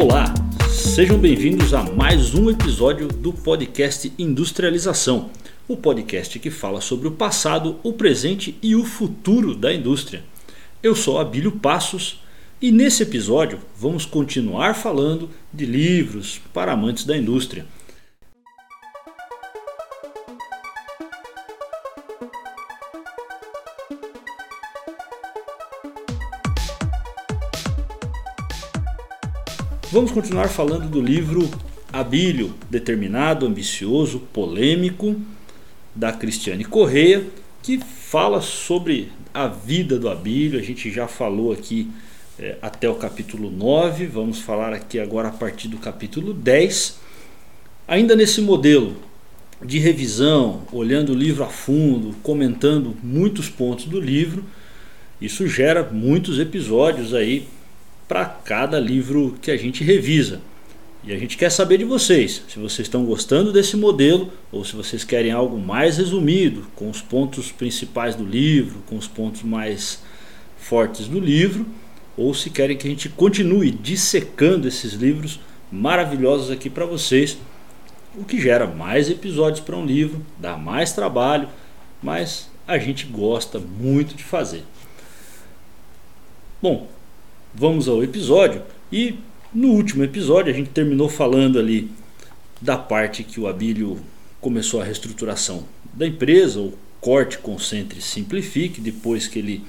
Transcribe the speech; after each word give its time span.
Olá, 0.00 0.32
sejam 0.70 1.18
bem-vindos 1.18 1.74
a 1.74 1.82
mais 1.82 2.32
um 2.32 2.48
episódio 2.48 3.08
do 3.08 3.32
podcast 3.32 4.12
Industrialização, 4.16 5.30
o 5.66 5.76
podcast 5.76 6.38
que 6.38 6.52
fala 6.52 6.80
sobre 6.80 7.08
o 7.08 7.10
passado, 7.10 7.80
o 7.82 7.92
presente 7.92 8.56
e 8.62 8.76
o 8.76 8.84
futuro 8.84 9.56
da 9.56 9.74
indústria. 9.74 10.22
Eu 10.80 10.94
sou 10.94 11.18
Abílio 11.18 11.50
Passos 11.50 12.22
e 12.62 12.70
nesse 12.70 13.02
episódio 13.02 13.58
vamos 13.76 14.06
continuar 14.06 14.74
falando 14.74 15.30
de 15.52 15.66
livros 15.66 16.40
para 16.54 16.74
amantes 16.74 17.04
da 17.04 17.16
indústria. 17.16 17.66
Vamos 29.98 30.12
continuar 30.12 30.46
falando 30.46 30.88
do 30.88 31.00
livro 31.00 31.50
Abílio, 31.92 32.54
Determinado, 32.70 33.44
Ambicioso, 33.44 34.20
Polêmico, 34.32 35.16
da 35.92 36.12
Cristiane 36.12 36.64
Correia, 36.64 37.26
que 37.60 37.80
fala 37.80 38.40
sobre 38.40 39.10
a 39.34 39.48
vida 39.48 39.98
do 39.98 40.08
Abílio. 40.08 40.56
A 40.56 40.62
gente 40.62 40.88
já 40.88 41.08
falou 41.08 41.50
aqui 41.50 41.90
é, 42.38 42.54
até 42.62 42.88
o 42.88 42.94
capítulo 42.94 43.50
9, 43.50 44.06
vamos 44.06 44.38
falar 44.38 44.72
aqui 44.72 45.00
agora 45.00 45.30
a 45.30 45.32
partir 45.32 45.66
do 45.66 45.78
capítulo 45.78 46.32
10. 46.32 47.00
Ainda 47.88 48.14
nesse 48.14 48.40
modelo 48.40 48.94
de 49.60 49.80
revisão, 49.80 50.62
olhando 50.70 51.10
o 51.10 51.16
livro 51.16 51.42
a 51.42 51.48
fundo, 51.48 52.14
comentando 52.22 52.96
muitos 53.02 53.48
pontos 53.48 53.86
do 53.86 54.00
livro, 54.00 54.44
isso 55.20 55.48
gera 55.48 55.82
muitos 55.82 56.38
episódios 56.38 57.12
aí 57.12 57.48
para 58.08 58.24
cada 58.24 58.80
livro 58.80 59.36
que 59.40 59.50
a 59.50 59.56
gente 59.56 59.84
revisa. 59.84 60.40
E 61.04 61.12
a 61.12 61.18
gente 61.18 61.36
quer 61.36 61.50
saber 61.50 61.78
de 61.78 61.84
vocês, 61.84 62.42
se 62.48 62.58
vocês 62.58 62.86
estão 62.86 63.04
gostando 63.04 63.52
desse 63.52 63.76
modelo 63.76 64.32
ou 64.50 64.64
se 64.64 64.74
vocês 64.74 65.04
querem 65.04 65.30
algo 65.30 65.56
mais 65.56 65.98
resumido, 65.98 66.66
com 66.74 66.90
os 66.90 67.00
pontos 67.00 67.52
principais 67.52 68.16
do 68.16 68.24
livro, 68.24 68.82
com 68.86 68.96
os 68.96 69.06
pontos 69.06 69.42
mais 69.42 70.02
fortes 70.58 71.06
do 71.06 71.20
livro, 71.20 71.64
ou 72.16 72.34
se 72.34 72.50
querem 72.50 72.76
que 72.76 72.86
a 72.86 72.90
gente 72.90 73.08
continue 73.08 73.70
dissecando 73.70 74.66
esses 74.66 74.94
livros 74.94 75.38
maravilhosos 75.70 76.50
aqui 76.50 76.68
para 76.68 76.84
vocês, 76.84 77.38
o 78.16 78.24
que 78.24 78.40
gera 78.40 78.66
mais 78.66 79.08
episódios 79.08 79.60
para 79.60 79.76
um 79.76 79.86
livro, 79.86 80.20
dá 80.36 80.56
mais 80.56 80.92
trabalho, 80.92 81.48
mas 82.02 82.50
a 82.66 82.76
gente 82.76 83.06
gosta 83.06 83.60
muito 83.60 84.16
de 84.16 84.24
fazer. 84.24 84.64
Bom, 86.60 86.88
vamos 87.54 87.88
ao 87.88 88.02
episódio. 88.02 88.62
E 88.90 89.16
no 89.52 89.68
último 89.68 90.04
episódio 90.04 90.52
a 90.52 90.56
gente 90.56 90.70
terminou 90.70 91.08
falando 91.08 91.58
ali 91.58 91.90
da 92.60 92.76
parte 92.76 93.24
que 93.24 93.40
o 93.40 93.46
Abílio 93.46 93.98
começou 94.40 94.80
a 94.80 94.84
reestruturação 94.84 95.64
da 95.92 96.06
empresa, 96.06 96.60
o 96.60 96.72
corte, 97.00 97.38
concentre, 97.38 98.00
simplifique, 98.00 98.80
depois 98.80 99.26
que 99.26 99.38
ele 99.38 99.64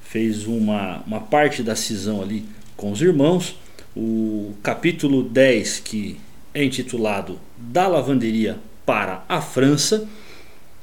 fez 0.00 0.46
uma, 0.46 1.02
uma 1.06 1.20
parte 1.20 1.62
da 1.62 1.76
cisão 1.76 2.22
ali 2.22 2.44
com 2.76 2.90
os 2.92 3.00
irmãos. 3.00 3.56
O 3.96 4.54
capítulo 4.62 5.22
10, 5.22 5.80
que 5.80 6.18
é 6.52 6.64
intitulado 6.64 7.38
Da 7.56 7.86
Lavanderia 7.86 8.58
para 8.84 9.24
a 9.28 9.40
França, 9.40 10.08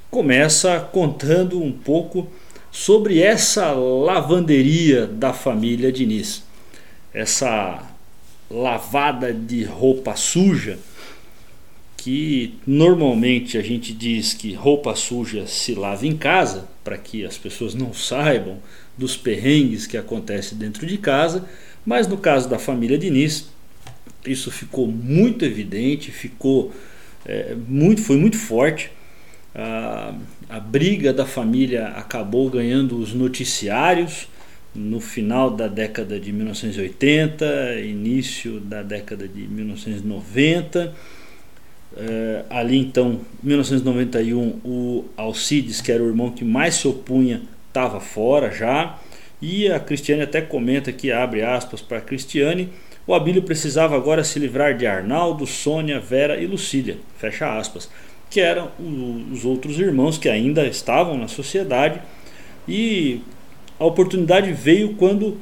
começa 0.09 0.79
contando 0.79 1.61
um 1.61 1.71
pouco 1.71 2.27
sobre 2.73 3.21
essa 3.21 3.71
lavanderia 3.71 5.05
da 5.05 5.31
família 5.31 5.91
Diniz. 5.91 6.43
Essa 7.13 7.87
lavada 8.49 9.31
de 9.31 9.63
roupa 9.63 10.15
suja, 10.15 10.79
que 11.95 12.55
normalmente 12.65 13.59
a 13.59 13.61
gente 13.61 13.93
diz 13.93 14.33
que 14.33 14.53
roupa 14.53 14.95
suja 14.95 15.45
se 15.45 15.75
lava 15.75 16.07
em 16.07 16.17
casa, 16.17 16.67
para 16.83 16.97
que 16.97 17.23
as 17.23 17.37
pessoas 17.37 17.75
não 17.75 17.93
saibam 17.93 18.57
dos 18.97 19.15
perrengues 19.15 19.85
que 19.85 19.95
acontecem 19.95 20.57
dentro 20.57 20.87
de 20.87 20.97
casa, 20.97 21.47
mas 21.85 22.07
no 22.07 22.17
caso 22.17 22.49
da 22.49 22.57
família 22.57 22.97
Diniz, 22.97 23.49
isso 24.25 24.49
ficou 24.49 24.87
muito 24.87 25.45
evidente, 25.45 26.11
ficou 26.11 26.73
é, 27.23 27.55
muito, 27.67 28.01
foi 28.01 28.17
muito 28.17 28.37
forte. 28.37 28.91
Ah, 29.55 30.15
a 30.49 30.59
briga 30.59 31.13
da 31.13 31.25
família 31.25 31.87
acabou 31.89 32.49
ganhando 32.49 32.97
os 32.97 33.13
noticiários 33.13 34.27
no 34.73 34.99
final 34.99 35.51
da 35.51 35.67
década 35.67 36.19
de 36.19 36.31
1980, 36.31 37.79
início 37.81 38.59
da 38.59 38.81
década 38.81 39.27
de 39.27 39.47
1990. 39.47 40.93
É, 41.95 42.45
ali 42.49 42.77
então, 42.77 43.21
1991, 43.43 44.59
o 44.65 45.05
Alcides, 45.15 45.79
que 45.79 45.91
era 45.91 46.01
o 46.01 46.07
irmão 46.07 46.31
que 46.31 46.43
mais 46.43 46.75
se 46.75 46.87
opunha, 46.87 47.43
estava 47.67 47.99
fora 47.99 48.51
já. 48.51 48.99
E 49.39 49.71
a 49.71 49.79
Cristiane 49.79 50.23
até 50.23 50.41
comenta 50.41 50.91
que 50.91 51.11
abre 51.11 51.43
aspas 51.43 51.81
para 51.81 52.01
Cristiane. 52.01 52.69
O 53.05 53.13
Abílio 53.13 53.43
precisava 53.43 53.95
agora 53.95 54.23
se 54.23 54.39
livrar 54.39 54.75
de 54.75 54.87
Arnaldo, 54.87 55.45
Sônia, 55.45 55.99
Vera 55.99 56.41
e 56.41 56.47
Lucília. 56.47 56.97
Fecha 57.17 57.57
aspas 57.57 57.89
que 58.33 58.41
eram 58.41 58.71
os 59.31 59.45
outros 59.45 59.77
irmãos 59.77 60.17
que 60.17 60.27
ainda 60.27 60.65
estavam 60.65 61.15
na 61.15 61.27
sociedade. 61.27 62.01
E 62.67 63.21
a 63.79 63.85
oportunidade 63.85 64.51
veio 64.51 64.95
quando 64.95 65.37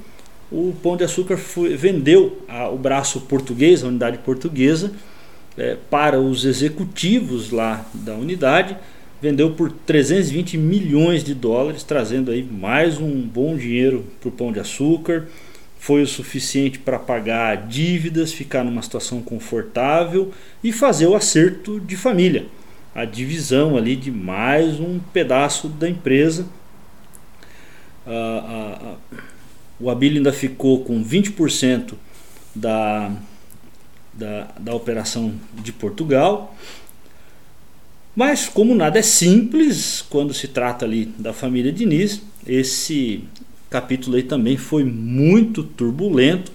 o 0.52 0.74
Pão 0.84 0.98
de 0.98 1.06
Açúcar 1.06 1.38
foi, 1.38 1.78
vendeu 1.78 2.44
a, 2.50 2.68
o 2.68 2.78
braço 2.78 3.22
português, 3.22 3.82
a 3.82 3.88
unidade 3.88 4.18
portuguesa, 4.18 4.92
é, 5.58 5.78
para 5.90 6.20
os 6.20 6.44
executivos 6.44 7.50
lá 7.50 7.86
da 7.94 8.14
unidade. 8.14 8.76
Vendeu 9.22 9.52
por 9.52 9.72
320 9.72 10.58
milhões 10.58 11.24
de 11.24 11.34
dólares, 11.34 11.84
trazendo 11.84 12.30
aí 12.30 12.44
mais 12.44 13.00
um 13.00 13.22
bom 13.22 13.56
dinheiro 13.56 14.06
para 14.20 14.28
o 14.28 14.32
Pão 14.34 14.52
de 14.52 14.60
Açúcar. 14.60 15.30
Foi 15.80 16.02
o 16.02 16.08
suficiente 16.08 16.78
para 16.78 17.00
pagar 17.00 17.68
dívidas, 17.68 18.34
ficar 18.34 18.66
numa 18.66 18.82
situação 18.82 19.22
confortável 19.22 20.34
e 20.62 20.74
fazer 20.74 21.08
o 21.08 21.16
acerto 21.16 21.80
de 21.80 21.96
família 21.96 22.48
a 22.94 23.06
divisão 23.06 23.78
ali 23.78 23.96
de 23.96 24.12
mais 24.12 24.80
um 24.80 25.00
pedaço 25.00 25.70
da 25.70 25.90
empresa. 25.90 26.46
Ah, 28.06 28.78
ah, 28.82 29.18
o 29.80 29.90
Abílio 29.90 30.18
ainda 30.18 30.34
ficou 30.34 30.84
com 30.84 31.04
20% 31.04 31.94
da, 32.54 33.12
da, 34.14 34.50
da 34.60 34.76
operação 34.76 35.34
de 35.56 35.72
Portugal. 35.72 36.56
Mas 38.16 38.50
como 38.50 38.76
nada 38.76 39.00
é 39.00 39.02
simples 39.02 40.02
quando 40.10 40.34
se 40.34 40.48
trata 40.50 40.86
ali 40.86 41.06
da 41.18 41.32
família 41.32 41.72
Diniz, 41.72 42.22
esse 42.46 43.24
capítulo 43.70 44.18
aí 44.18 44.24
também 44.24 44.58
foi 44.58 44.84
muito 44.84 45.64
turbulento. 45.64 46.52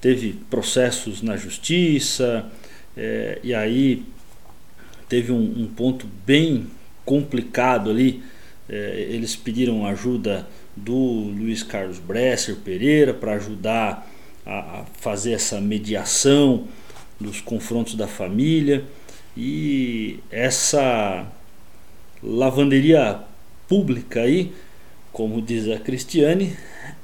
Teve 0.00 0.38
processos 0.48 1.20
na 1.20 1.36
justiça, 1.36 2.46
é, 2.96 3.40
e 3.42 3.52
aí 3.52 4.04
teve 5.08 5.32
um, 5.32 5.62
um 5.62 5.66
ponto 5.66 6.06
bem 6.26 6.66
complicado 7.04 7.90
ali. 7.90 8.22
É, 8.68 9.06
eles 9.08 9.34
pediram 9.34 9.86
ajuda 9.86 10.46
do 10.76 10.94
Luiz 10.94 11.62
Carlos 11.62 11.98
Bresser 11.98 12.56
Pereira 12.56 13.14
para 13.14 13.32
ajudar 13.34 14.06
a, 14.44 14.58
a, 14.58 14.84
fazer 15.00 15.32
essa 15.32 15.60
mediação 15.60 16.68
dos 17.18 17.40
confrontos 17.40 17.94
da 17.94 18.06
família 18.06 18.84
e 19.36 20.20
essa 20.30 21.26
lavanderia 22.22 23.20
pública 23.68 24.22
aí, 24.22 24.52
como 25.12 25.40
diz 25.40 25.68
a 25.68 25.78
Cristiane, 25.78 26.56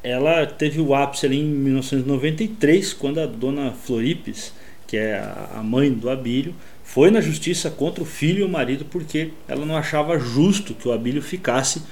ela 0.03 0.47
teve 0.47 0.81
o 0.81 0.95
ápice 0.95 1.27
ali 1.27 1.39
em 1.41 1.45
1993, 1.45 2.93
quando 2.93 3.21
a 3.21 3.27
dona 3.27 3.73
Floripes, 3.73 4.53
que 4.87 4.97
é 4.97 5.17
a 5.55 5.63
mãe 5.63 5.93
do 5.93 6.11
Abílio, 6.11 6.55
foi 6.95 7.11
na 7.11 7.21
justiça 7.21 7.73
contra 7.73 8.05
o 8.05 8.07
filho 8.07 8.39
e 8.39 8.43
o 8.45 8.49
marido 8.49 8.85
porque 8.85 9.33
ela 9.49 9.67
não 9.67 9.77
achava 9.77 10.17
justo 10.17 10.75
que 10.75 10.87
o 10.87 10.93
Abílio 10.93 11.21
ficasse 11.21 11.83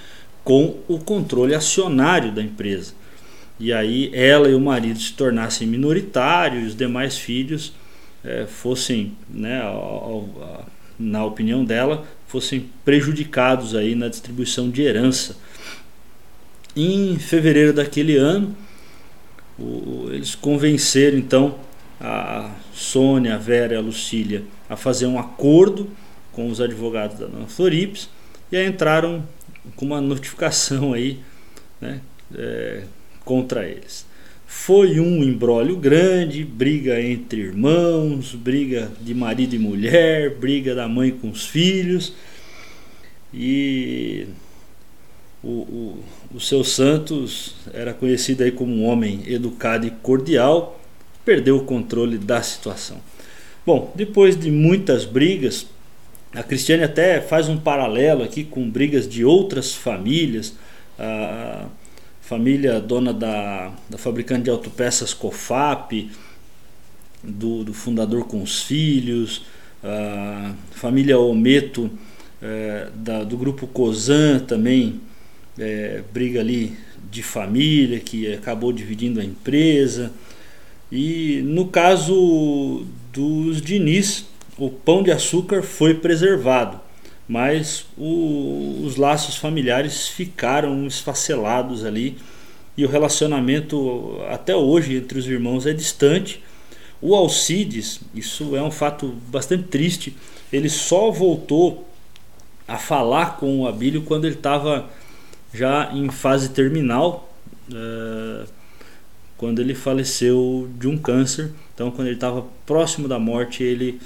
com 0.44 0.78
o 0.86 0.96
controle 0.96 1.56
acionário 1.56 2.30
da 2.30 2.40
empresa. 2.40 2.94
E 3.58 3.72
aí 3.72 4.12
ela 4.14 4.48
e 4.48 4.54
o 4.54 4.60
marido 4.60 5.00
se 5.00 5.12
tornassem 5.14 5.66
minoritários 5.66 6.68
os 6.68 6.76
demais 6.76 7.18
filhos 7.18 7.72
é, 8.22 8.46
fossem, 8.46 9.16
né, 9.28 9.60
na 10.96 11.24
opinião 11.24 11.64
dela, 11.64 12.06
fossem 12.28 12.70
prejudicados 12.84 13.74
aí 13.74 13.96
na 13.96 14.06
distribuição 14.06 14.70
de 14.70 14.82
herança. 14.82 15.36
Em 16.76 17.18
fevereiro 17.18 17.72
daquele 17.72 18.16
ano, 18.16 18.56
o, 19.58 20.10
eles 20.12 20.36
convenceram 20.36 21.18
então 21.18 21.58
a 22.00 22.52
Sônia, 22.72 23.34
a 23.34 23.38
Vera 23.38 23.74
e 23.74 23.76
a 23.76 23.80
Lucília 23.80 24.44
a 24.72 24.76
fazer 24.76 25.04
um 25.04 25.18
acordo 25.18 25.90
com 26.32 26.48
os 26.48 26.58
advogados 26.58 27.18
da 27.18 27.26
Dona 27.26 27.46
Florips 27.46 28.08
e 28.50 28.56
aí 28.56 28.66
entraram 28.66 29.22
com 29.76 29.84
uma 29.84 30.00
notificação 30.00 30.94
aí 30.94 31.20
né, 31.78 32.00
é, 32.34 32.84
contra 33.22 33.68
eles. 33.68 34.06
foi 34.46 34.98
um 34.98 35.22
embrólio 35.22 35.76
grande, 35.76 36.42
briga 36.42 36.98
entre 37.02 37.42
irmãos, 37.42 38.34
briga 38.34 38.90
de 38.98 39.12
marido 39.12 39.54
e 39.54 39.58
mulher, 39.58 40.36
briga 40.36 40.74
da 40.74 40.88
mãe 40.88 41.10
com 41.10 41.28
os 41.28 41.46
filhos. 41.46 42.14
E 43.32 44.26
o, 45.42 45.48
o, 45.48 46.04
o 46.34 46.40
seu 46.40 46.64
Santos 46.64 47.56
era 47.74 47.92
conhecido 47.92 48.42
aí 48.42 48.50
como 48.50 48.72
um 48.72 48.86
homem 48.86 49.22
educado 49.26 49.86
e 49.86 49.90
cordial, 49.90 50.80
perdeu 51.26 51.58
o 51.58 51.64
controle 51.64 52.16
da 52.16 52.42
situação. 52.42 53.11
Bom, 53.64 53.92
depois 53.94 54.36
de 54.36 54.50
muitas 54.50 55.04
brigas, 55.04 55.66
a 56.34 56.42
Cristiane 56.42 56.82
até 56.82 57.20
faz 57.20 57.48
um 57.48 57.56
paralelo 57.56 58.24
aqui 58.24 58.42
com 58.42 58.68
brigas 58.68 59.08
de 59.08 59.24
outras 59.24 59.72
famílias. 59.72 60.54
A 60.98 61.66
família 62.20 62.80
dona 62.80 63.12
da, 63.12 63.72
da 63.88 63.96
fabricante 63.96 64.44
de 64.44 64.50
autopeças 64.50 65.14
COFAP, 65.14 66.10
do, 67.22 67.62
do 67.62 67.72
fundador 67.72 68.26
com 68.26 68.42
os 68.42 68.62
filhos, 68.62 69.44
a 69.84 70.54
família 70.72 71.16
Ometo 71.18 71.88
é, 72.42 72.88
da, 72.96 73.22
do 73.22 73.36
grupo 73.36 73.68
Cozan 73.68 74.40
também 74.40 75.00
é, 75.56 76.02
briga 76.12 76.40
ali 76.40 76.76
de 77.08 77.22
família 77.22 78.00
que 78.00 78.32
acabou 78.34 78.72
dividindo 78.72 79.20
a 79.20 79.24
empresa. 79.24 80.12
E 80.90 81.42
no 81.44 81.68
caso 81.68 82.84
dos 83.12 83.60
Diniz, 83.60 84.24
o 84.56 84.70
pão 84.70 85.02
de 85.02 85.10
açúcar 85.10 85.62
foi 85.62 85.94
preservado, 85.94 86.80
mas 87.28 87.84
o, 87.96 88.82
os 88.84 88.96
laços 88.96 89.36
familiares 89.36 90.08
ficaram 90.08 90.86
esfacelados 90.86 91.84
ali 91.84 92.16
e 92.76 92.84
o 92.84 92.88
relacionamento 92.88 94.18
até 94.30 94.56
hoje 94.56 94.96
entre 94.96 95.18
os 95.18 95.26
irmãos 95.26 95.66
é 95.66 95.72
distante. 95.72 96.42
O 97.00 97.14
Alcides, 97.14 98.00
isso 98.14 98.56
é 98.56 98.62
um 98.62 98.70
fato 98.70 99.14
bastante 99.28 99.64
triste, 99.64 100.16
ele 100.52 100.70
só 100.70 101.10
voltou 101.10 101.86
a 102.66 102.78
falar 102.78 103.36
com 103.36 103.60
o 103.60 103.66
Abílio 103.66 104.02
quando 104.02 104.24
ele 104.24 104.36
estava 104.36 104.88
já 105.52 105.90
em 105.92 106.08
fase 106.10 106.50
terminal, 106.50 107.30
é, 107.70 108.46
quando 109.36 109.60
ele 109.60 109.74
faleceu 109.74 110.70
de 110.78 110.88
um 110.88 110.96
câncer. 110.96 111.50
Então, 111.82 111.90
quando 111.90 112.06
ele 112.06 112.14
estava 112.14 112.46
próximo 112.64 113.08
da 113.08 113.18
morte, 113.18 113.64
ele, 113.64 114.00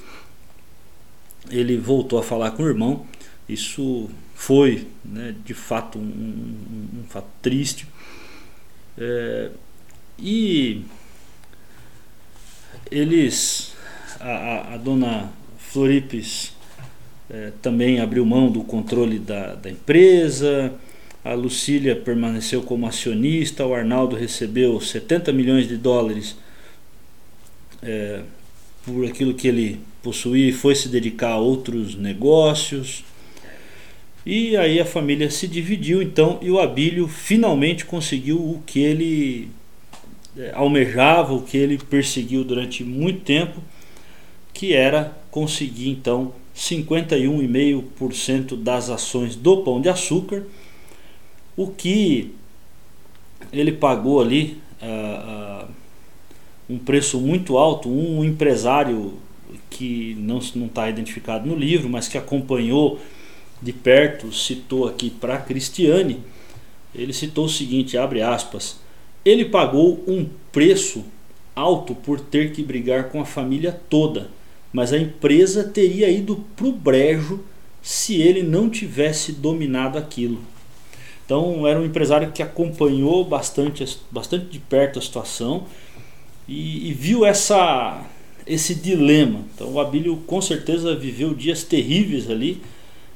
ele 1.50 1.76
voltou 1.76 2.19
a 2.19 2.23
falar 2.23 2.52
com 2.52 2.62
o 2.62 2.67
irmão. 2.67 3.05
Isso 3.46 4.08
foi, 4.34 4.87
né, 5.05 5.34
de 5.44 5.52
fato, 5.52 5.99
um, 5.99 6.00
um, 6.00 7.00
um 7.00 7.05
fato 7.06 7.28
triste. 7.43 7.87
É, 8.96 9.50
e 10.19 10.87
eles, 12.90 13.75
a, 14.20 14.73
a, 14.73 14.76
dona 14.78 15.31
Floripes 15.58 16.55
é, 17.28 17.52
também 17.61 18.00
abriu 18.00 18.25
mão 18.25 18.50
do 18.50 18.64
controle 18.64 19.19
da, 19.19 19.55
da 19.55 19.70
empresa, 19.70 20.73
a 21.23 21.34
Lucília 21.34 21.94
permaneceu 21.94 22.62
como 22.62 22.87
acionista, 22.87 23.67
o 23.67 23.75
Arnaldo 23.75 24.17
recebeu 24.17 24.81
70 24.81 25.31
milhões 25.31 25.69
de 25.69 25.76
dólares 25.76 26.37
é, 27.82 28.23
por 28.84 29.05
aquilo 29.05 29.34
que 29.34 29.49
ele 29.49 29.81
possuía 30.02 30.49
e 30.49 30.52
foi 30.52 30.75
se 30.75 30.88
dedicar 30.88 31.32
a 31.32 31.38
outros 31.38 31.94
negócios. 31.94 33.05
E 34.25 34.56
aí 34.56 34.81
a 34.81 34.84
família 34.84 35.31
se 35.31 35.46
dividiu 35.46 36.02
então 36.02 36.38
e 36.43 36.50
o 36.50 36.58
Abílio 36.58 37.06
finalmente 37.06 37.84
conseguiu 37.84 38.38
o 38.38 38.61
que 38.67 38.81
ele 38.81 39.49
é, 40.37 40.50
almejava, 40.55 41.32
o 41.32 41.43
que 41.43 41.56
ele 41.56 41.78
perseguiu 41.78 42.43
durante 42.44 42.82
muito 42.82 43.20
tempo, 43.20 43.62
que 44.52 44.73
era 44.73 45.17
conseguir 45.31 45.90
então 45.90 46.34
51,5% 46.56 48.56
das 48.56 48.90
ações 48.90 49.37
do 49.37 49.58
Pão 49.58 49.81
de 49.81 49.88
Açúcar 49.88 50.43
o 51.56 51.69
que 51.69 52.34
ele 53.52 53.73
pagou 53.73 54.20
ali 54.20 54.61
uh, 54.82 55.64
uh, 55.64 55.69
um 56.68 56.78
preço 56.78 57.20
muito 57.20 57.56
alto, 57.56 57.88
um 57.88 58.24
empresário 58.24 59.14
que 59.70 60.16
não 60.18 60.38
está 60.38 60.88
identificado 60.88 61.46
no 61.46 61.54
livro, 61.54 61.88
mas 61.88 62.08
que 62.08 62.18
acompanhou 62.18 63.00
de 63.62 63.72
perto, 63.72 64.32
citou 64.32 64.86
aqui 64.86 65.10
para 65.10 65.38
Cristiane, 65.38 66.20
ele 66.94 67.12
citou 67.12 67.46
o 67.46 67.48
seguinte, 67.48 67.96
abre 67.96 68.22
aspas, 68.22 68.78
ele 69.24 69.44
pagou 69.44 70.02
um 70.06 70.26
preço 70.52 71.04
alto 71.54 71.94
por 71.94 72.20
ter 72.20 72.52
que 72.52 72.62
brigar 72.62 73.08
com 73.08 73.20
a 73.20 73.24
família 73.24 73.72
toda, 73.88 74.30
mas 74.72 74.92
a 74.92 74.98
empresa 74.98 75.64
teria 75.64 76.08
ido 76.08 76.44
para 76.54 76.66
o 76.66 76.72
brejo 76.72 77.40
se 77.82 78.20
ele 78.20 78.42
não 78.42 78.68
tivesse 78.68 79.32
dominado 79.32 79.96
aquilo. 79.96 80.40
Então 81.24 81.66
era 81.66 81.80
um 81.80 81.84
empresário 81.84 82.30
que 82.30 82.42
acompanhou 82.42 83.24
bastante, 83.24 83.98
bastante 84.10 84.46
de 84.46 84.58
perto 84.58 84.98
a 84.98 85.02
situação 85.02 85.64
e, 86.48 86.88
e 86.88 86.93
viu 86.93 87.25
essa, 87.25 88.04
esse 88.46 88.75
dilema. 88.75 89.40
Então 89.54 89.72
o 89.72 89.81
Abílio 89.81 90.16
com 90.26 90.40
certeza 90.40 90.94
viveu 90.94 91.34
dias 91.34 91.62
terríveis 91.62 92.31
ali, 92.31 92.62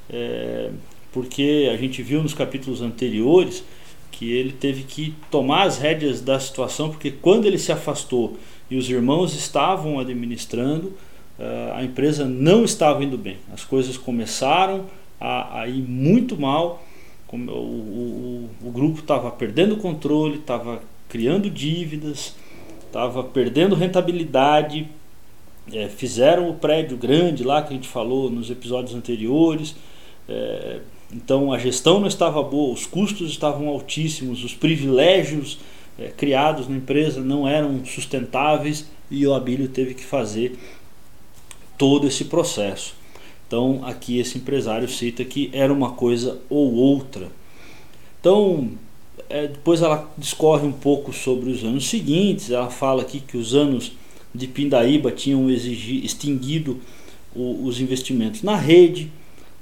é, 0.08 0.70
porque 1.12 1.70
a 1.72 1.76
gente 1.76 2.02
viu 2.02 2.22
nos 2.22 2.34
capítulos 2.34 2.82
anteriores 2.82 3.64
que 4.10 4.30
ele 4.30 4.52
teve 4.52 4.82
que 4.82 5.14
tomar 5.30 5.62
as 5.62 5.78
rédeas 5.78 6.20
da 6.20 6.38
situação, 6.38 6.90
porque 6.90 7.10
quando 7.10 7.46
ele 7.46 7.58
se 7.58 7.72
afastou 7.72 8.36
e 8.70 8.76
os 8.76 8.88
irmãos 8.90 9.34
estavam 9.34 9.98
administrando, 9.98 10.92
é, 11.38 11.72
a 11.74 11.84
empresa 11.84 12.24
não 12.24 12.64
estava 12.64 13.02
indo 13.02 13.16
bem. 13.16 13.38
As 13.52 13.64
coisas 13.64 13.96
começaram 13.96 14.86
a, 15.20 15.60
a 15.60 15.68
ir 15.68 15.82
muito 15.82 16.36
mal 16.36 16.84
o, 17.32 17.36
o, 17.36 18.50
o 18.64 18.70
grupo 18.70 19.00
estava 19.00 19.30
perdendo 19.30 19.74
o 19.74 19.78
controle, 19.78 20.36
estava 20.36 20.82
criando 21.08 21.48
dívidas, 21.48 22.34
estava 22.90 23.22
perdendo 23.22 23.74
rentabilidade. 23.74 24.88
É, 25.72 25.88
fizeram 25.88 26.50
o 26.50 26.54
prédio 26.54 26.96
grande 26.96 27.44
lá 27.44 27.62
que 27.62 27.70
a 27.70 27.76
gente 27.76 27.88
falou 27.88 28.28
nos 28.28 28.50
episódios 28.50 28.94
anteriores. 28.94 29.76
É, 30.28 30.80
então 31.12 31.52
a 31.52 31.58
gestão 31.58 32.00
não 32.00 32.06
estava 32.06 32.42
boa, 32.42 32.72
os 32.72 32.86
custos 32.86 33.30
estavam 33.30 33.68
altíssimos, 33.68 34.44
os 34.44 34.54
privilégios 34.54 35.58
é, 35.98 36.08
criados 36.08 36.68
na 36.68 36.76
empresa 36.76 37.20
não 37.20 37.46
eram 37.46 37.84
sustentáveis 37.84 38.88
e 39.10 39.26
o 39.26 39.34
Abílio 39.34 39.68
teve 39.68 39.94
que 39.94 40.04
fazer 40.04 40.58
todo 41.76 42.06
esse 42.06 42.26
processo. 42.26 42.94
Então 43.46 43.80
aqui 43.84 44.18
esse 44.18 44.38
empresário 44.38 44.88
cita 44.88 45.24
que 45.24 45.50
era 45.52 45.72
uma 45.72 45.92
coisa 45.92 46.40
ou 46.48 46.74
outra. 46.74 47.28
Então 48.20 48.70
é, 49.30 49.46
depois 49.46 49.80
ela 49.80 50.12
discorre 50.18 50.66
um 50.66 50.72
pouco 50.72 51.12
sobre 51.12 51.50
os 51.50 51.62
anos 51.62 51.88
seguintes. 51.88 52.50
Ela 52.50 52.68
fala 52.68 53.02
aqui 53.02 53.20
que 53.20 53.36
os 53.36 53.54
anos 53.54 53.92
de 54.34 54.46
Pindaíba 54.46 55.10
tinham 55.10 55.48
exigi, 55.48 56.04
extinguido 56.04 56.80
o, 57.34 57.64
os 57.64 57.80
investimentos 57.80 58.42
na 58.42 58.56
rede 58.56 59.10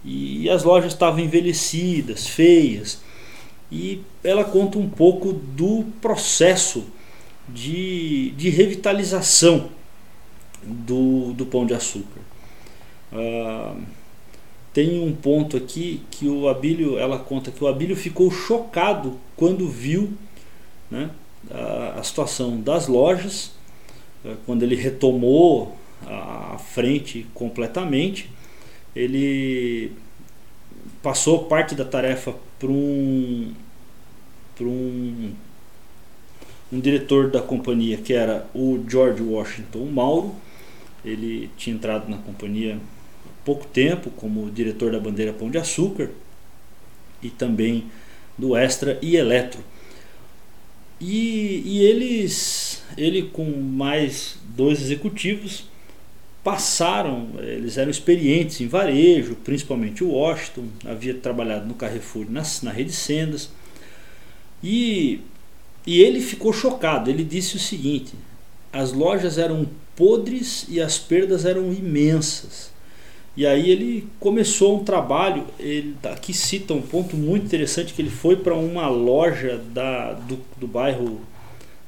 e 0.04 0.48
as 0.48 0.64
lojas 0.64 0.92
estavam 0.92 1.20
envelhecidas, 1.20 2.26
feias. 2.26 3.00
E 3.70 4.00
ela 4.24 4.44
conta 4.44 4.78
um 4.78 4.88
pouco 4.88 5.32
do 5.32 5.84
processo 6.00 6.84
de, 7.48 8.30
de 8.30 8.48
revitalização 8.48 9.68
do, 10.62 11.32
do 11.34 11.44
pão 11.44 11.66
de 11.66 11.74
açúcar. 11.74 12.20
Ah, 13.12 13.76
tem 14.72 15.02
um 15.02 15.14
ponto 15.14 15.56
aqui 15.56 16.02
que 16.10 16.28
o 16.28 16.48
Abílio, 16.48 16.98
ela 16.98 17.18
conta 17.18 17.50
que 17.50 17.62
o 17.62 17.66
Abílio 17.66 17.96
ficou 17.96 18.30
chocado 18.30 19.18
quando 19.36 19.68
viu 19.68 20.12
né, 20.90 21.10
a, 21.50 22.00
a 22.00 22.02
situação 22.02 22.60
das 22.60 22.86
lojas, 22.86 23.52
eh, 24.24 24.34
quando 24.46 24.62
ele 24.62 24.74
retomou 24.74 25.76
a 26.06 26.58
frente 26.58 27.26
completamente, 27.34 28.30
ele 28.94 29.92
passou 31.02 31.44
parte 31.44 31.74
da 31.74 31.84
tarefa 31.84 32.34
para 32.58 32.68
um, 32.68 33.52
um, 34.60 35.32
um 36.72 36.80
diretor 36.80 37.30
da 37.30 37.40
companhia 37.40 37.96
que 37.96 38.12
era 38.12 38.46
o 38.54 38.84
George 38.88 39.22
Washington 39.22 39.86
Mauro. 39.86 40.34
Ele 41.04 41.48
tinha 41.56 41.74
entrado 41.74 42.08
na 42.08 42.18
companhia 42.18 42.78
pouco 43.48 43.66
tempo 43.66 44.10
como 44.10 44.50
diretor 44.50 44.92
da 44.92 45.00
bandeira 45.00 45.32
Pão 45.32 45.50
de 45.50 45.56
Açúcar 45.56 46.10
e 47.22 47.30
também 47.30 47.86
do 48.36 48.54
Extra 48.54 48.98
e 49.00 49.16
Eletro. 49.16 49.64
E, 51.00 51.62
e 51.64 51.78
eles, 51.82 52.82
ele 52.94 53.22
com 53.22 53.44
mais 53.50 54.36
dois 54.54 54.82
executivos 54.82 55.64
passaram, 56.44 57.30
eles 57.38 57.78
eram 57.78 57.90
experientes 57.90 58.60
em 58.60 58.68
varejo, 58.68 59.34
principalmente 59.36 60.04
o 60.04 60.10
Washington, 60.10 60.66
havia 60.84 61.14
trabalhado 61.14 61.66
no 61.66 61.72
Carrefour 61.72 62.26
na, 62.28 62.42
rede 62.70 62.92
Sendas. 62.92 63.48
E 64.62 65.22
E 65.86 66.02
ele 66.02 66.20
ficou 66.20 66.52
chocado. 66.52 67.08
Ele 67.08 67.24
disse 67.24 67.56
o 67.56 67.58
seguinte: 67.58 68.12
as 68.70 68.92
lojas 68.92 69.38
eram 69.38 69.66
podres 69.96 70.66
e 70.68 70.82
as 70.82 70.98
perdas 70.98 71.46
eram 71.46 71.72
imensas. 71.72 72.76
E 73.38 73.46
aí 73.46 73.70
ele 73.70 74.08
começou 74.18 74.80
um 74.80 74.82
trabalho, 74.82 75.46
ele 75.60 75.94
aqui 76.02 76.34
cita 76.34 76.74
um 76.74 76.82
ponto 76.82 77.16
muito 77.16 77.46
interessante 77.46 77.94
que 77.94 78.02
ele 78.02 78.10
foi 78.10 78.34
para 78.34 78.52
uma 78.52 78.88
loja 78.88 79.58
da, 79.72 80.14
do, 80.14 80.40
do 80.56 80.66
bairro 80.66 81.20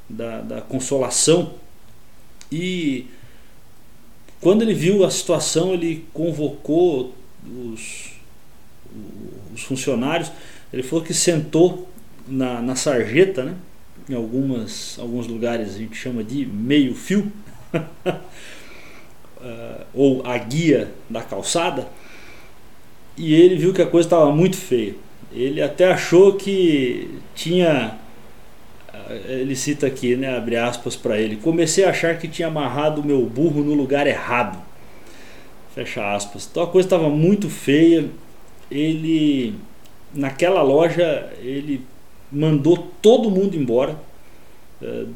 da, 0.09 0.43
da 0.43 0.61
Consolação. 0.61 1.55
E 2.53 3.07
quando 4.41 4.63
ele 4.63 4.73
viu 4.73 5.05
a 5.05 5.11
situação 5.11 5.75
ele 5.75 6.07
convocou 6.15 7.13
os, 7.45 8.13
os 9.53 9.63
funcionários, 9.63 10.31
ele 10.73 10.85
falou 10.85 11.05
que 11.05 11.13
sentou 11.13 11.91
na, 12.29 12.63
na 12.63 12.77
sarjeta, 12.77 13.43
né? 13.43 13.57
em 14.09 14.15
algumas, 14.15 15.01
alguns 15.01 15.27
lugares 15.27 15.75
a 15.75 15.79
gente 15.79 15.97
chama 15.97 16.23
de 16.23 16.47
meio 16.47 16.95
fio, 16.95 17.33
uh, 19.43 19.87
ou 19.95 20.23
a 20.27 20.37
guia 20.39 20.93
da 21.09 21.23
calçada, 21.23 21.89
e 23.17 23.35
ele 23.35 23.57
viu 23.57 23.73
que 23.73 23.83
a 23.83 23.87
coisa 23.87 24.07
estava 24.07 24.31
muito 24.33 24.57
feia. 24.57 24.95
Ele 25.33 25.63
até 25.63 25.91
achou 25.91 26.35
que 26.35 27.19
tinha. 27.35 27.99
Uh, 28.93 29.31
ele 29.31 29.55
cita 29.57 29.87
aqui, 29.87 30.17
né, 30.17 30.37
abre 30.37 30.57
aspas 30.57 30.97
para 30.97 31.19
ele. 31.19 31.37
Comecei 31.37 31.85
a 31.85 31.91
achar 31.91 32.19
que 32.19 32.29
tinha 32.29 32.49
amarrado 32.49 33.01
o 33.01 33.07
meu 33.07 33.25
burro 33.27 33.63
no 33.63 33.75
lugar 33.75 34.07
errado. 34.07 34.59
Fecha 35.75 36.15
aspas. 36.15 36.49
Então 36.51 36.63
a 36.63 36.67
coisa 36.67 36.87
estava 36.87 37.09
muito 37.09 37.49
feia. 37.49 38.09
Ele, 38.71 39.55
naquela 40.15 40.63
loja, 40.63 41.31
ele 41.41 41.85
mandou 42.31 42.77
todo 43.03 43.31
mundo 43.31 43.57
embora, 43.57 43.97
uh, 44.81 45.09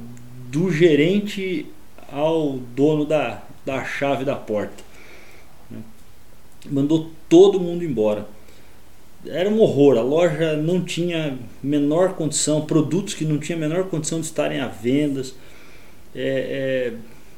do 0.50 0.70
gerente 0.70 1.66
ao 2.12 2.52
dono 2.52 3.04
da, 3.04 3.42
da 3.64 3.84
chave 3.84 4.24
da 4.24 4.36
porta. 4.36 4.82
Né? 5.70 5.78
Mandou 6.70 7.10
todo 7.28 7.60
mundo 7.60 7.84
embora. 7.84 8.26
Era 9.26 9.48
um 9.48 9.58
horror, 9.60 9.96
a 9.96 10.02
loja 10.02 10.54
não 10.54 10.84
tinha 10.84 11.38
menor 11.62 12.12
condição, 12.12 12.66
produtos 12.66 13.14
que 13.14 13.24
não 13.24 13.38
tinha 13.38 13.56
menor 13.56 13.84
condição 13.84 14.20
de 14.20 14.26
estarem 14.26 14.60
à 14.60 14.68
venda. 14.68 15.22
É, 16.14 16.92
é, 16.92 16.92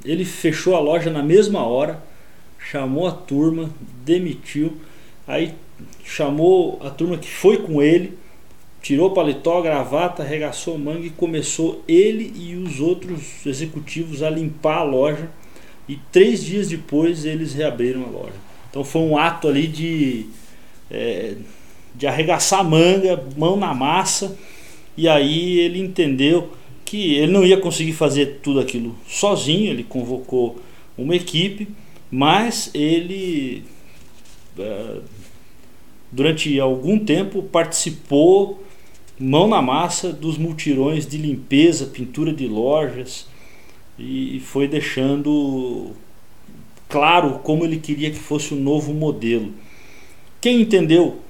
ele 0.04 0.24
fechou 0.24 0.74
a 0.74 0.80
loja 0.80 1.10
na 1.10 1.22
mesma 1.22 1.64
hora, 1.64 2.02
chamou 2.58 3.06
a 3.06 3.12
turma, 3.12 3.70
demitiu, 4.04 4.76
aí 5.28 5.54
chamou 6.04 6.80
a 6.82 6.90
turma 6.90 7.18
que 7.18 7.30
foi 7.30 7.58
com 7.58 7.80
ele, 7.80 8.18
tirou 8.82 9.12
paletó, 9.12 9.62
gravata, 9.62 10.24
arregaçou 10.24 10.76
manga 10.76 11.06
e 11.06 11.10
começou 11.10 11.84
ele 11.86 12.32
e 12.36 12.56
os 12.56 12.80
outros 12.80 13.46
executivos 13.46 14.24
a 14.24 14.30
limpar 14.30 14.78
a 14.78 14.82
loja 14.82 15.30
e 15.88 15.96
três 16.10 16.42
dias 16.44 16.68
depois 16.68 17.24
eles 17.24 17.54
reabriram 17.54 18.04
a 18.04 18.10
loja. 18.10 18.46
Então 18.70 18.84
foi 18.84 19.02
um 19.02 19.16
ato 19.16 19.48
ali 19.48 19.66
de, 19.66 20.26
é, 20.90 21.34
de 21.94 22.06
arregaçar 22.06 22.60
a 22.60 22.64
manga, 22.64 23.24
mão 23.36 23.56
na 23.56 23.72
massa, 23.72 24.36
e 24.96 25.08
aí 25.08 25.58
ele 25.58 25.80
entendeu 25.80 26.52
que 26.84 27.14
ele 27.14 27.32
não 27.32 27.44
ia 27.44 27.58
conseguir 27.58 27.92
fazer 27.92 28.40
tudo 28.42 28.60
aquilo 28.60 28.96
sozinho, 29.06 29.70
ele 29.70 29.82
convocou 29.82 30.60
uma 30.96 31.14
equipe, 31.14 31.68
mas 32.10 32.70
ele 32.74 33.64
é, 34.58 35.00
durante 36.10 36.58
algum 36.58 36.98
tempo 36.98 37.42
participou 37.42 38.62
mão 39.18 39.48
na 39.48 39.60
massa 39.62 40.12
dos 40.12 40.38
multirões 40.38 41.06
de 41.06 41.16
limpeza, 41.16 41.86
pintura 41.86 42.32
de 42.32 42.46
lojas, 42.46 43.26
e 43.98 44.40
foi 44.40 44.68
deixando 44.68 45.92
claro 46.88 47.40
como 47.42 47.64
ele 47.64 47.78
queria 47.78 48.10
que 48.10 48.18
fosse 48.18 48.54
o 48.54 48.56
novo 48.56 48.92
modelo. 48.92 49.52
Quem 50.40 50.60
entendeu 50.60 51.20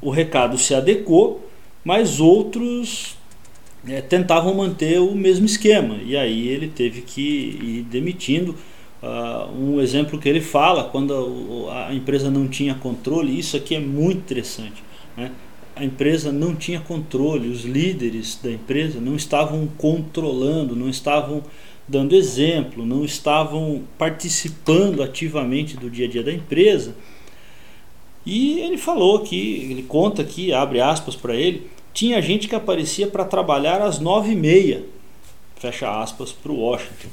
o 0.00 0.10
recado 0.10 0.58
se 0.58 0.74
adequou, 0.74 1.48
mas 1.84 2.20
outros 2.20 3.16
é, 3.86 4.00
tentavam 4.00 4.54
manter 4.54 5.00
o 5.00 5.14
mesmo 5.14 5.46
esquema 5.46 5.98
e 6.04 6.16
aí 6.16 6.48
ele 6.48 6.68
teve 6.68 7.02
que 7.02 7.20
ir 7.20 7.82
demitindo. 7.90 8.54
Uh, 9.02 9.52
um 9.54 9.80
exemplo 9.80 10.18
que 10.18 10.28
ele 10.28 10.40
fala 10.40 10.84
quando 10.84 11.68
a, 11.70 11.88
a, 11.88 11.94
empresa 11.94 12.30
não 12.30 12.48
tinha 12.48 12.74
controle, 12.74 13.38
isso 13.38 13.56
aqui 13.56 13.74
é 13.74 13.80
muito 13.80 14.18
interessante. 14.18 14.82
Né? 15.16 15.30
A 15.76 15.84
empresa 15.84 16.32
não 16.32 16.56
tinha 16.56 16.80
controle, 16.80 17.48
os 17.48 17.62
líderes 17.62 18.40
da 18.42 18.50
empresa 18.50 18.98
não 18.98 19.14
estavam 19.14 19.68
controlando, 19.76 20.74
não 20.74 20.88
estavam 20.88 21.42
dando 21.88 22.14
exemplo, 22.14 22.84
não 22.84 23.04
estavam 23.04 23.82
participando 23.96 25.02
ativamente 25.02 25.76
do 25.76 25.88
dia 25.88 26.06
a 26.06 26.10
dia 26.10 26.22
da 26.22 26.32
empresa. 26.32 26.94
E 28.24 28.58
ele 28.60 28.76
falou 28.76 29.20
que, 29.20 29.68
ele 29.70 29.84
conta 29.84 30.22
aqui, 30.22 30.52
abre 30.52 30.80
aspas 30.80 31.14
para 31.14 31.34
ele, 31.34 31.70
tinha 31.94 32.20
gente 32.20 32.48
que 32.48 32.54
aparecia 32.54 33.06
para 33.06 33.24
trabalhar 33.24 33.80
às 33.80 34.00
nove 34.00 34.32
e 34.32 34.36
meia, 34.36 34.84
fecha 35.56 36.02
aspas, 36.02 36.32
para 36.32 36.50
o 36.50 36.60
Washington. 36.60 37.08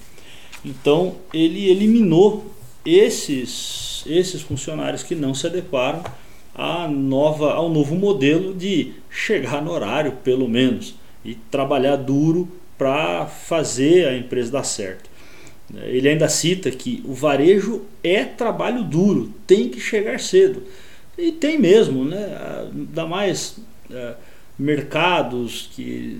Então 0.65 1.15
ele 1.33 1.69
eliminou 1.69 2.45
esses, 2.85 4.03
esses 4.07 4.41
funcionários 4.41 5.03
que 5.03 5.13
não 5.13 5.33
se 5.33 5.45
adequaram 5.45 6.03
à 6.55 6.87
nova, 6.87 7.53
ao 7.53 7.69
novo 7.69 7.95
modelo 7.95 8.53
de 8.53 8.93
chegar 9.09 9.61
no 9.61 9.71
horário, 9.71 10.13
pelo 10.23 10.47
menos, 10.47 10.95
e 11.23 11.35
trabalhar 11.35 11.95
duro 11.95 12.49
para 12.77 13.25
fazer 13.25 14.07
a 14.07 14.17
empresa 14.17 14.51
dar 14.51 14.63
certo. 14.63 15.09
Ele 15.73 16.07
ainda 16.07 16.29
cita 16.29 16.69
que 16.69 17.01
o 17.05 17.13
varejo 17.13 17.83
é 18.03 18.23
trabalho 18.23 18.83
duro, 18.83 19.33
tem 19.47 19.69
que 19.69 19.79
chegar 19.79 20.19
cedo. 20.19 20.63
E 21.17 21.31
tem 21.31 21.59
mesmo, 21.59 22.03
né? 22.05 22.37
ainda 22.71 23.05
mais 23.05 23.57
é, 23.91 24.13
mercados 24.57 25.69
que 25.73 26.19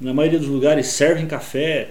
na 0.00 0.14
maioria 0.14 0.38
dos 0.38 0.48
lugares 0.48 0.86
servem 0.88 1.26
café, 1.26 1.90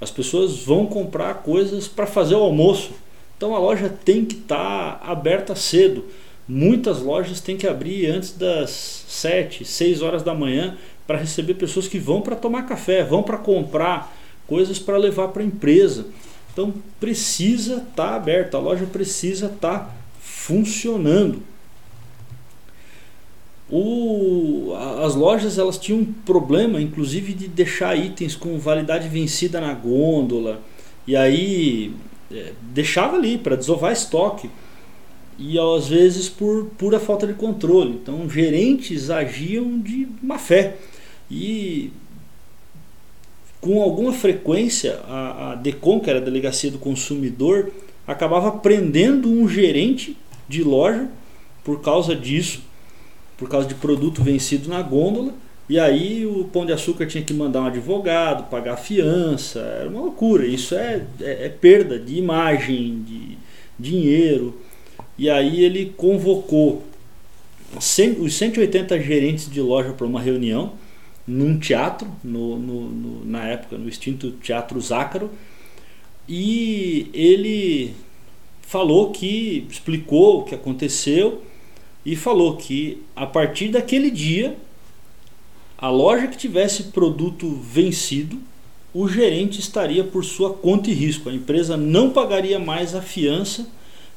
as 0.00 0.10
pessoas 0.10 0.64
vão 0.64 0.86
comprar 0.86 1.34
coisas 1.42 1.88
para 1.88 2.06
fazer 2.06 2.34
o 2.34 2.42
almoço. 2.42 2.92
Então 3.36 3.54
a 3.54 3.58
loja 3.58 3.88
tem 4.04 4.24
que 4.24 4.36
estar 4.36 4.98
tá 4.98 5.10
aberta 5.10 5.54
cedo. 5.54 6.04
Muitas 6.46 7.00
lojas 7.00 7.40
têm 7.40 7.56
que 7.56 7.66
abrir 7.66 8.06
antes 8.06 8.32
das 8.32 9.04
7, 9.08 9.64
6 9.64 10.02
horas 10.02 10.22
da 10.22 10.34
manhã 10.34 10.76
para 11.10 11.18
receber 11.18 11.54
pessoas 11.54 11.88
que 11.88 11.98
vão 11.98 12.20
para 12.20 12.36
tomar 12.36 12.66
café, 12.66 13.02
vão 13.02 13.20
para 13.20 13.36
comprar 13.36 14.16
coisas 14.46 14.78
para 14.78 14.96
levar 14.96 15.26
para 15.26 15.42
a 15.42 15.44
empresa. 15.44 16.06
Então 16.52 16.72
precisa 17.00 17.78
estar 17.78 18.10
tá 18.10 18.14
aberta, 18.14 18.56
a 18.56 18.60
loja 18.60 18.86
precisa 18.86 19.46
estar 19.46 19.78
tá 19.80 19.94
funcionando. 20.20 21.42
O, 23.68 24.72
as 25.04 25.16
lojas 25.16 25.58
elas 25.58 25.78
tinham 25.78 25.98
um 25.98 26.04
problema, 26.04 26.80
inclusive, 26.80 27.32
de 27.32 27.48
deixar 27.48 27.96
itens 27.96 28.36
com 28.36 28.56
validade 28.56 29.08
vencida 29.08 29.60
na 29.60 29.74
gôndola 29.74 30.62
e 31.08 31.16
aí 31.16 31.92
é, 32.30 32.52
deixava 32.72 33.16
ali 33.16 33.36
para 33.36 33.56
desovar 33.56 33.90
estoque 33.90 34.48
e 35.36 35.58
às 35.58 35.88
vezes 35.88 36.28
por 36.28 36.66
pura 36.78 37.00
falta 37.00 37.26
de 37.26 37.34
controle. 37.34 37.98
Então 38.00 38.30
gerentes 38.30 39.10
agiam 39.10 39.76
de 39.80 40.06
má 40.22 40.38
fé 40.38 40.76
e 41.30 41.92
com 43.60 43.82
alguma 43.82 44.12
frequência 44.12 45.00
a, 45.06 45.52
a 45.52 45.54
DECOM, 45.54 46.00
que 46.00 46.08
era 46.08 46.18
a 46.18 46.22
Delegacia 46.22 46.70
do 46.70 46.78
Consumidor, 46.78 47.70
acabava 48.06 48.50
prendendo 48.52 49.30
um 49.30 49.48
gerente 49.48 50.16
de 50.48 50.64
loja 50.64 51.08
por 51.62 51.80
causa 51.80 52.16
disso, 52.16 52.62
por 53.36 53.48
causa 53.48 53.68
de 53.68 53.74
produto 53.74 54.22
vencido 54.22 54.68
na 54.68 54.82
gôndola. 54.82 55.34
E 55.68 55.78
aí 55.78 56.26
o 56.26 56.44
Pão 56.44 56.66
de 56.66 56.72
Açúcar 56.72 57.06
tinha 57.06 57.22
que 57.22 57.32
mandar 57.32 57.60
um 57.60 57.66
advogado, 57.66 58.50
pagar 58.50 58.76
fiança, 58.76 59.60
era 59.60 59.88
uma 59.88 60.00
loucura. 60.00 60.44
Isso 60.44 60.74
é, 60.74 61.04
é, 61.20 61.46
é 61.46 61.48
perda 61.48 61.98
de 61.98 62.16
imagem, 62.16 63.04
de 63.06 63.38
dinheiro. 63.78 64.58
E 65.16 65.30
aí 65.30 65.62
ele 65.62 65.92
convocou 65.96 66.82
os 67.76 67.84
180 68.34 68.98
gerentes 69.00 69.48
de 69.48 69.60
loja 69.60 69.92
para 69.92 70.06
uma 70.06 70.20
reunião 70.20 70.72
num 71.26 71.58
teatro, 71.58 72.08
no, 72.24 72.58
no, 72.58 72.88
no, 72.88 73.24
na 73.24 73.46
época 73.46 73.76
no 73.78 73.88
extinto 73.88 74.32
Teatro 74.32 74.80
Zácaro, 74.80 75.30
e 76.28 77.10
ele 77.12 77.94
falou 78.62 79.10
que, 79.10 79.66
explicou 79.68 80.40
o 80.40 80.44
que 80.44 80.54
aconteceu 80.54 81.42
e 82.04 82.14
falou 82.14 82.56
que 82.56 83.02
a 83.16 83.26
partir 83.26 83.68
daquele 83.68 84.10
dia, 84.10 84.56
a 85.76 85.88
loja 85.88 86.28
que 86.28 86.36
tivesse 86.36 86.84
produto 86.84 87.50
vencido, 87.50 88.38
o 88.92 89.08
gerente 89.08 89.60
estaria 89.60 90.04
por 90.04 90.24
sua 90.24 90.52
conta 90.52 90.90
e 90.90 90.92
risco. 90.92 91.28
A 91.28 91.32
empresa 91.32 91.76
não 91.76 92.10
pagaria 92.10 92.58
mais 92.58 92.94
a 92.94 93.02
fiança 93.02 93.68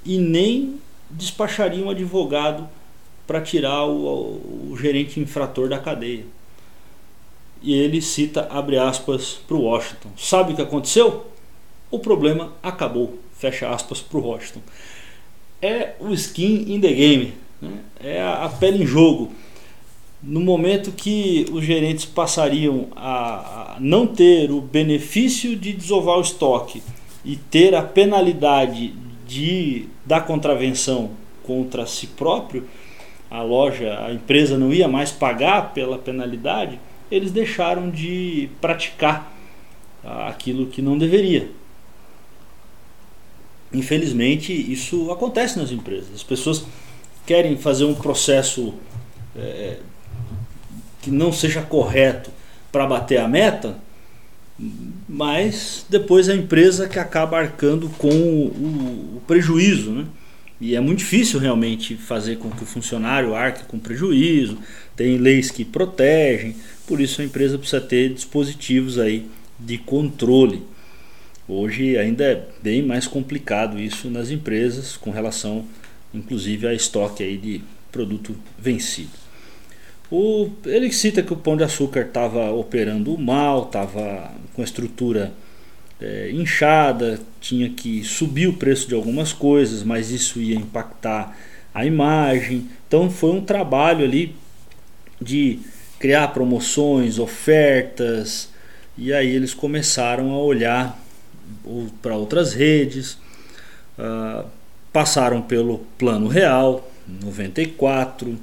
e 0.06 0.18
nem 0.18 0.76
despacharia 1.10 1.84
um 1.84 1.90
advogado 1.90 2.68
para 3.26 3.42
tirar 3.42 3.86
o, 3.86 4.72
o 4.72 4.78
gerente 4.80 5.20
infrator 5.20 5.70
da 5.70 5.80
cadeia. 5.80 6.26
E 7.64 7.74
ele 7.74 8.02
cita, 8.02 8.48
abre 8.52 8.78
aspas, 8.78 9.40
para 9.48 9.56
o 9.56 9.62
Washington. 9.62 10.10
Sabe 10.18 10.52
o 10.52 10.56
que 10.56 10.62
aconteceu? 10.62 11.26
O 11.90 11.98
problema 11.98 12.52
acabou, 12.62 13.18
fecha 13.38 13.70
aspas 13.70 14.02
para 14.02 14.18
o 14.20 14.28
Washington. 14.28 14.60
É 15.62 15.94
o 16.00 16.12
skin 16.14 16.66
in 16.68 16.82
the 16.82 16.92
game, 16.92 17.34
né? 17.62 17.72
é 18.04 18.22
a, 18.22 18.50
pele 18.50 18.84
em 18.84 18.86
jogo. 18.86 19.32
No 20.22 20.42
momento 20.42 20.92
que 20.92 21.46
os 21.52 21.64
gerentes 21.64 22.06
passariam 22.06 22.88
a 22.96 23.78
não 23.80 24.08
ter 24.08 24.52
o 24.52 24.60
benefício 24.60 25.56
de 25.56 25.72
desovar 25.72 26.18
o 26.18 26.22
estoque 26.22 26.84
e 27.24 27.38
ter 27.38 27.76
a 27.76 27.82
penalidade 27.82 28.94
de 29.26 29.88
da 30.06 30.20
contravenção 30.20 31.12
contra 31.44 31.86
si 31.86 32.08
próprio, 32.08 32.68
a 33.32 33.42
loja, 33.42 34.06
a 34.06 34.14
empresa 34.14 34.58
não 34.58 34.74
ia 34.74 34.88
mais 34.88 35.12
pagar 35.12 35.74
pela 35.74 35.98
penalidade, 35.98 36.80
eles 37.14 37.32
deixaram 37.32 37.92
de 37.92 38.50
praticar 38.60 39.32
aquilo 40.04 40.66
que 40.66 40.82
não 40.82 40.98
deveria. 40.98 41.50
Infelizmente, 43.72 44.52
isso 44.52 45.12
acontece 45.12 45.58
nas 45.60 45.72
empresas. 45.72 46.10
As 46.14 46.24
pessoas 46.24 46.66
querem 47.26 47.56
fazer 47.56 47.86
um 47.86 47.94
processo 47.94 48.74
é, 49.36 49.78
que 51.02 51.12
não 51.12 51.32
seja 51.32 51.62
correto 51.62 52.32
para 52.72 52.86
bater 52.88 53.20
a 53.20 53.28
meta, 53.28 53.78
mas 55.08 55.86
depois 55.90 56.30
a 56.30 56.36
empresa 56.36 56.88
que 56.88 56.98
acaba 56.98 57.38
arcando 57.38 57.90
com 57.98 58.10
o, 58.10 59.18
o 59.18 59.22
prejuízo. 59.28 59.92
Né? 59.92 60.06
E 60.60 60.76
é 60.76 60.80
muito 60.80 61.00
difícil 61.00 61.40
realmente 61.40 61.96
fazer 61.96 62.38
com 62.38 62.50
que 62.50 62.64
o 62.64 62.66
funcionário 62.66 63.36
arque 63.36 63.66
com 63.66 63.78
prejuízo, 63.78 64.58
tem 64.96 65.18
leis 65.18 65.50
que 65.50 65.66
protegem, 65.66 66.56
por 66.88 67.00
isso 67.00 67.22
a 67.22 67.26
empresa 67.26 67.58
precisa 67.58 67.82
ter 67.82 68.14
dispositivos 68.14 69.00
aí 69.00 69.28
de 69.60 69.78
controle. 69.78 70.64
Hoje 71.48 71.98
ainda 71.98 72.24
é 72.24 72.48
bem 72.62 72.82
mais 72.82 73.08
complicado 73.08 73.80
isso 73.80 74.10
nas 74.10 74.30
empresas 74.30 74.96
com 74.96 75.12
relação 75.12 75.66
inclusive 76.14 76.68
a 76.68 76.74
estoque 76.74 77.24
aí 77.24 77.38
de 77.38 77.62
produto 77.92 78.36
vencido. 78.58 79.24
O, 80.12 80.50
ele 80.66 80.92
cita 80.92 81.24
que 81.24 81.34
o 81.34 81.38
Pão 81.38 81.58
de 81.58 81.64
Açúcar 81.64 82.02
estava 82.02 82.52
operando 82.52 83.18
mal, 83.18 83.64
estava 83.64 84.32
com 84.54 84.62
a 84.62 84.66
estrutura 84.66 85.34
é, 86.00 86.30
inchada, 86.32 87.20
tinha 87.42 87.70
que 87.70 88.04
subir 88.04 88.48
o 88.48 88.54
preço 88.54 88.88
de 88.88 88.94
algumas 88.94 89.34
coisas, 89.34 89.82
mas 89.82 90.12
isso 90.12 90.40
ia 90.40 90.56
impactar 90.56 91.36
a 91.74 91.86
imagem. 91.86 92.68
Então 92.88 93.10
foi 93.10 93.32
um 93.32 93.42
trabalho 93.42 94.06
ali 94.06 94.36
de 95.20 95.60
criar 96.04 96.28
promoções, 96.34 97.18
ofertas, 97.18 98.50
e 98.98 99.14
aí 99.14 99.34
eles 99.34 99.54
começaram 99.54 100.34
a 100.34 100.38
olhar 100.38 101.02
para 102.02 102.18
outras 102.18 102.52
redes, 102.54 103.18
uh, 103.98 104.46
passaram 104.92 105.42
pelo 105.42 105.78
Plano 105.98 106.28
Real, 106.28 106.92
94, 107.08 108.38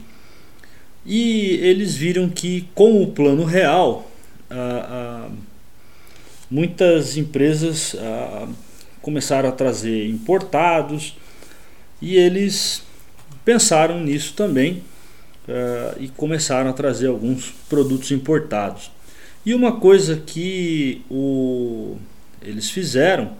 e 1.04 1.58
eles 1.60 1.94
viram 1.94 2.30
que 2.30 2.66
com 2.74 3.02
o 3.02 3.08
Plano 3.08 3.44
Real, 3.44 4.10
uh, 4.50 5.28
uh, 5.28 5.36
muitas 6.50 7.18
empresas 7.18 7.94
começaram 9.02 9.50
a 9.50 9.52
trazer 9.52 10.08
importados 10.08 11.14
e 12.00 12.16
eles 12.16 12.82
pensaram 13.44 14.00
nisso 14.00 14.32
também 14.32 14.82
uh, 15.50 15.96
e 16.00 16.08
começaram 16.08 16.70
a 16.70 16.72
trazer 16.72 17.08
alguns 17.08 17.50
produtos 17.68 18.10
importados. 18.12 18.90
E 19.44 19.52
uma 19.52 19.72
coisa 19.72 20.16
que 20.16 21.02
o, 21.10 21.96
eles 22.40 22.70
fizeram, 22.70 23.32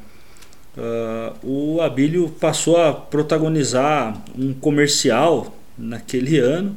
uh, 0.76 1.46
o 1.46 1.80
Abílio 1.80 2.28
passou 2.28 2.76
a 2.76 2.92
protagonizar 2.92 4.20
um 4.36 4.52
comercial 4.52 5.54
naquele 5.78 6.38
ano, 6.38 6.76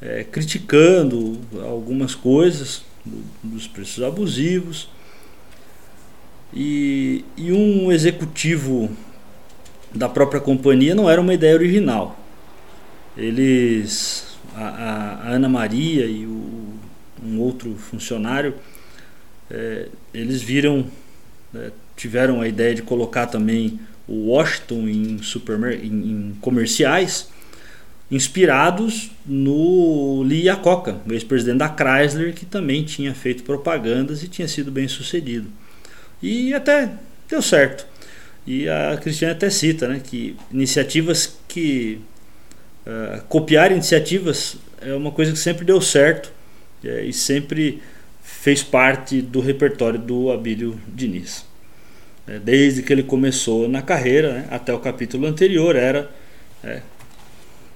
é, 0.00 0.22
criticando 0.24 1.40
algumas 1.62 2.14
coisas 2.14 2.84
dos 3.42 3.66
preços 3.66 4.02
abusivos. 4.04 4.88
E, 6.52 7.24
e 7.36 7.50
um 7.50 7.90
executivo 7.90 8.90
da 9.92 10.08
própria 10.08 10.40
companhia 10.40 10.94
não 10.94 11.08
era 11.08 11.20
uma 11.20 11.34
ideia 11.34 11.54
original. 11.54 12.18
Eles 13.16 14.33
a, 14.56 15.30
Ana 15.30 15.48
Maria 15.48 16.06
e 16.06 16.26
o, 16.26 16.74
um 17.24 17.40
outro 17.40 17.74
funcionário, 17.76 18.54
é, 19.50 19.88
eles 20.12 20.42
viram, 20.42 20.86
é, 21.54 21.70
tiveram 21.96 22.40
a 22.40 22.48
ideia 22.48 22.74
de 22.74 22.82
colocar 22.82 23.26
também 23.26 23.78
o 24.06 24.28
Washington 24.28 24.88
em, 24.88 25.20
em, 25.82 25.86
em 25.86 26.36
comerciais, 26.40 27.28
inspirados 28.10 29.10
no 29.26 30.22
Lee 30.22 30.44
Iacocca, 30.44 31.00
o 31.06 31.12
ex-presidente 31.12 31.58
da 31.58 31.68
Chrysler, 31.68 32.34
que 32.34 32.44
também 32.44 32.84
tinha 32.84 33.14
feito 33.14 33.42
propagandas 33.42 34.22
e 34.22 34.28
tinha 34.28 34.46
sido 34.46 34.70
bem 34.70 34.86
sucedido. 34.86 35.48
E 36.22 36.52
até 36.54 36.90
deu 37.28 37.42
certo. 37.42 37.86
E 38.46 38.68
a 38.68 38.98
Cristiane 39.00 39.32
até 39.32 39.48
cita 39.48 39.88
né, 39.88 40.00
que 40.02 40.36
iniciativas 40.52 41.38
que 41.48 42.00
Uh, 42.86 43.22
copiar 43.28 43.72
iniciativas 43.72 44.56
é 44.82 44.92
uma 44.94 45.10
coisa 45.10 45.32
que 45.32 45.38
sempre 45.38 45.64
deu 45.64 45.80
certo 45.80 46.30
é, 46.84 47.02
e 47.02 47.14
sempre 47.14 47.82
fez 48.22 48.62
parte 48.62 49.22
do 49.22 49.40
repertório 49.40 49.98
do 49.98 50.30
Abílio 50.30 50.78
Diniz. 50.86 51.46
É, 52.26 52.38
desde 52.38 52.82
que 52.82 52.92
ele 52.92 53.02
começou 53.02 53.68
na 53.68 53.80
carreira, 53.80 54.34
né, 54.34 54.48
até 54.50 54.72
o 54.72 54.78
capítulo 54.78 55.26
anterior, 55.26 55.76
era 55.76 56.10
é, 56.62 56.82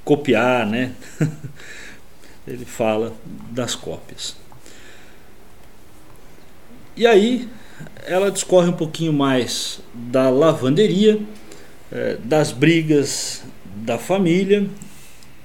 copiar, 0.04 0.66
né? 0.66 0.92
ele 2.46 2.66
fala 2.66 3.14
das 3.50 3.74
cópias. 3.74 4.36
E 6.94 7.06
aí 7.06 7.48
ela 8.04 8.30
discorre 8.30 8.68
um 8.68 8.72
pouquinho 8.72 9.12
mais 9.12 9.80
da 9.94 10.28
lavanderia, 10.28 11.20
das 12.24 12.52
brigas 12.52 13.42
da 13.64 13.96
família 13.96 14.68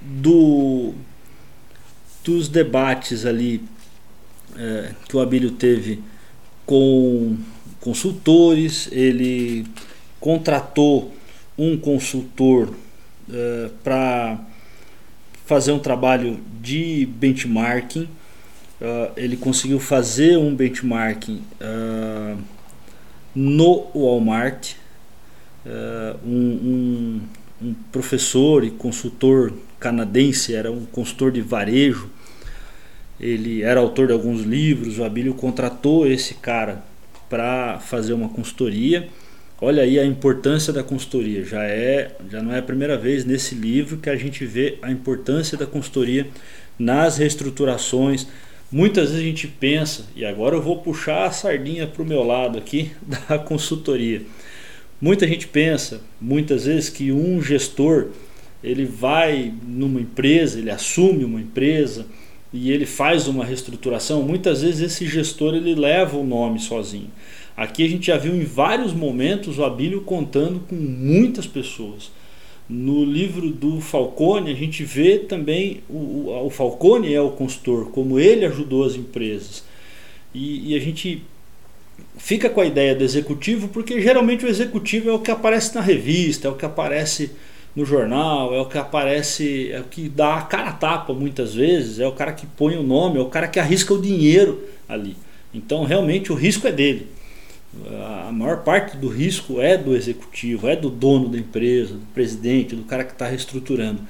do 0.04 0.94
dos 2.24 2.48
debates 2.48 3.26
ali 3.26 3.62
é, 4.58 4.92
que 5.08 5.18
o 5.18 5.20
Abílio 5.20 5.52
teve 5.52 6.02
com 6.66 7.38
consultores, 7.82 8.88
ele 8.92 9.68
contratou 10.20 11.14
um 11.58 11.78
consultor 11.78 12.74
é, 13.30 13.70
para 13.84 14.40
fazer 15.46 15.72
um 15.72 15.80
trabalho 15.80 16.40
de 16.62 17.06
benchmarking. 17.06 18.08
Uh, 18.82 19.12
ele 19.16 19.38
conseguiu 19.38 19.80
fazer 19.80 20.38
um 20.38 20.54
benchmarking 20.54 21.42
uh, 21.62 22.38
no 23.34 23.88
Walmart. 23.94 24.74
Uh, 25.66 26.18
um, 26.26 26.32
um, 26.32 27.22
um 27.62 27.74
professor 27.92 28.66
e 28.66 28.72
consultor 28.72 29.54
canadense, 29.84 30.56
era 30.56 30.72
um 30.72 30.86
consultor 30.86 31.30
de 31.30 31.42
varejo. 31.42 32.10
Ele 33.20 33.62
era 33.62 33.82
autor 33.82 34.08
de 34.08 34.14
alguns 34.14 34.42
livros. 34.42 34.98
O 34.98 35.04
Abílio 35.04 35.34
contratou 35.34 36.08
esse 36.08 36.36
cara 36.36 36.82
para 37.30 37.80
fazer 37.80 38.14
uma 38.14 38.30
consultoria. 38.30 39.10
Olha 39.62 39.84
aí 39.84 40.00
a 40.00 40.06
importância 40.06 40.72
da 40.72 40.84
consultoria. 40.84 41.44
Já 41.44 41.64
é, 41.66 42.16
já 42.32 42.42
não 42.42 42.54
é 42.54 42.60
a 42.60 42.64
primeira 42.64 42.98
vez 42.98 43.26
nesse 43.26 43.56
livro 43.56 43.98
que 43.98 44.10
a 44.10 44.16
gente 44.16 44.46
vê 44.46 44.78
a 44.82 44.90
importância 44.90 45.58
da 45.58 45.66
consultoria 45.66 46.28
nas 46.80 47.18
reestruturações. 47.18 48.26
Muitas 48.72 49.10
vezes 49.10 49.22
a 49.22 49.28
gente 49.28 49.48
pensa, 49.48 50.06
e 50.16 50.26
agora 50.26 50.56
eu 50.56 50.62
vou 50.62 50.78
puxar 50.78 51.26
a 51.26 51.32
sardinha 51.32 51.86
para 51.86 52.02
o 52.02 52.06
meu 52.06 52.24
lado 52.24 52.58
aqui 52.58 52.92
da 53.28 53.38
consultoria. 53.38 54.22
Muita 55.00 55.28
gente 55.28 55.48
pensa, 55.48 56.02
muitas 56.20 56.66
vezes, 56.66 56.90
que 56.90 57.12
um 57.12 57.42
gestor 57.42 58.08
ele 58.64 58.86
vai 58.86 59.54
numa 59.68 60.00
empresa, 60.00 60.58
ele 60.58 60.72
assume 60.72 61.26
uma 61.26 61.42
empresa 61.42 62.06
e 62.54 62.72
ele 62.72 62.86
faz 62.86 63.28
uma 63.28 63.44
reestruturação, 63.44 64.22
muitas 64.22 64.62
vezes 64.62 64.82
esse 64.82 65.08
gestor 65.08 65.56
ele 65.56 65.76
leva 65.76 66.18
o 66.18 66.24
nome 66.24 66.60
sozinho. 66.60 67.10
Aqui 67.58 67.84
a 67.84 67.90
gente 67.90 68.08
já 68.08 68.18
viu 68.18 68.36
em 68.36 68.46
vários 68.46 68.94
momentos 68.94 69.58
o 69.60 69.64
Abílio 69.64 70.02
contando 70.02 70.60
com 70.62 70.76
muitas 70.76 71.46
pessoas. 71.46 72.12
No 72.70 73.04
livro 73.04 73.50
do 73.50 73.82
Falcone, 73.82 74.52
a 74.52 74.56
gente 74.56 74.84
vê 74.84 75.20
também 75.20 75.82
o, 75.90 76.46
o, 76.46 76.50
Falcone 76.50 77.14
é 77.14 77.22
o 77.22 77.32
consultor, 77.32 77.92
como 77.92 78.20
ele 78.20 78.46
ajudou 78.46 78.86
as 78.86 78.96
empresas. 78.96 79.64
E, 80.34 80.72
e 80.72 80.76
a 80.76 80.80
gente 80.80 81.22
fica 82.18 82.50
com 82.50 82.62
a 82.62 82.66
ideia 82.66 82.96
do 82.96 83.04
executivo, 83.04 83.68
porque 83.68 84.02
geralmente 84.02 84.46
o 84.46 84.48
executivo 84.48 85.10
é 85.10 85.14
o 85.14 85.20
que 85.20 85.30
aparece 85.30 85.76
na 85.76 85.82
revista, 85.82 86.48
é 86.48 86.52
o 86.52 86.56
que 86.56 86.66
aparece 86.66 87.32
no 87.76 87.86
jornal, 87.86 88.54
é 88.54 88.62
o 88.62 88.66
que 88.66 88.78
aparece, 88.78 89.72
é 89.72 89.80
o 89.80 89.86
que 89.86 90.08
dá 90.08 90.36
a 90.36 90.42
cara 90.44 90.70
a 90.70 90.74
tapa 90.74 91.14
muitas 91.14 91.56
vezes, 91.56 92.00
é 92.00 92.08
o 92.08 92.12
cara 92.12 92.32
que 92.32 92.46
põe 92.46 92.76
o 92.76 92.84
nome, 92.84 93.18
é 93.18 93.22
o 93.22 93.26
cara 93.26 93.48
que 93.48 93.60
arrisca 93.60 93.94
o 93.94 94.02
dinheiro 94.02 94.64
ali. 94.88 95.18
Então 95.54 95.84
realmente 95.84 96.32
o 96.32 96.36
risco 96.36 96.68
é 96.68 96.72
dele. 96.72 97.08
A 98.28 98.32
maior 98.32 98.58
parte 98.58 98.96
do 98.98 99.08
risco 99.08 99.60
é 99.60 99.76
do 99.76 99.96
executivo, 99.96 100.68
é 100.68 100.76
do 100.76 100.90
dono 100.90 101.28
da 101.28 101.40
empresa, 101.40 101.96
do 101.96 102.06
presidente, 102.14 102.76
do 102.76 102.84
cara 102.84 103.04
que 103.04 103.14
está 103.14 103.28
reestruturando. 103.28 104.02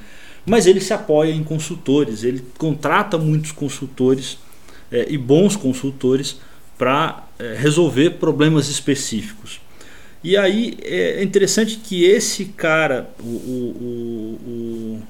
Mas 0.45 0.67
ele 0.67 0.81
se 0.81 0.93
apoia 0.93 1.31
em 1.31 1.43
consultores, 1.43 2.25
ele 2.25 2.43
contrata 2.57 3.17
muitos 3.17 3.53
consultores 3.53 4.37
é, 4.91 5.05
e 5.09 5.17
bons 5.17 5.55
consultores 5.55 6.37
para 6.77 7.25
é, 7.39 7.55
resolver 7.57 8.11
problemas 8.11 8.67
específicos. 8.67 9.61
E 10.23 10.37
aí 10.37 10.77
é 10.83 11.21
interessante 11.21 11.77
que 11.77 12.05
esse 12.05 12.45
cara, 12.45 13.09
o, 13.19 13.25
o, 13.25 15.01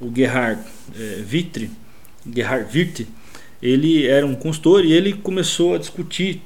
o, 0.00 0.06
o 0.06 0.16
Gerhard 0.16 0.62
é, 0.98 1.22
Vitre, 1.22 1.70
Gerhard 2.34 3.06
ele 3.62 4.06
era 4.06 4.26
um 4.26 4.34
consultor 4.34 4.84
e 4.84 4.92
ele 4.92 5.12
começou 5.12 5.74
a 5.74 5.78
discutir 5.78 6.40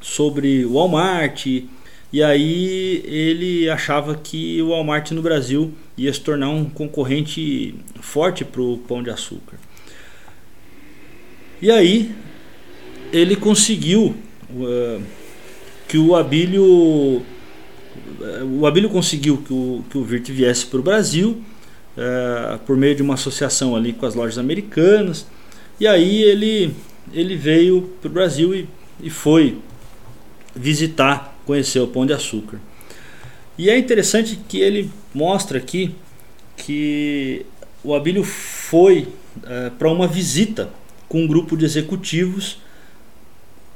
sobre 0.00 0.64
o 0.66 0.74
Walmart 0.74 1.46
e 1.46 2.22
aí 2.22 3.02
ele 3.04 3.68
achava 3.68 4.14
que 4.14 4.60
o 4.62 4.68
Walmart 4.68 5.10
no 5.10 5.22
Brasil 5.22 5.72
ia 5.96 6.12
se 6.12 6.20
tornar 6.20 6.48
um 6.48 6.64
concorrente 6.64 7.74
forte 8.00 8.44
para 8.44 8.62
o 8.62 8.78
pão 8.78 9.02
de 9.02 9.10
açúcar. 9.10 9.58
E 11.60 11.70
aí 11.70 12.14
ele 13.12 13.36
conseguiu 13.36 14.14
uh, 14.50 15.02
que 15.88 15.96
o 15.96 16.14
Abílio 16.14 17.24
o 18.58 18.66
Abílio 18.66 18.90
conseguiu 18.90 19.38
que 19.38 19.52
o, 19.52 19.84
que 19.90 19.98
o 19.98 20.04
Virt 20.04 20.28
viesse 20.30 20.66
para 20.66 20.78
o 20.78 20.82
Brasil 20.82 21.42
uh, 21.96 22.58
por 22.60 22.76
meio 22.76 22.94
de 22.94 23.02
uma 23.02 23.14
associação 23.14 23.74
ali 23.74 23.92
com 23.92 24.06
as 24.06 24.14
lojas 24.14 24.38
americanas. 24.38 25.26
E 25.80 25.86
aí 25.86 26.22
ele 26.22 26.74
ele 27.12 27.36
veio 27.36 27.90
para 28.02 28.08
o 28.08 28.12
Brasil 28.12 28.54
e, 28.54 28.68
e 29.02 29.08
foi 29.08 29.58
visitar 30.54 31.38
conhecer 31.46 31.80
o 31.80 31.86
Pão 31.86 32.04
de 32.04 32.12
Açúcar. 32.12 32.60
E 33.56 33.70
é 33.70 33.78
interessante 33.78 34.38
que 34.48 34.60
ele 34.60 34.90
mostra 35.14 35.56
aqui 35.56 35.94
que 36.56 37.46
o 37.82 37.94
Abílio 37.94 38.22
foi 38.22 39.08
para 39.78 39.90
uma 39.90 40.06
visita 40.06 40.68
com 41.08 41.22
um 41.22 41.26
grupo 41.26 41.56
de 41.56 41.64
executivos 41.64 42.58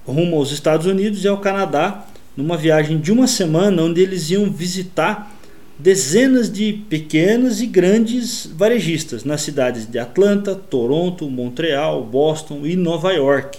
rumo 0.07 0.37
aos 0.37 0.51
Estados 0.51 0.87
Unidos 0.87 1.25
e 1.25 1.29
ao 1.29 1.39
Canadá, 1.39 2.07
numa 2.37 2.57
viagem 2.57 2.99
de 2.99 3.13
uma 3.13 3.27
semana, 3.27 3.83
onde 3.83 4.01
eles 4.01 4.31
iam 4.31 4.51
visitar 4.51 5.33
dezenas 5.79 6.51
de 6.51 6.73
pequenas 6.73 7.61
e 7.61 7.67
grandes 7.67 8.47
varejistas 8.47 9.25
nas 9.25 9.43
cidades 9.43 9.87
de 9.87 9.99
Atlanta, 9.99 10.55
Toronto, 10.55 11.29
Montreal, 11.29 12.05
Boston 12.05 12.65
e 12.65 12.77
Nova 12.77 13.13
York. 13.13 13.59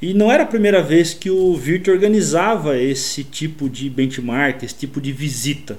E 0.00 0.12
não 0.12 0.30
era 0.30 0.42
a 0.42 0.46
primeira 0.46 0.82
vez 0.82 1.14
que 1.14 1.30
o 1.30 1.54
Virt 1.56 1.88
organizava 1.88 2.78
esse 2.78 3.24
tipo 3.24 3.68
de 3.68 3.88
benchmark, 3.88 4.62
esse 4.62 4.74
tipo 4.74 5.00
de 5.00 5.12
visita. 5.12 5.78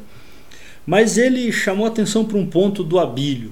Mas 0.86 1.18
ele 1.18 1.52
chamou 1.52 1.86
atenção 1.86 2.26
para 2.26 2.38
um 2.38 2.46
ponto 2.46 2.84
do 2.84 3.00
Abílio. 3.00 3.52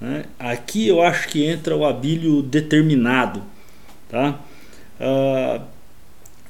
Né? 0.00 0.24
Aqui 0.38 0.86
eu 0.88 1.02
acho 1.02 1.28
que 1.28 1.44
entra 1.44 1.76
o 1.76 1.84
Abílio 1.84 2.42
determinado. 2.42 3.42
Tá? 4.08 4.38
Uh, 5.00 5.62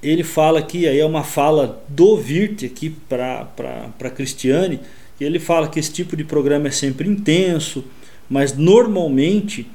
ele 0.02 0.22
fala 0.22 0.59
aqui, 0.59 0.87
aí 0.87 0.98
é 0.98 1.04
uma 1.04 1.24
fala 1.24 1.82
do 1.88 2.16
Virt 2.16 2.64
aqui 2.64 2.90
para 3.09 4.11
Cristiane, 4.14 4.80
e 5.20 5.24
ele 5.24 5.38
fala 5.38 5.68
que 5.68 5.80
esse 5.80 5.92
tipo 5.92 6.16
de 6.16 6.24
programa 6.24 6.68
é 6.68 6.70
sempre 6.70 7.09
intenso, 7.09 7.85
mas 8.28 8.56
normalmente, 8.56 9.66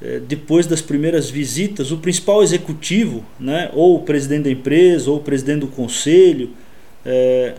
é, 0.00 0.20
depois 0.20 0.66
das 0.66 0.80
primeiras 0.80 1.28
visitas, 1.28 1.92
o 1.92 1.98
principal 1.98 2.42
executivo, 2.42 3.24
né, 3.38 3.70
ou 3.74 3.96
o 3.96 4.02
presidente 4.02 4.44
da 4.44 4.50
empresa, 4.50 5.10
ou 5.10 5.18
o 5.18 5.22
presidente 5.22 5.60
do 5.60 5.68
conselho, 5.68 6.50
é, 7.04 7.54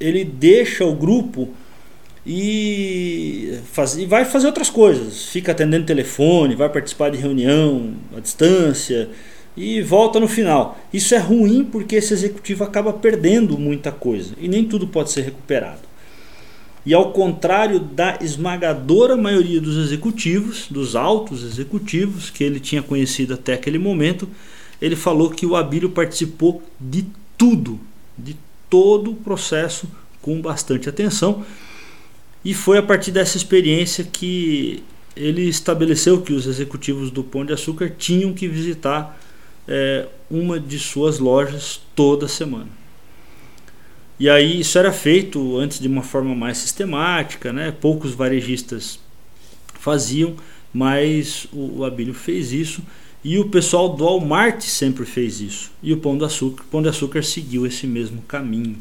ele 0.00 0.24
deixa 0.24 0.84
o 0.84 0.94
grupo 0.94 1.48
e, 2.26 3.58
faz, 3.72 3.96
e 3.96 4.04
vai 4.04 4.24
fazer 4.24 4.46
outras 4.46 4.68
coisas. 4.68 5.26
Fica 5.26 5.52
atendendo 5.52 5.86
telefone, 5.86 6.54
vai 6.54 6.68
participar 6.68 7.10
de 7.10 7.18
reunião 7.18 7.94
à 8.16 8.20
distância 8.20 9.08
e 9.60 9.82
volta 9.82 10.18
no 10.18 10.26
final. 10.26 10.80
Isso 10.90 11.14
é 11.14 11.18
ruim 11.18 11.62
porque 11.62 11.96
esse 11.96 12.14
executivo 12.14 12.64
acaba 12.64 12.94
perdendo 12.94 13.58
muita 13.58 13.92
coisa 13.92 14.32
e 14.40 14.48
nem 14.48 14.64
tudo 14.64 14.86
pode 14.86 15.10
ser 15.10 15.20
recuperado. 15.20 15.82
E 16.86 16.94
ao 16.94 17.12
contrário 17.12 17.78
da 17.78 18.18
esmagadora 18.22 19.18
maioria 19.18 19.60
dos 19.60 19.76
executivos, 19.76 20.66
dos 20.70 20.96
altos 20.96 21.44
executivos 21.44 22.30
que 22.30 22.42
ele 22.42 22.58
tinha 22.58 22.82
conhecido 22.82 23.34
até 23.34 23.52
aquele 23.52 23.78
momento, 23.78 24.26
ele 24.80 24.96
falou 24.96 25.28
que 25.28 25.44
o 25.44 25.54
Abílio 25.54 25.90
participou 25.90 26.62
de 26.80 27.04
tudo, 27.36 27.78
de 28.16 28.38
todo 28.70 29.10
o 29.10 29.16
processo 29.16 29.86
com 30.22 30.40
bastante 30.40 30.88
atenção. 30.88 31.44
E 32.42 32.54
foi 32.54 32.78
a 32.78 32.82
partir 32.82 33.10
dessa 33.10 33.36
experiência 33.36 34.04
que 34.10 34.82
ele 35.14 35.42
estabeleceu 35.42 36.22
que 36.22 36.32
os 36.32 36.46
executivos 36.46 37.10
do 37.10 37.22
Pão 37.22 37.44
de 37.44 37.52
Açúcar 37.52 37.90
tinham 37.90 38.32
que 38.32 38.48
visitar 38.48 39.20
é, 39.70 40.06
uma 40.28 40.58
de 40.58 40.78
suas 40.78 41.20
lojas 41.20 41.80
toda 41.94 42.26
semana. 42.26 42.68
E 44.18 44.28
aí 44.28 44.60
isso 44.60 44.76
era 44.78 44.92
feito 44.92 45.56
antes 45.56 45.78
de 45.78 45.88
uma 45.88 46.02
forma 46.02 46.34
mais 46.34 46.58
sistemática, 46.58 47.52
né? 47.52 47.70
poucos 47.70 48.12
varejistas 48.12 48.98
faziam, 49.74 50.34
mas 50.74 51.46
o, 51.52 51.78
o 51.78 51.84
Abílio 51.84 52.12
fez 52.12 52.52
isso 52.52 52.82
e 53.22 53.38
o 53.38 53.48
pessoal 53.48 53.88
do 53.88 54.04
Walmart 54.04 54.62
sempre 54.62 55.06
fez 55.06 55.40
isso. 55.40 55.70
E 55.82 55.92
o 55.92 55.98
Pão 55.98 56.18
de 56.18 56.24
Açúcar, 56.24 56.64
Pão 56.70 56.82
de 56.82 56.88
Açúcar 56.88 57.22
seguiu 57.22 57.64
esse 57.64 57.86
mesmo 57.86 58.20
caminho. 58.22 58.76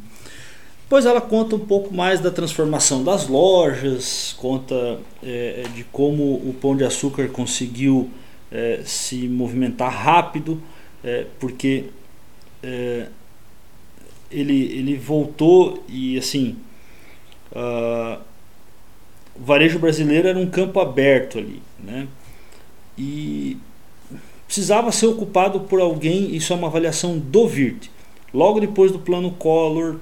Depois 0.83 1.05
ela 1.05 1.21
conta 1.21 1.55
um 1.55 1.59
pouco 1.59 1.93
mais 1.93 2.19
da 2.19 2.31
transformação 2.31 3.03
das 3.03 3.27
lojas, 3.27 4.33
conta 4.37 4.99
é, 5.21 5.63
de 5.75 5.83
como 5.83 6.23
o 6.23 6.55
Pão 6.59 6.75
de 6.75 6.83
Açúcar 6.83 7.27
conseguiu 7.27 8.09
é, 8.51 8.81
se 8.83 9.27
movimentar 9.27 9.93
rápido, 9.93 10.59
é, 11.03 11.25
porque 11.39 11.85
é, 12.61 13.07
ele, 14.31 14.63
ele 14.77 14.97
voltou 14.97 15.83
e 15.87 16.17
assim 16.17 16.57
uh, 17.51 18.19
o 19.39 19.43
varejo 19.43 19.79
brasileiro 19.79 20.27
era 20.27 20.37
um 20.37 20.49
campo 20.49 20.79
aberto 20.79 21.37
ali, 21.37 21.61
né? 21.79 22.07
E 22.97 23.57
precisava 24.45 24.91
ser 24.91 25.05
ocupado 25.05 25.61
por 25.61 25.79
alguém, 25.79 26.35
isso 26.35 26.51
é 26.51 26.55
uma 26.55 26.67
avaliação 26.67 27.17
do 27.17 27.47
VIRT. 27.47 27.89
Logo 28.33 28.59
depois 28.59 28.91
do 28.91 28.99
plano 28.99 29.31
Collor, 29.31 29.97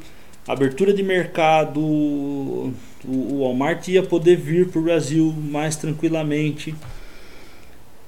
abertura 0.47 0.93
de 0.93 1.03
mercado, 1.03 1.79
o, 1.79 2.73
o 3.05 3.41
Walmart 3.41 3.87
ia 3.89 4.01
poder 4.01 4.37
vir 4.37 4.69
para 4.69 4.79
o 4.79 4.83
Brasil 4.83 5.31
mais 5.31 5.75
tranquilamente. 5.75 6.73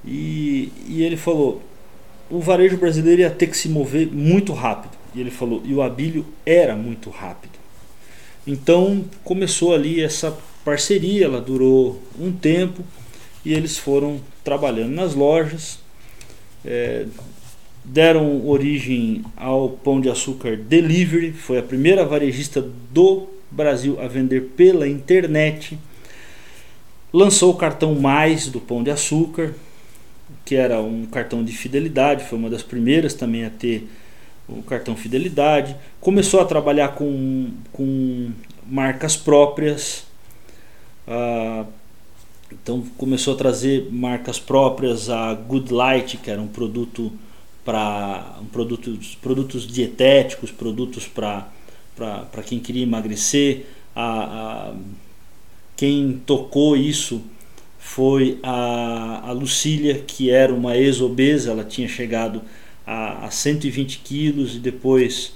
E, 0.04 0.72
e 0.88 1.02
ele 1.02 1.16
falou: 1.16 1.62
o 2.30 2.40
varejo 2.40 2.76
brasileiro 2.76 3.22
ia 3.22 3.30
ter 3.30 3.48
que 3.48 3.56
se 3.56 3.68
mover 3.68 4.06
muito 4.06 4.52
rápido. 4.52 4.96
E 5.14 5.20
ele 5.20 5.30
falou, 5.30 5.62
e 5.64 5.74
o 5.74 5.82
Abílio 5.82 6.24
era 6.46 6.76
muito 6.76 7.10
rápido. 7.10 7.58
Então 8.46 9.04
começou 9.24 9.74
ali 9.74 10.00
essa 10.00 10.36
parceria, 10.64 11.26
ela 11.26 11.40
durou 11.40 12.00
um 12.18 12.30
tempo 12.32 12.82
e 13.44 13.52
eles 13.52 13.76
foram 13.76 14.20
trabalhando 14.44 14.94
nas 14.94 15.14
lojas, 15.14 15.78
é, 16.64 17.06
deram 17.84 18.46
origem 18.46 19.24
ao 19.36 19.70
Pão 19.70 20.00
de 20.00 20.08
Açúcar 20.08 20.56
Delivery, 20.56 21.32
foi 21.32 21.58
a 21.58 21.62
primeira 21.62 22.04
varejista 22.04 22.64
do 22.92 23.26
Brasil 23.50 24.00
a 24.00 24.06
vender 24.06 24.52
pela 24.56 24.86
internet. 24.86 25.78
Lançou 27.12 27.52
o 27.52 27.56
cartão 27.56 27.94
Mais 27.94 28.46
do 28.46 28.60
Pão 28.60 28.82
de 28.82 28.90
Açúcar, 28.90 29.54
que 30.44 30.54
era 30.54 30.80
um 30.80 31.06
cartão 31.06 31.44
de 31.44 31.52
fidelidade, 31.52 32.24
foi 32.24 32.38
uma 32.38 32.50
das 32.50 32.62
primeiras 32.62 33.14
também 33.14 33.44
a 33.44 33.50
ter 33.50 33.88
o 34.48 34.62
cartão 34.62 34.96
fidelidade. 34.96 35.76
Começou 36.00 36.40
a 36.40 36.44
trabalhar 36.44 36.88
com, 36.88 37.50
com 37.72 38.30
marcas 38.66 39.16
próprias. 39.16 40.04
Ah, 41.06 41.64
então 42.52 42.82
começou 42.98 43.34
a 43.34 43.36
trazer 43.36 43.88
marcas 43.92 44.38
próprias, 44.38 45.08
a 45.08 45.34
Good 45.34 45.72
Light, 45.72 46.16
que 46.16 46.30
era 46.30 46.40
um 46.40 46.48
produto 46.48 47.12
para 47.64 48.36
um 48.40 48.46
produto, 48.46 48.98
produtos 49.20 49.66
dietéticos, 49.66 50.50
produtos 50.50 51.06
para 51.06 51.46
quem 52.44 52.58
queria 52.58 52.82
emagrecer. 52.82 53.66
A, 53.94 54.70
a, 54.70 54.74
quem 55.76 56.20
tocou 56.26 56.76
isso 56.76 57.22
foi 57.80 58.38
a, 58.42 59.22
a 59.30 59.32
Lucília, 59.32 60.04
que 60.06 60.30
era 60.30 60.54
uma 60.54 60.76
ex-obesa, 60.76 61.50
ela 61.50 61.64
tinha 61.64 61.88
chegado 61.88 62.42
a, 62.86 63.24
a 63.24 63.30
120 63.30 64.00
quilos 64.04 64.54
e 64.54 64.58
depois, 64.58 65.32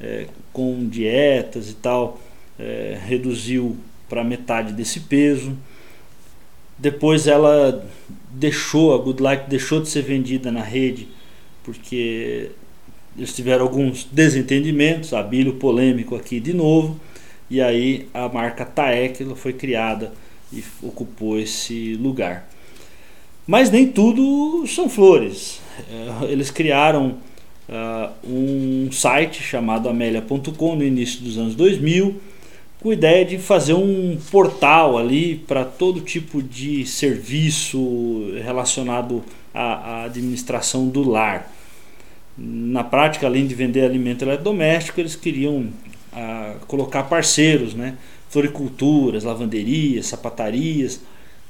é, 0.00 0.26
com 0.52 0.88
dietas 0.88 1.68
e 1.68 1.74
tal, 1.74 2.20
é, 2.58 2.98
reduziu 3.04 3.76
para 4.08 4.22
metade 4.22 4.72
desse 4.72 5.00
peso. 5.00 5.58
Depois 6.78 7.26
ela 7.26 7.84
deixou, 8.30 8.94
a 8.94 8.98
Good 8.98 9.22
Life 9.22 9.42
deixou 9.48 9.80
de 9.80 9.88
ser 9.88 10.02
vendida 10.02 10.50
na 10.50 10.62
rede 10.62 11.08
porque 11.64 12.50
eles 13.16 13.34
tiveram 13.34 13.64
alguns 13.64 14.04
desentendimentos, 14.04 15.12
Abílio 15.12 15.54
polêmico 15.54 16.16
aqui 16.16 16.40
de 16.40 16.52
novo, 16.52 16.98
e 17.50 17.60
aí 17.60 18.08
a 18.14 18.28
marca 18.28 18.64
Taek 18.64 19.24
foi 19.36 19.52
criada 19.52 20.12
e 20.52 20.64
ocupou 20.82 21.38
esse 21.38 21.94
lugar. 21.94 22.48
Mas 23.46 23.70
nem 23.70 23.88
tudo 23.88 24.66
são 24.66 24.88
flores. 24.88 25.60
É, 25.90 26.24
eles 26.30 26.50
criaram 26.50 27.16
uh, 27.68 28.12
um 28.24 28.92
site 28.92 29.42
chamado 29.42 29.88
amelia.com 29.88 30.76
no 30.76 30.84
início 30.84 31.20
dos 31.22 31.38
anos 31.38 31.54
2000, 31.54 32.20
com 32.80 32.90
a 32.90 32.94
ideia 32.94 33.24
de 33.24 33.38
fazer 33.38 33.74
um 33.74 34.18
portal 34.30 34.98
ali 34.98 35.36
para 35.36 35.64
todo 35.64 36.00
tipo 36.00 36.42
de 36.42 36.84
serviço 36.84 38.32
relacionado 38.42 39.22
à, 39.54 39.62
à 39.62 40.04
administração 40.04 40.88
do 40.88 41.08
lar. 41.08 41.52
Na 42.36 42.82
prática, 42.82 43.26
além 43.26 43.46
de 43.46 43.54
vender 43.54 43.84
alimento 43.84 44.24
eletrodoméstico, 44.24 45.00
eles 45.00 45.14
queriam 45.14 45.68
uh, 46.12 46.66
colocar 46.66 47.04
parceiros, 47.04 47.74
né? 47.74 47.96
Floriculturas, 48.32 49.22
lavanderias, 49.22 50.06
sapatarias. 50.06 51.00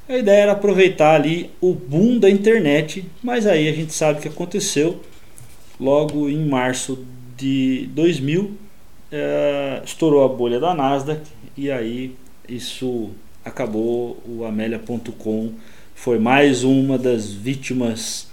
A 0.08 0.18
ideia 0.18 0.42
era 0.42 0.52
aproveitar 0.52 1.14
ali 1.14 1.48
o 1.60 1.72
boom 1.72 2.18
da 2.18 2.28
internet, 2.28 3.04
mas 3.22 3.46
aí 3.46 3.68
a 3.68 3.72
gente 3.72 3.94
sabe 3.94 4.18
o 4.18 4.22
que 4.22 4.28
aconteceu 4.28 5.00
logo 5.80 6.28
em 6.28 6.44
março 6.44 7.06
de 7.36 7.88
2000 7.94 8.58
é, 9.12 9.82
estourou 9.84 10.24
a 10.24 10.28
bolha 10.28 10.58
da 10.58 10.74
Nasdaq 10.74 11.20
e 11.56 11.70
aí 11.70 12.16
isso 12.48 13.10
acabou. 13.44 14.20
O 14.26 14.44
Amélia.com 14.44 15.52
foi 15.94 16.18
mais 16.18 16.64
uma 16.64 16.98
das 16.98 17.30
vítimas 17.30 18.28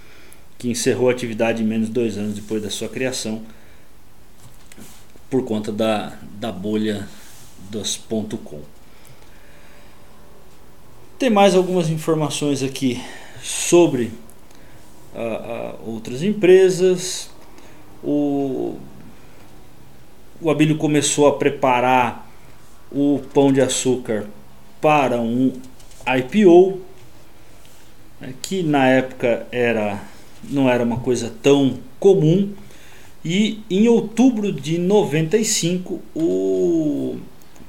que 0.58 0.70
encerrou 0.70 1.10
a 1.10 1.12
atividade 1.12 1.64
menos 1.64 1.90
dois 1.90 2.18
anos 2.18 2.34
depois 2.34 2.64
da 2.64 2.70
sua 2.70 2.90
criação 2.90 3.42
por 5.30 5.46
conta 5.46 5.72
da, 5.72 6.18
da 6.40 6.52
bolha 6.52 7.08
dos 7.70 7.98
.com. 7.98 8.62
Tem 11.18 11.30
mais 11.30 11.56
algumas 11.56 11.90
informações 11.90 12.64
aqui 12.64 13.02
sobre 13.44 14.12
outras 15.86 16.24
empresas. 16.24 17.30
O, 18.04 18.78
o 20.42 20.50
Abílio 20.50 20.78
começou 20.78 21.28
a 21.28 21.34
preparar 21.34 22.30
o 22.92 23.22
pão 23.34 23.52
de 23.52 23.62
açúcar 23.62 24.28
para 24.80 25.20
um 25.20 25.54
IPO, 26.08 26.80
né, 28.20 28.34
que 28.42 28.64
na 28.64 28.88
época 28.88 29.46
era, 29.52 30.02
não 30.44 30.70
era 30.70 30.84
uma 30.84 31.00
coisa 31.00 31.32
tão 31.42 31.78
comum. 32.00 32.54
E 33.24 33.62
em 33.70 33.90
outubro 33.90 34.52
de 34.52 34.78
95 34.78 36.02
o 36.16 36.79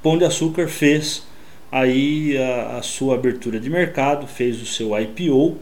Pão 0.01 0.17
de 0.17 0.25
Açúcar 0.25 0.67
fez 0.67 1.23
aí 1.71 2.37
a, 2.37 2.77
a 2.77 2.81
sua 2.81 3.15
abertura 3.15 3.59
de 3.59 3.69
mercado, 3.69 4.27
fez 4.27 4.61
o 4.61 4.65
seu 4.65 4.97
IPO 4.99 5.57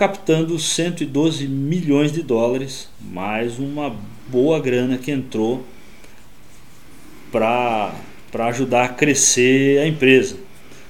captando 0.00 0.58
112 0.58 1.46
milhões 1.46 2.10
de 2.10 2.22
dólares, 2.22 2.88
mais 2.98 3.58
uma 3.58 3.94
boa 4.28 4.58
grana 4.58 4.96
que 4.96 5.10
entrou 5.10 5.62
para 7.30 7.92
ajudar 8.48 8.84
a 8.84 8.88
crescer 8.88 9.78
a 9.80 9.86
empresa. 9.86 10.36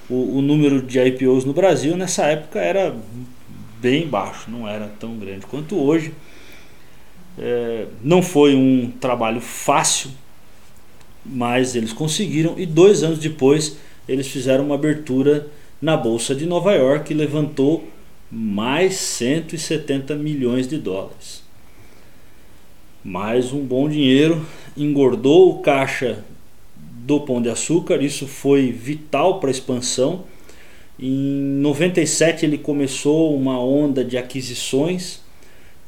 O, 0.09 0.37
o, 0.37 0.41
número 0.41 0.81
de 0.81 0.97
IPOs 0.97 1.43
no 1.43 1.51
Brasil 1.51 1.97
nessa 1.97 2.23
época 2.23 2.59
era 2.59 2.95
bem 3.81 4.07
baixo, 4.07 4.49
não 4.49 4.65
era 4.65 4.87
tão 4.97 5.17
grande 5.17 5.45
quanto 5.45 5.75
hoje. 5.75 6.13
É, 7.37 7.87
não 8.01 8.21
foi 8.21 8.55
um 8.55 8.91
trabalho 8.91 9.41
fácil, 9.41 10.11
mas 11.25 11.75
eles 11.75 11.93
conseguiram 11.93 12.57
e 12.57 12.65
dois 12.65 13.03
anos 13.03 13.19
depois 13.19 13.77
eles 14.07 14.27
fizeram 14.27 14.65
uma 14.65 14.75
abertura 14.75 15.47
na 15.81 15.95
Bolsa 15.95 16.35
de 16.35 16.45
Nova 16.45 16.73
York 16.73 17.11
e 17.11 17.15
levantou 17.15 17.87
mais 18.31 18.95
170 18.95 20.15
milhões 20.15 20.67
de 20.67 20.77
dólares. 20.77 21.43
Mais 23.03 23.51
um 23.51 23.61
bom 23.61 23.89
dinheiro, 23.89 24.45
engordou 24.77 25.49
o 25.49 25.59
caixa 25.59 26.23
do 26.77 27.19
Pão 27.19 27.41
de 27.41 27.49
Açúcar, 27.49 28.01
isso 28.01 28.27
foi 28.27 28.71
vital 28.71 29.39
para 29.39 29.49
a 29.49 29.51
expansão. 29.51 30.23
Em 30.99 31.41
97 31.61 32.45
ele 32.45 32.57
começou 32.57 33.35
uma 33.35 33.59
onda 33.59 34.05
de 34.05 34.17
aquisições 34.17 35.19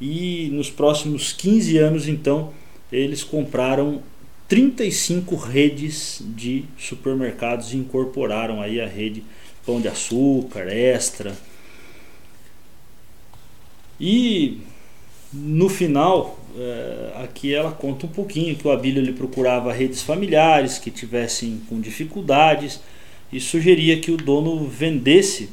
e 0.00 0.50
nos 0.52 0.70
próximos 0.70 1.32
15 1.32 1.78
anos 1.78 2.08
então 2.08 2.50
eles 2.90 3.22
compraram 3.22 4.02
35 4.48 5.36
redes 5.36 6.22
de 6.22 6.64
supermercados 6.78 7.72
incorporaram 7.72 8.60
aí 8.60 8.80
a 8.80 8.86
rede 8.86 9.24
Pão 9.64 9.80
de 9.80 9.88
Açúcar, 9.88 10.68
Extra, 10.68 11.34
e 13.98 14.60
no 15.32 15.68
final, 15.68 16.38
é, 16.56 17.22
aqui 17.24 17.54
ela 17.54 17.72
conta 17.72 18.06
um 18.06 18.08
pouquinho 18.08 18.54
que 18.56 18.66
o 18.66 18.70
Abílio 18.70 19.02
ele 19.02 19.12
procurava 19.12 19.72
redes 19.72 20.02
familiares 20.02 20.78
que 20.78 20.90
tivessem 20.90 21.60
com 21.68 21.80
dificuldades 21.80 22.80
e 23.32 23.40
sugeria 23.40 23.98
que 23.98 24.10
o 24.10 24.16
dono 24.16 24.66
vendesse 24.68 25.50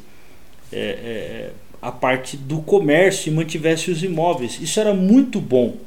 é, 0.71 0.79
é, 0.79 1.51
a 1.81 1.91
parte 1.91 2.37
do 2.37 2.61
comércio 2.61 3.31
e 3.31 3.33
mantivesse 3.33 3.89
os 3.89 4.03
imóveis. 4.03 4.59
Isso 4.61 4.79
era 4.79 4.93
muito 4.93 5.41
bom 5.41 5.77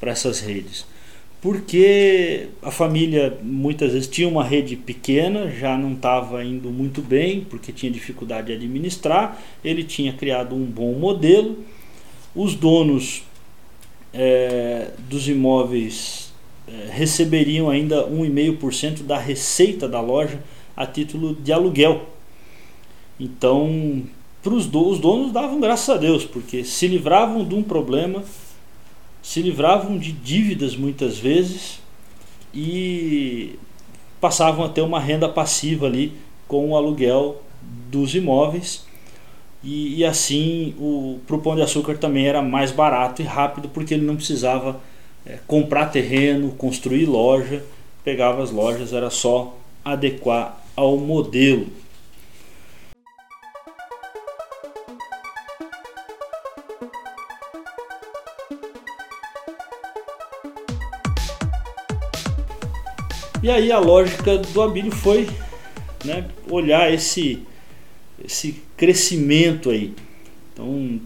para 0.00 0.12
essas 0.12 0.40
redes, 0.40 0.86
porque 1.40 2.48
a 2.62 2.70
família 2.70 3.38
muitas 3.42 3.92
vezes 3.92 4.08
tinha 4.08 4.28
uma 4.28 4.42
rede 4.42 4.76
pequena, 4.76 5.50
já 5.50 5.76
não 5.76 5.92
estava 5.92 6.44
indo 6.44 6.70
muito 6.70 7.00
bem, 7.00 7.46
porque 7.48 7.72
tinha 7.72 7.92
dificuldade 7.92 8.48
de 8.48 8.52
administrar, 8.54 9.40
ele 9.64 9.84
tinha 9.84 10.12
criado 10.12 10.54
um 10.54 10.64
bom 10.64 10.92
modelo 10.94 11.56
os 12.36 12.54
donos 12.54 13.22
é, 14.12 14.90
dos 15.08 15.26
imóveis 15.26 16.32
é, 16.68 16.90
receberiam 16.90 17.70
ainda 17.70 18.06
1,5% 18.06 19.02
da 19.04 19.18
receita 19.18 19.88
da 19.88 20.00
loja 20.00 20.38
a 20.76 20.86
título 20.86 21.34
de 21.34 21.50
aluguel. 21.50 22.02
Então, 23.18 24.02
do, 24.44 24.88
os 24.88 24.98
donos 24.98 25.32
davam 25.32 25.58
graças 25.58 25.88
a 25.88 25.96
Deus, 25.96 26.26
porque 26.26 26.62
se 26.62 26.86
livravam 26.86 27.42
de 27.42 27.54
um 27.54 27.62
problema, 27.62 28.22
se 29.26 29.42
livravam 29.42 29.98
de 29.98 30.12
dívidas 30.12 30.76
muitas 30.76 31.18
vezes 31.18 31.80
e 32.54 33.58
passavam 34.20 34.64
a 34.64 34.68
ter 34.68 34.82
uma 34.82 35.00
renda 35.00 35.28
passiva 35.28 35.86
ali 35.86 36.12
com 36.46 36.70
o 36.70 36.76
aluguel 36.76 37.42
dos 37.90 38.14
imóveis 38.14 38.86
e, 39.64 39.96
e 39.96 40.04
assim 40.04 40.76
o 40.78 41.18
pão 41.42 41.56
de 41.56 41.62
açúcar 41.62 41.98
também 41.98 42.28
era 42.28 42.40
mais 42.40 42.70
barato 42.70 43.20
e 43.20 43.24
rápido 43.24 43.68
porque 43.68 43.94
ele 43.94 44.06
não 44.06 44.14
precisava 44.14 44.80
é, 45.26 45.40
comprar 45.44 45.86
terreno, 45.86 46.52
construir 46.52 47.06
loja, 47.06 47.64
pegava 48.04 48.44
as 48.44 48.52
lojas, 48.52 48.92
era 48.92 49.10
só 49.10 49.58
adequar 49.84 50.56
ao 50.76 50.96
modelo. 50.98 51.66
E 63.46 63.50
aí 63.50 63.70
a 63.70 63.78
lógica 63.78 64.38
do 64.38 64.60
Abílio 64.60 64.90
foi 64.90 65.28
né, 66.04 66.26
olhar 66.50 66.92
esse 66.92 67.44
esse 68.24 68.60
crescimento 68.76 69.70
aí. 69.70 69.94
Então, 70.52 71.00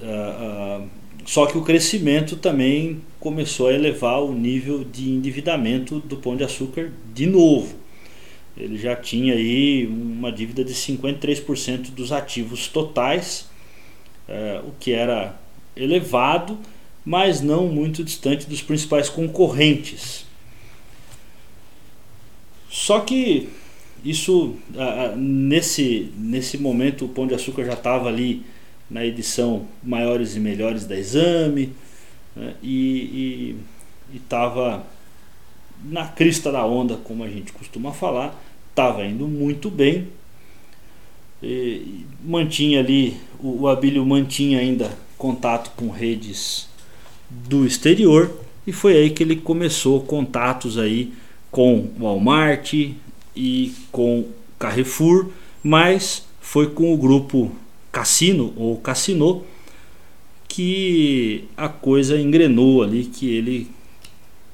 uh, 0.00 0.82
uh, 0.84 0.88
só 1.24 1.46
que 1.46 1.58
o 1.58 1.62
crescimento 1.62 2.36
também 2.36 3.00
começou 3.18 3.66
a 3.66 3.72
elevar 3.72 4.22
o 4.22 4.32
nível 4.32 4.84
de 4.84 5.10
endividamento 5.10 5.98
do 5.98 6.16
Pão 6.16 6.36
de 6.36 6.44
Açúcar 6.44 6.92
de 7.12 7.26
novo. 7.26 7.74
Ele 8.56 8.78
já 8.78 8.94
tinha 8.94 9.34
aí 9.34 9.88
uma 9.88 10.30
dívida 10.30 10.62
de 10.62 10.74
53% 10.74 11.90
dos 11.90 12.12
ativos 12.12 12.68
totais, 12.68 13.48
uh, 14.28 14.68
o 14.68 14.72
que 14.78 14.92
era 14.92 15.34
elevado, 15.74 16.56
mas 17.04 17.40
não 17.40 17.66
muito 17.66 18.04
distante 18.04 18.48
dos 18.48 18.62
principais 18.62 19.08
concorrentes. 19.08 20.30
Só 22.72 23.00
que 23.00 23.50
isso 24.02 24.56
nesse, 25.14 26.10
nesse 26.16 26.56
momento 26.56 27.04
o 27.04 27.08
Pão 27.08 27.26
de 27.26 27.34
Açúcar 27.34 27.66
já 27.66 27.74
estava 27.74 28.08
ali 28.08 28.42
na 28.90 29.04
edição 29.04 29.66
Maiores 29.84 30.34
e 30.36 30.40
Melhores 30.40 30.86
da 30.86 30.96
Exame 30.96 31.74
né, 32.34 32.54
e 32.62 33.56
estava 34.14 34.86
na 35.84 36.08
crista 36.08 36.50
da 36.50 36.64
onda, 36.64 36.96
como 36.96 37.22
a 37.22 37.28
gente 37.28 37.52
costuma 37.52 37.92
falar, 37.92 38.42
estava 38.70 39.04
indo 39.04 39.28
muito 39.28 39.70
bem. 39.70 40.08
E 41.42 42.06
mantinha 42.24 42.80
ali, 42.80 43.18
o, 43.38 43.62
o 43.62 43.68
Abílio 43.68 44.04
mantinha 44.06 44.60
ainda 44.60 44.96
contato 45.18 45.72
com 45.76 45.90
redes 45.90 46.68
do 47.28 47.66
exterior 47.66 48.34
e 48.66 48.72
foi 48.72 48.96
aí 48.96 49.10
que 49.10 49.22
ele 49.22 49.36
começou 49.36 50.00
contatos 50.00 50.78
aí 50.78 51.12
com 51.52 51.90
Walmart 51.98 52.72
e 53.36 53.74
com 53.92 54.26
Carrefour, 54.58 55.28
mas 55.62 56.26
foi 56.40 56.70
com 56.70 56.92
o 56.92 56.96
grupo 56.96 57.52
Cassino 57.92 58.52
ou 58.56 58.78
Cassino 58.78 59.44
que 60.48 61.44
a 61.56 61.68
coisa 61.68 62.18
engrenou 62.18 62.82
ali, 62.82 63.04
que 63.04 63.28
ele 63.30 63.70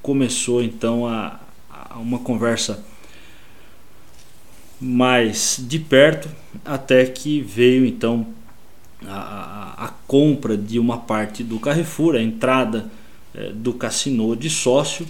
começou 0.01 0.61
então 0.63 1.07
a, 1.07 1.39
a 1.69 1.97
uma 1.97 2.19
conversa 2.19 2.85
mais 4.79 5.57
de 5.59 5.79
perto, 5.79 6.29
até 6.63 7.05
que 7.05 7.41
veio 7.41 7.85
então 7.85 8.27
a, 9.05 9.85
a, 9.85 9.87
compra 10.07 10.55
de 10.55 10.79
uma 10.79 10.97
parte 10.97 11.43
do 11.43 11.59
Carrefour, 11.59 12.15
a 12.15 12.21
entrada 12.21 12.89
é, 13.33 13.51
do 13.51 13.73
Cassino 13.73 14.35
de 14.35 14.49
sócio. 14.49 15.05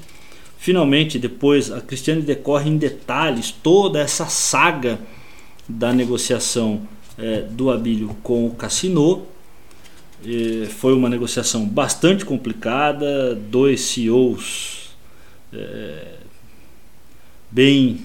Finalmente, 0.60 1.18
depois, 1.18 1.72
a 1.72 1.80
Cristiane 1.80 2.22
decorre 2.22 2.70
em 2.70 2.78
detalhes 2.78 3.50
toda 3.50 3.98
essa 3.98 4.26
saga 4.26 5.00
da 5.68 5.94
negociação 5.94 6.82
é, 7.18 7.44
do 7.44 7.72
Abílio 7.72 8.16
com 8.22 8.46
o 8.46 8.52
Cassino. 8.52 9.26
Foi 10.78 10.94
uma 10.94 11.08
negociação 11.08 11.66
bastante 11.66 12.26
complicada, 12.26 13.34
dois 13.36 13.80
CEOs 13.80 14.90
é, 15.54 16.16
bem 17.50 18.02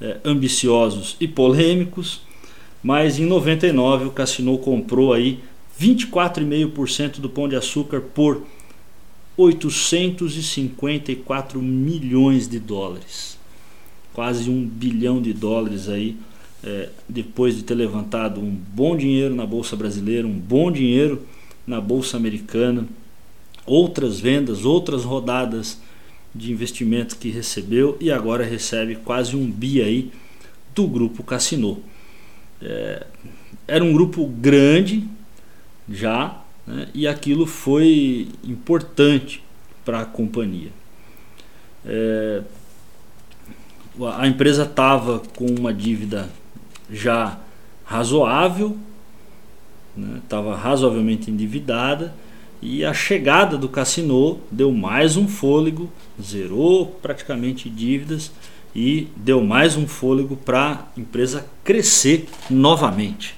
é, 0.00 0.16
ambiciosos 0.24 1.16
e 1.20 1.28
polêmicos, 1.28 2.22
mas 2.82 3.20
em 3.20 3.24
99 3.24 4.06
o 4.06 4.10
Cassino 4.10 4.58
comprou 4.58 5.12
aí 5.12 5.38
24,5% 5.80 7.20
do 7.20 7.30
Pão 7.30 7.48
de 7.48 7.54
Açúcar 7.54 8.00
por 8.00 8.44
854 9.36 11.60
milhões 11.60 12.48
de 12.48 12.60
dólares, 12.60 13.36
quase 14.12 14.48
um 14.48 14.64
bilhão 14.64 15.20
de 15.20 15.32
dólares 15.32 15.88
aí 15.88 16.16
é, 16.62 16.88
depois 17.08 17.56
de 17.56 17.64
ter 17.64 17.74
levantado 17.74 18.40
um 18.40 18.50
bom 18.50 18.96
dinheiro 18.96 19.34
na 19.34 19.44
bolsa 19.44 19.74
brasileira, 19.76 20.26
um 20.26 20.38
bom 20.38 20.70
dinheiro 20.70 21.26
na 21.66 21.80
bolsa 21.80 22.16
americana, 22.16 22.86
outras 23.66 24.20
vendas, 24.20 24.64
outras 24.64 25.02
rodadas 25.04 25.80
de 26.34 26.52
investimento 26.52 27.16
que 27.16 27.28
recebeu 27.28 27.98
e 28.00 28.10
agora 28.10 28.44
recebe 28.44 28.96
quase 28.96 29.36
um 29.36 29.50
bi 29.50 29.82
aí 29.82 30.10
do 30.74 30.86
grupo 30.86 31.22
Cassino. 31.22 31.82
É, 32.62 33.06
era 33.66 33.84
um 33.84 33.92
grupo 33.92 34.26
grande 34.26 35.04
já 35.88 36.43
né, 36.66 36.88
e 36.94 37.06
aquilo 37.06 37.46
foi 37.46 38.28
importante 38.42 39.42
para 39.84 40.00
a 40.00 40.04
companhia. 40.04 40.70
É, 41.84 42.42
a 44.16 44.26
empresa 44.26 44.64
estava 44.64 45.20
com 45.36 45.46
uma 45.46 45.72
dívida 45.72 46.30
já 46.90 47.38
razoável 47.84 48.78
estava 50.16 50.50
né, 50.50 50.56
razoavelmente 50.60 51.30
endividada 51.30 52.14
e 52.60 52.84
a 52.84 52.92
chegada 52.94 53.56
do 53.56 53.68
Cassino 53.68 54.40
deu 54.50 54.72
mais 54.72 55.16
um 55.16 55.28
fôlego, 55.28 55.90
zerou 56.20 56.86
praticamente 56.86 57.68
dívidas 57.68 58.32
e 58.74 59.08
deu 59.16 59.42
mais 59.42 59.76
um 59.76 59.86
fôlego 59.86 60.36
para 60.36 60.72
a 60.72 61.00
empresa 61.00 61.46
crescer 61.62 62.26
novamente. 62.50 63.36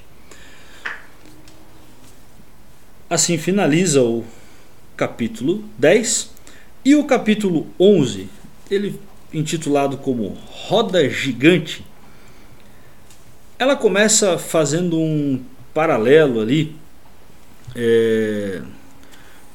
Assim 3.09 3.39
finaliza 3.39 4.03
o 4.03 4.25
capítulo 4.97 5.65
10 5.79 6.31
e 6.85 6.97
o 6.97 7.05
capítulo 7.05 7.69
11, 7.79 8.29
ele 8.71 8.99
intitulado 9.33 9.97
como 9.97 10.37
Roda 10.47 11.09
Gigante. 11.09 11.85
Ela 13.59 13.77
começa 13.77 14.37
fazendo 14.39 14.99
um 14.99 15.41
paralelo 15.73 16.41
ali 16.41 16.75
é, 17.77 18.63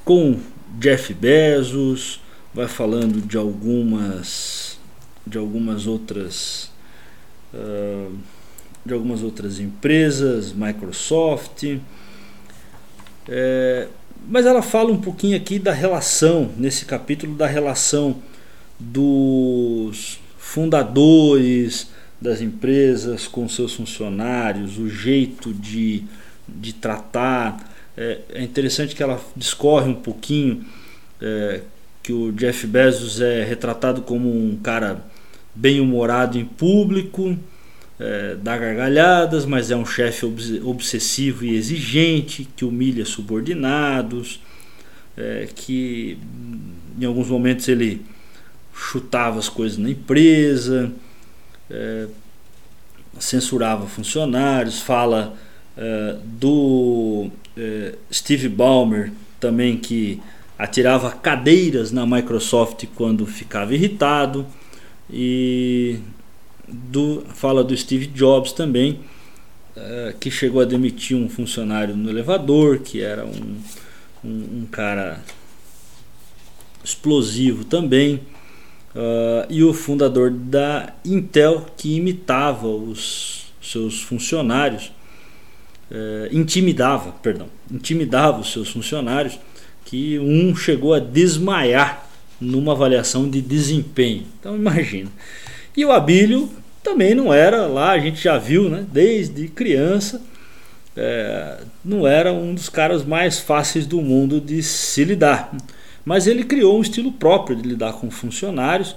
com 0.06 0.40
Jeff 0.80 1.14
Bezos, 1.14 2.22
vai 2.54 2.68
falando 2.68 3.22
de 3.22 3.38
algumas 3.38 4.80
de 5.28 5.38
algumas 5.38 5.88
outras 5.88 6.72
uh, 7.54 8.16
de 8.86 8.94
algumas 8.94 9.22
outras 9.22 9.60
empresas, 9.60 10.54
Microsoft, 10.54 11.64
é, 13.34 13.88
mas 14.28 14.46
ela 14.46 14.62
fala 14.62 14.91
um 14.91 15.00
pouquinho 15.00 15.38
aqui 15.38 15.58
da 15.58 15.72
relação 15.72 16.52
nesse 16.58 16.84
capítulo 16.84 17.34
da 17.34 17.48
relação 17.48 18.17
dos 18.78 20.20
fundadores 20.38 21.89
das 22.20 22.41
empresas 22.41 23.26
com 23.26 23.48
seus 23.48 23.74
funcionários, 23.74 24.78
o 24.78 24.89
jeito 24.89 25.54
de, 25.54 26.04
de 26.46 26.74
tratar. 26.74 27.72
É, 27.96 28.20
é 28.34 28.44
interessante 28.44 28.94
que 28.94 29.02
ela 29.02 29.20
discorre 29.34 29.89
um 29.89 29.96
pouquinho 29.96 30.65
é, 31.22 31.62
que 32.04 32.12
o 32.12 32.34
Jeff 32.34 32.67
Bezos 32.67 33.22
é 33.22 33.46
retratado 33.46 34.02
como 34.02 34.30
um 34.30 34.58
cara 34.58 35.02
bem 35.56 35.80
humorado 35.80 36.38
em 36.38 36.44
público, 36.44 37.38
é, 38.02 38.36
dá 38.36 38.58
gargalhadas, 38.58 39.46
mas 39.46 39.70
é 39.70 39.76
um 39.76 39.86
chefe 39.86 40.26
obsessivo 40.64 41.46
e 41.46 41.56
exigente, 41.56 42.48
que 42.56 42.66
humilha 42.66 43.06
subordinados, 43.06 44.42
é, 45.16 45.48
que 45.54 46.18
em 47.00 47.06
alguns 47.06 47.28
momentos 47.28 47.68
ele 47.68 48.02
chutava 48.74 49.38
as 49.38 49.48
coisas 49.48 49.78
na 49.78 49.92
empresa 49.92 50.92
é, 51.70 52.08
censurava 53.20 53.86
funcionários, 53.86 54.82
fala 54.82 55.36
é, 55.78 56.18
do 56.24 57.30
é, 57.56 57.96
Steve 58.12 58.50
Ballmer 58.50 59.12
também 59.40 59.78
que 59.78 60.20
atirava 60.58 61.12
cadeiras 61.12 61.92
na 61.92 62.06
Microsoft 62.06 62.86
quando 62.96 63.26
ficava 63.26 63.74
irritado 63.74 64.46
e 65.10 66.00
do, 66.72 67.24
fala 67.34 67.64
do 67.64 67.76
Steve 67.76 68.08
Jobs 68.08 68.52
também 68.52 69.00
é, 69.76 70.14
que 70.20 70.30
chegou 70.30 70.62
a 70.62 70.66
demitir 70.66 71.16
um 71.18 71.30
funcionário 71.30 71.96
no 71.96 72.10
elevador 72.10 72.80
que 72.80 73.02
era 73.02 73.26
um, 73.26 73.58
um, 74.24 74.62
um 74.62 74.68
cara 74.70 75.24
explosivo 76.84 77.64
também 77.64 78.22
uh, 78.96 79.46
e 79.50 79.64
o 79.64 79.74
fundador 79.74 80.30
da 80.32 80.94
Intel 81.06 81.66
que 81.78 81.96
imitava 81.96 82.68
os 82.68 83.52
seus 83.62 84.02
funcionários, 84.02 84.92
uh, 85.92 86.36
intimidava, 86.36 87.12
perdão, 87.12 87.48
intimidava 87.70 88.40
os 88.42 88.52
seus 88.52 88.70
funcionários, 88.70 89.40
que 89.86 90.18
um 90.20 90.56
chegou 90.56 90.94
a 90.94 91.00
desmaiar 91.00 92.08
numa 92.40 92.72
avaliação 92.72 93.30
de 93.30 93.42
desempenho. 93.42 94.26
Então 94.40 94.56
imagina. 94.56 95.10
E 95.76 95.86
o 95.86 95.92
Abílio 95.92 96.50
também 96.84 97.13
não 97.13 97.34
era 97.34 97.67
lá, 97.67 97.91
a 97.91 98.00
gente 98.00 98.22
já 98.22 98.38
viu, 98.38 98.70
né, 98.70 98.86
desde 98.91 99.48
criança, 99.48 100.22
é, 100.96 101.58
não 101.84 102.06
era 102.08 102.34
um 102.34 102.54
dos 102.54 102.70
caras 102.70 103.04
mais 103.04 103.39
fáceis 103.39 103.86
do 103.86 104.02
mundo 104.02 104.41
de 104.41 104.62
se 104.62 105.04
lidar. 105.04 105.56
Mas 106.04 106.28
ele 106.28 106.44
criou 106.44 106.78
um 106.78 106.82
estilo 106.82 107.12
próprio 107.12 107.56
de 107.56 107.67
lidar 107.67 107.94
com 107.94 108.10
funcionários, 108.10 108.96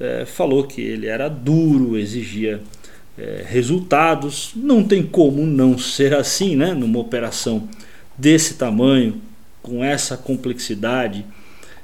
é, 0.00 0.24
falou 0.24 0.64
que 0.64 0.80
ele 0.80 1.06
era 1.06 1.28
duro, 1.28 1.98
exigia 1.98 2.60
é, 3.18 3.44
resultados. 3.46 4.52
Não 4.54 4.82
tem 4.84 5.02
como 5.02 5.44
não 5.44 5.76
ser 5.78 6.14
assim, 6.14 6.56
né? 6.56 6.72
Numa 6.72 6.98
operação 6.98 7.68
desse 8.16 8.54
tamanho, 8.54 9.20
com 9.62 9.84
essa 9.84 10.16
complexidade. 10.16 11.24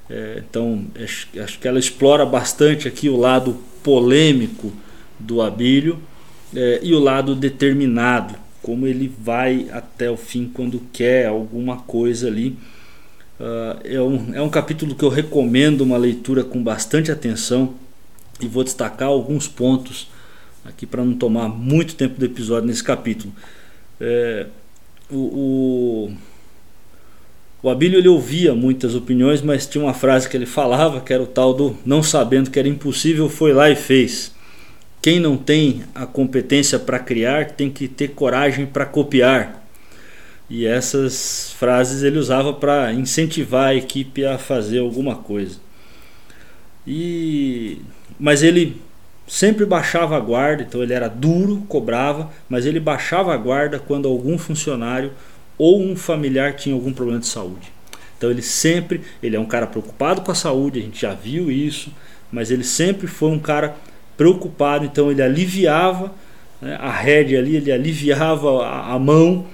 É, 0.08 0.42
então, 0.48 0.84
acho, 1.02 1.28
acho, 1.42 1.58
que 1.58 1.68
ela 1.68 1.78
explora 1.78 2.24
bastante 2.26 2.88
aqui 2.88 3.08
o 3.08 3.16
lado 3.16 3.58
polêmico 3.82 4.72
do 5.20 5.42
Abílio 5.42 5.98
é, 6.54 6.80
e 6.82 6.94
o 6.94 6.98
lado 6.98 7.34
determinado, 7.34 8.34
como 8.62 8.86
ele 8.86 9.12
vai 9.22 9.68
até 9.70 10.10
o 10.10 10.16
fim 10.16 10.50
quando 10.52 10.80
quer 10.92 11.26
alguma 11.26 11.78
coisa 11.78 12.26
ali. 12.26 12.56
Uh, 13.38 13.80
é, 13.84 14.00
um, 14.02 14.34
é 14.34 14.42
um 14.42 14.50
capítulo 14.50 14.94
que 14.94 15.02
eu 15.02 15.08
recomendo 15.08 15.80
uma 15.80 15.96
leitura 15.96 16.44
com 16.44 16.62
bastante 16.62 17.10
atenção 17.10 17.74
e 18.38 18.46
vou 18.46 18.62
destacar 18.62 19.08
alguns 19.08 19.48
pontos 19.48 20.08
aqui 20.64 20.84
para 20.84 21.02
não 21.04 21.14
tomar 21.14 21.48
muito 21.48 21.94
tempo 21.94 22.18
do 22.18 22.26
episódio 22.26 22.66
nesse 22.66 22.84
capítulo. 22.84 23.32
É, 23.98 24.46
o, 25.10 25.16
o, 25.16 26.12
o 27.62 27.70
Abílio 27.70 27.98
ele 27.98 28.08
ouvia 28.08 28.54
muitas 28.54 28.94
opiniões, 28.94 29.40
mas 29.40 29.66
tinha 29.66 29.84
uma 29.84 29.94
frase 29.94 30.28
que 30.28 30.36
ele 30.36 30.46
falava 30.46 31.00
que 31.00 31.12
era 31.12 31.22
o 31.22 31.26
tal 31.26 31.54
do 31.54 31.76
não 31.84 32.02
sabendo 32.02 32.50
que 32.50 32.58
era 32.58 32.68
impossível, 32.68 33.28
foi 33.28 33.52
lá 33.52 33.70
e 33.70 33.76
fez. 33.76 34.32
Quem 35.02 35.18
não 35.18 35.36
tem 35.36 35.82
a 35.94 36.04
competência 36.04 36.78
para 36.78 36.98
criar 36.98 37.52
tem 37.52 37.70
que 37.70 37.88
ter 37.88 38.08
coragem 38.08 38.66
para 38.66 38.84
copiar. 38.84 39.64
E 40.48 40.66
essas 40.66 41.52
frases 41.52 42.02
ele 42.02 42.18
usava 42.18 42.52
para 42.52 42.92
incentivar 42.92 43.68
a 43.68 43.74
equipe 43.74 44.24
a 44.24 44.36
fazer 44.36 44.80
alguma 44.80 45.16
coisa. 45.16 45.56
E 46.86 47.78
mas 48.18 48.42
ele 48.42 48.80
sempre 49.26 49.64
baixava 49.64 50.16
a 50.16 50.20
guarda, 50.20 50.64
então 50.64 50.82
ele 50.82 50.92
era 50.92 51.08
duro, 51.08 51.64
cobrava, 51.68 52.30
mas 52.48 52.66
ele 52.66 52.80
baixava 52.80 53.32
a 53.32 53.36
guarda 53.36 53.78
quando 53.78 54.08
algum 54.08 54.36
funcionário 54.36 55.12
ou 55.56 55.80
um 55.80 55.94
familiar 55.94 56.54
tinha 56.54 56.74
algum 56.74 56.92
problema 56.92 57.20
de 57.20 57.28
saúde. 57.28 57.72
Então 58.18 58.30
ele 58.30 58.42
sempre, 58.42 59.00
ele 59.22 59.36
é 59.36 59.40
um 59.40 59.46
cara 59.46 59.66
preocupado 59.66 60.20
com 60.20 60.32
a 60.32 60.34
saúde, 60.34 60.80
a 60.80 60.82
gente 60.82 61.00
já 61.00 61.14
viu 61.14 61.50
isso, 61.50 61.90
mas 62.30 62.50
ele 62.50 62.64
sempre 62.64 63.06
foi 63.06 63.30
um 63.30 63.38
cara 63.38 63.76
preocupado, 64.20 64.84
então 64.84 65.10
ele 65.10 65.22
aliviava 65.22 66.12
né, 66.60 66.76
a 66.78 66.90
rédea 66.90 67.38
ali, 67.38 67.56
ele 67.56 67.72
aliviava 67.72 68.62
a, 68.62 68.92
a 68.92 68.98
mão 68.98 69.46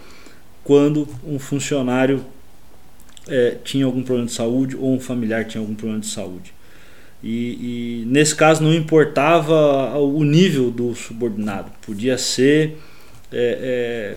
quando 0.64 1.06
um 1.24 1.38
funcionário 1.38 2.24
é, 3.28 3.58
tinha 3.62 3.86
algum 3.86 4.02
problema 4.02 4.26
de 4.26 4.32
saúde 4.32 4.74
ou 4.74 4.92
um 4.92 4.98
familiar 4.98 5.44
tinha 5.44 5.60
algum 5.60 5.76
problema 5.76 6.00
de 6.00 6.08
saúde. 6.08 6.52
E, 7.22 8.02
e, 8.02 8.04
nesse 8.06 8.34
caso 8.34 8.60
não 8.60 8.74
importava 8.74 9.96
o 10.00 10.24
nível 10.24 10.68
do 10.72 10.96
subordinado, 10.96 11.70
podia 11.82 12.18
ser 12.18 12.76
é, 13.32 14.16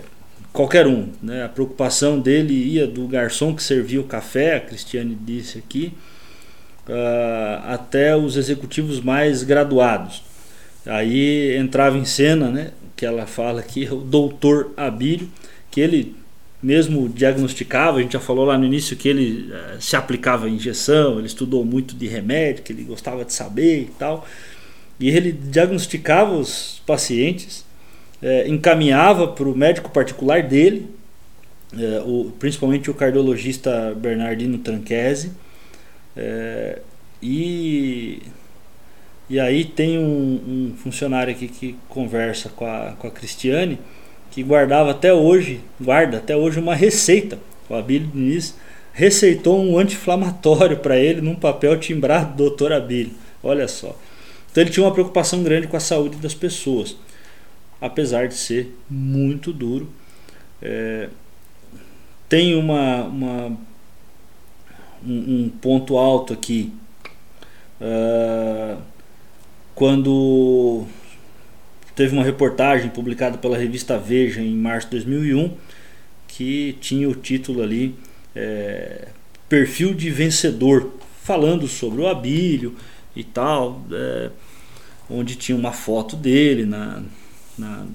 qualquer 0.52 0.84
um. 0.84 1.10
Né? 1.22 1.44
A 1.44 1.48
preocupação 1.48 2.18
dele 2.18 2.54
ia 2.54 2.88
do 2.88 3.06
garçom 3.06 3.54
que 3.54 3.62
servia 3.62 4.00
o 4.00 4.04
café, 4.04 4.56
a 4.56 4.60
Cristiane 4.60 5.14
disse 5.14 5.58
aqui, 5.58 5.92
uh, 6.88 7.72
até 7.72 8.16
os 8.16 8.36
executivos 8.36 9.00
mais 9.00 9.44
graduados. 9.44 10.28
Aí 10.86 11.56
entrava 11.56 11.98
em 11.98 12.04
cena, 12.04 12.50
né, 12.50 12.70
que 12.96 13.04
ela 13.04 13.26
fala 13.26 13.60
aqui, 13.60 13.88
o 13.90 13.96
doutor 13.96 14.72
Abílio, 14.76 15.28
que 15.70 15.80
ele 15.80 16.16
mesmo 16.62 17.08
diagnosticava, 17.08 17.98
a 17.98 18.02
gente 18.02 18.12
já 18.12 18.20
falou 18.20 18.44
lá 18.44 18.58
no 18.58 18.64
início 18.64 18.96
que 18.96 19.08
ele 19.08 19.50
uh, 19.50 19.80
se 19.80 19.96
aplicava 19.96 20.48
injeção, 20.48 21.18
ele 21.18 21.26
estudou 21.26 21.64
muito 21.64 21.94
de 21.94 22.06
remédio, 22.06 22.62
que 22.62 22.72
ele 22.72 22.82
gostava 22.82 23.24
de 23.24 23.32
saber 23.32 23.82
e 23.82 23.90
tal. 23.98 24.26
E 24.98 25.08
ele 25.08 25.32
diagnosticava 25.32 26.34
os 26.36 26.82
pacientes, 26.86 27.64
uh, 28.22 28.46
encaminhava 28.46 29.28
para 29.28 29.48
o 29.48 29.56
médico 29.56 29.90
particular 29.90 30.42
dele, 30.42 30.86
uh, 31.72 32.06
o, 32.06 32.30
principalmente 32.32 32.90
o 32.90 32.94
cardiologista 32.94 33.94
Bernardino 33.96 34.58
Tranchese. 34.58 35.32
e, 37.22 38.22
e 39.30 39.38
aí 39.38 39.64
tem 39.64 39.96
um, 39.96 40.72
um 40.72 40.74
funcionário 40.76 41.32
aqui 41.32 41.46
que 41.46 41.76
conversa 41.88 42.48
com 42.48 42.66
a, 42.66 42.96
com 42.98 43.06
a 43.06 43.10
Cristiane 43.10 43.78
que 44.30 44.42
guardava 44.42 44.90
até 44.90 45.12
hoje, 45.12 45.60
guarda 45.80 46.18
até 46.18 46.36
hoje 46.36 46.60
uma 46.60 46.74
receita. 46.74 47.38
O 47.68 47.74
Abílio 47.74 48.08
Diniz 48.08 48.56
receitou 48.92 49.60
um 49.60 49.78
anti-inflamatório 49.78 50.78
para 50.78 50.98
ele 50.98 51.20
num 51.20 51.34
papel 51.34 51.78
timbrado 51.78 52.36
do 52.36 52.50
Dr. 52.50 52.72
Abílio. 52.72 53.12
Olha 53.42 53.66
só. 53.66 53.96
Então 54.50 54.62
ele 54.62 54.70
tinha 54.70 54.84
uma 54.84 54.92
preocupação 54.92 55.42
grande 55.42 55.68
com 55.68 55.76
a 55.76 55.80
saúde 55.80 56.16
das 56.16 56.34
pessoas, 56.34 56.96
apesar 57.80 58.26
de 58.26 58.34
ser 58.34 58.76
muito 58.88 59.52
duro. 59.52 59.88
É, 60.60 61.08
tem 62.28 62.54
uma, 62.56 63.04
uma 63.04 63.58
um, 65.06 65.44
um, 65.44 65.52
ponto 65.60 65.96
alto 65.96 66.32
aqui. 66.32 66.72
Uh, 67.80 68.76
quando 69.80 70.84
teve 71.94 72.12
uma 72.12 72.22
reportagem 72.22 72.90
publicada 72.90 73.38
pela 73.38 73.56
revista 73.56 73.96
Veja 73.96 74.42
em 74.42 74.54
março 74.54 74.88
de 74.88 75.06
2001 75.06 75.56
que 76.28 76.76
tinha 76.82 77.08
o 77.08 77.14
título 77.14 77.62
ali 77.62 77.94
é, 78.36 79.08
Perfil 79.48 79.94
de 79.94 80.10
Vencedor, 80.10 80.92
falando 81.22 81.66
sobre 81.66 82.02
o 82.02 82.08
Abílio 82.08 82.76
e 83.16 83.24
tal, 83.24 83.82
é, 83.90 84.28
onde 85.08 85.34
tinha 85.34 85.56
uma 85.56 85.72
foto 85.72 86.14
dele 86.14 86.66
na, 86.66 87.02
na, 87.56 87.86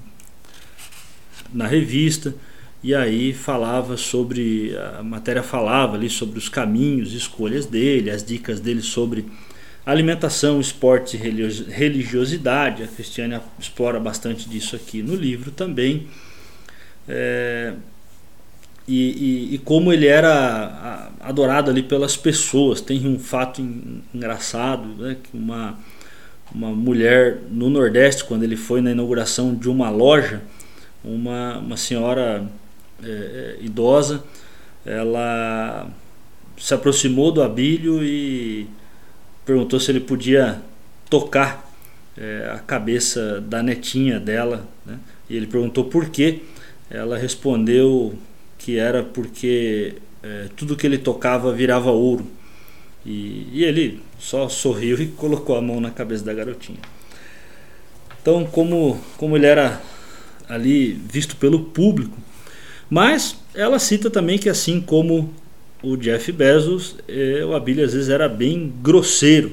na 1.54 1.66
revista 1.68 2.34
e 2.82 2.96
aí 2.96 3.32
falava 3.32 3.96
sobre 3.96 4.76
a 4.98 5.04
matéria 5.04 5.40
falava 5.40 5.94
ali 5.94 6.10
sobre 6.10 6.36
os 6.36 6.48
caminhos, 6.48 7.12
escolhas 7.12 7.64
dele, 7.64 8.10
as 8.10 8.24
dicas 8.24 8.58
dele 8.58 8.82
sobre 8.82 9.24
Alimentação, 9.86 10.60
esportes 10.60 11.14
e 11.14 11.16
religiosidade. 11.16 12.82
A 12.82 12.88
Cristiane 12.88 13.40
explora 13.56 14.00
bastante 14.00 14.48
disso 14.48 14.74
aqui 14.74 15.00
no 15.00 15.14
livro 15.14 15.52
também. 15.52 16.08
É, 17.08 17.72
e, 18.88 19.48
e, 19.50 19.54
e, 19.54 19.58
como 19.58 19.92
ele 19.92 20.08
era 20.08 21.12
adorado 21.20 21.70
ali 21.70 21.84
pelas 21.84 22.16
pessoas. 22.16 22.80
Tem 22.80 23.06
um 23.06 23.16
fato 23.16 23.62
engraçado, 24.12 24.88
né, 25.00 25.16
que 25.22 25.36
uma, 25.36 25.78
uma 26.52 26.70
mulher 26.72 27.38
no 27.48 27.70
Nordeste, 27.70 28.24
quando 28.24 28.42
ele 28.42 28.56
foi 28.56 28.80
na 28.80 28.90
inauguração 28.90 29.54
de 29.54 29.68
uma 29.68 29.88
loja, 29.88 30.42
uma, 31.04 31.58
uma 31.58 31.76
senhora 31.76 32.44
é, 33.04 33.56
é 33.60 33.64
idosa, 33.64 34.24
ela 34.84 35.88
se 36.58 36.74
aproximou 36.74 37.30
do 37.30 37.40
Abílio 37.40 38.02
e 38.02 38.66
perguntou 39.46 39.78
se 39.78 39.92
ele 39.92 40.00
podia 40.00 40.60
tocar 41.08 41.72
é, 42.18 42.50
a 42.52 42.58
cabeça 42.58 43.40
da 43.40 43.62
netinha 43.62 44.18
dela. 44.18 44.68
Né? 44.84 44.98
E 45.30 45.36
ele 45.36 45.46
perguntou 45.46 45.84
por 45.84 46.10
quê. 46.10 46.40
Ela 46.90 47.16
respondeu 47.16 48.18
que 48.58 48.76
era 48.76 49.02
porque 49.02 49.94
é, 50.22 50.48
tudo 50.56 50.76
que 50.76 50.86
ele 50.86 50.98
tocava 50.98 51.52
virava 51.52 51.90
ouro. 51.90 52.26
E, 53.04 53.46
e, 53.52 53.64
ele 53.64 54.02
só 54.18 54.48
sorriu 54.48 54.98
e 55.00 55.06
colocou 55.06 55.56
a 55.56 55.62
mão 55.62 55.80
na 55.80 55.90
cabeça 55.90 56.24
da 56.24 56.34
garotinha. 56.34 56.80
Então, 58.20 58.44
como, 58.44 59.00
como 59.16 59.36
ele 59.36 59.46
era 59.46 59.80
ali 60.48 60.92
visto 60.92 61.36
pelo 61.36 61.66
público, 61.66 62.18
mas 62.90 63.36
ela 63.54 63.78
cita 63.78 64.10
também 64.10 64.38
que 64.38 64.48
assim 64.48 64.80
como 64.80 65.32
o 65.82 65.96
Jeff 65.96 66.30
Bezos, 66.32 66.96
é, 67.08 67.44
o 67.44 67.54
Abílio 67.54 67.84
às 67.84 67.92
vezes 67.92 68.08
era 68.08 68.28
bem 68.28 68.72
grosseiro. 68.82 69.52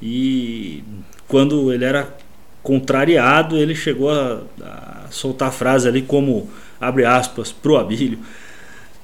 E 0.00 0.82
quando 1.26 1.72
ele 1.72 1.84
era 1.84 2.16
contrariado, 2.62 3.56
ele 3.56 3.74
chegou 3.74 4.10
a, 4.10 4.42
a 4.62 5.06
soltar 5.10 5.48
a 5.48 5.52
frase 5.52 5.88
ali 5.88 6.02
como, 6.02 6.48
abre 6.80 7.04
aspas, 7.04 7.52
pro 7.52 7.76
Abílio. 7.76 8.18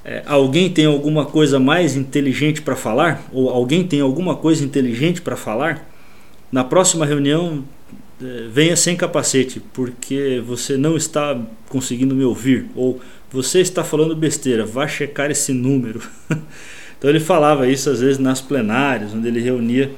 É, 0.03 0.21
alguém 0.25 0.69
tem 0.69 0.85
alguma 0.85 1.25
coisa 1.25 1.59
mais 1.59 1.95
inteligente 1.95 2.61
para 2.61 2.75
falar? 2.75 3.23
Ou 3.31 3.49
alguém 3.49 3.83
tem 3.87 4.01
alguma 4.01 4.35
coisa 4.35 4.63
inteligente 4.63 5.21
para 5.21 5.35
falar? 5.35 5.89
Na 6.51 6.63
próxima 6.63 7.05
reunião, 7.05 7.63
é, 8.21 8.47
venha 8.49 8.75
sem 8.75 8.95
capacete, 8.95 9.59
porque 9.73 10.41
você 10.45 10.77
não 10.77 10.95
está 10.95 11.39
conseguindo 11.69 12.13
me 12.13 12.23
ouvir. 12.23 12.67
Ou 12.75 13.01
você 13.31 13.59
está 13.59 13.83
falando 13.83 14.15
besteira, 14.15 14.65
vá 14.65 14.87
checar 14.87 15.31
esse 15.31 15.51
número. 15.51 16.01
então 16.97 17.09
ele 17.09 17.19
falava 17.19 17.67
isso 17.67 17.89
às 17.89 18.01
vezes 18.01 18.17
nas 18.17 18.41
plenárias, 18.41 19.13
onde 19.13 19.27
ele 19.27 19.41
reunia 19.41 19.91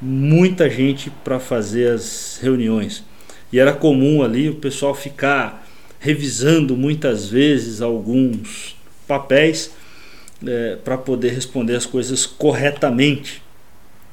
muita 0.00 0.70
gente 0.70 1.10
para 1.24 1.38
fazer 1.38 1.90
as 1.90 2.38
reuniões. 2.40 3.04
E 3.52 3.58
era 3.58 3.72
comum 3.72 4.22
ali 4.22 4.48
o 4.48 4.54
pessoal 4.54 4.94
ficar 4.94 5.66
revisando 5.98 6.76
muitas 6.76 7.28
vezes 7.28 7.80
alguns 7.80 8.76
papéis 9.06 9.72
é, 10.46 10.76
para 10.76 10.96
poder 10.96 11.32
responder 11.32 11.74
as 11.74 11.86
coisas 11.86 12.26
corretamente. 12.26 13.42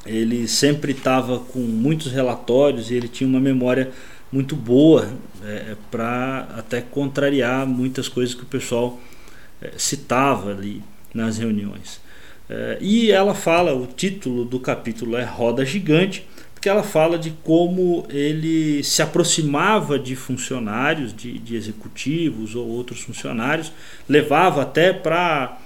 Ele 0.05 0.47
sempre 0.47 0.91
estava 0.91 1.39
com 1.39 1.59
muitos 1.59 2.11
relatórios 2.11 2.89
e 2.89 2.95
ele 2.95 3.07
tinha 3.07 3.27
uma 3.27 3.39
memória 3.39 3.91
muito 4.31 4.55
boa 4.55 5.09
é, 5.43 5.75
para 5.89 6.47
até 6.57 6.81
contrariar 6.81 7.65
muitas 7.65 8.07
coisas 8.07 8.35
que 8.35 8.43
o 8.43 8.47
pessoal 8.47 8.99
é, 9.61 9.73
citava 9.77 10.51
ali 10.51 10.83
nas 11.13 11.37
reuniões. 11.37 12.01
É, 12.49 12.77
e 12.81 13.11
ela 13.11 13.33
fala, 13.33 13.73
o 13.73 13.87
título 13.87 14.45
do 14.45 14.59
capítulo 14.59 15.15
é 15.17 15.23
Roda 15.23 15.65
Gigante, 15.65 16.27
porque 16.53 16.69
ela 16.69 16.83
fala 16.83 17.17
de 17.17 17.31
como 17.43 18.05
ele 18.09 18.83
se 18.83 19.01
aproximava 19.01 19.99
de 19.99 20.15
funcionários, 20.15 21.13
de, 21.13 21.37
de 21.37 21.55
executivos 21.55 22.55
ou 22.55 22.67
outros 22.67 23.01
funcionários, 23.01 23.71
levava 24.09 24.63
até 24.63 24.91
para 24.91 25.59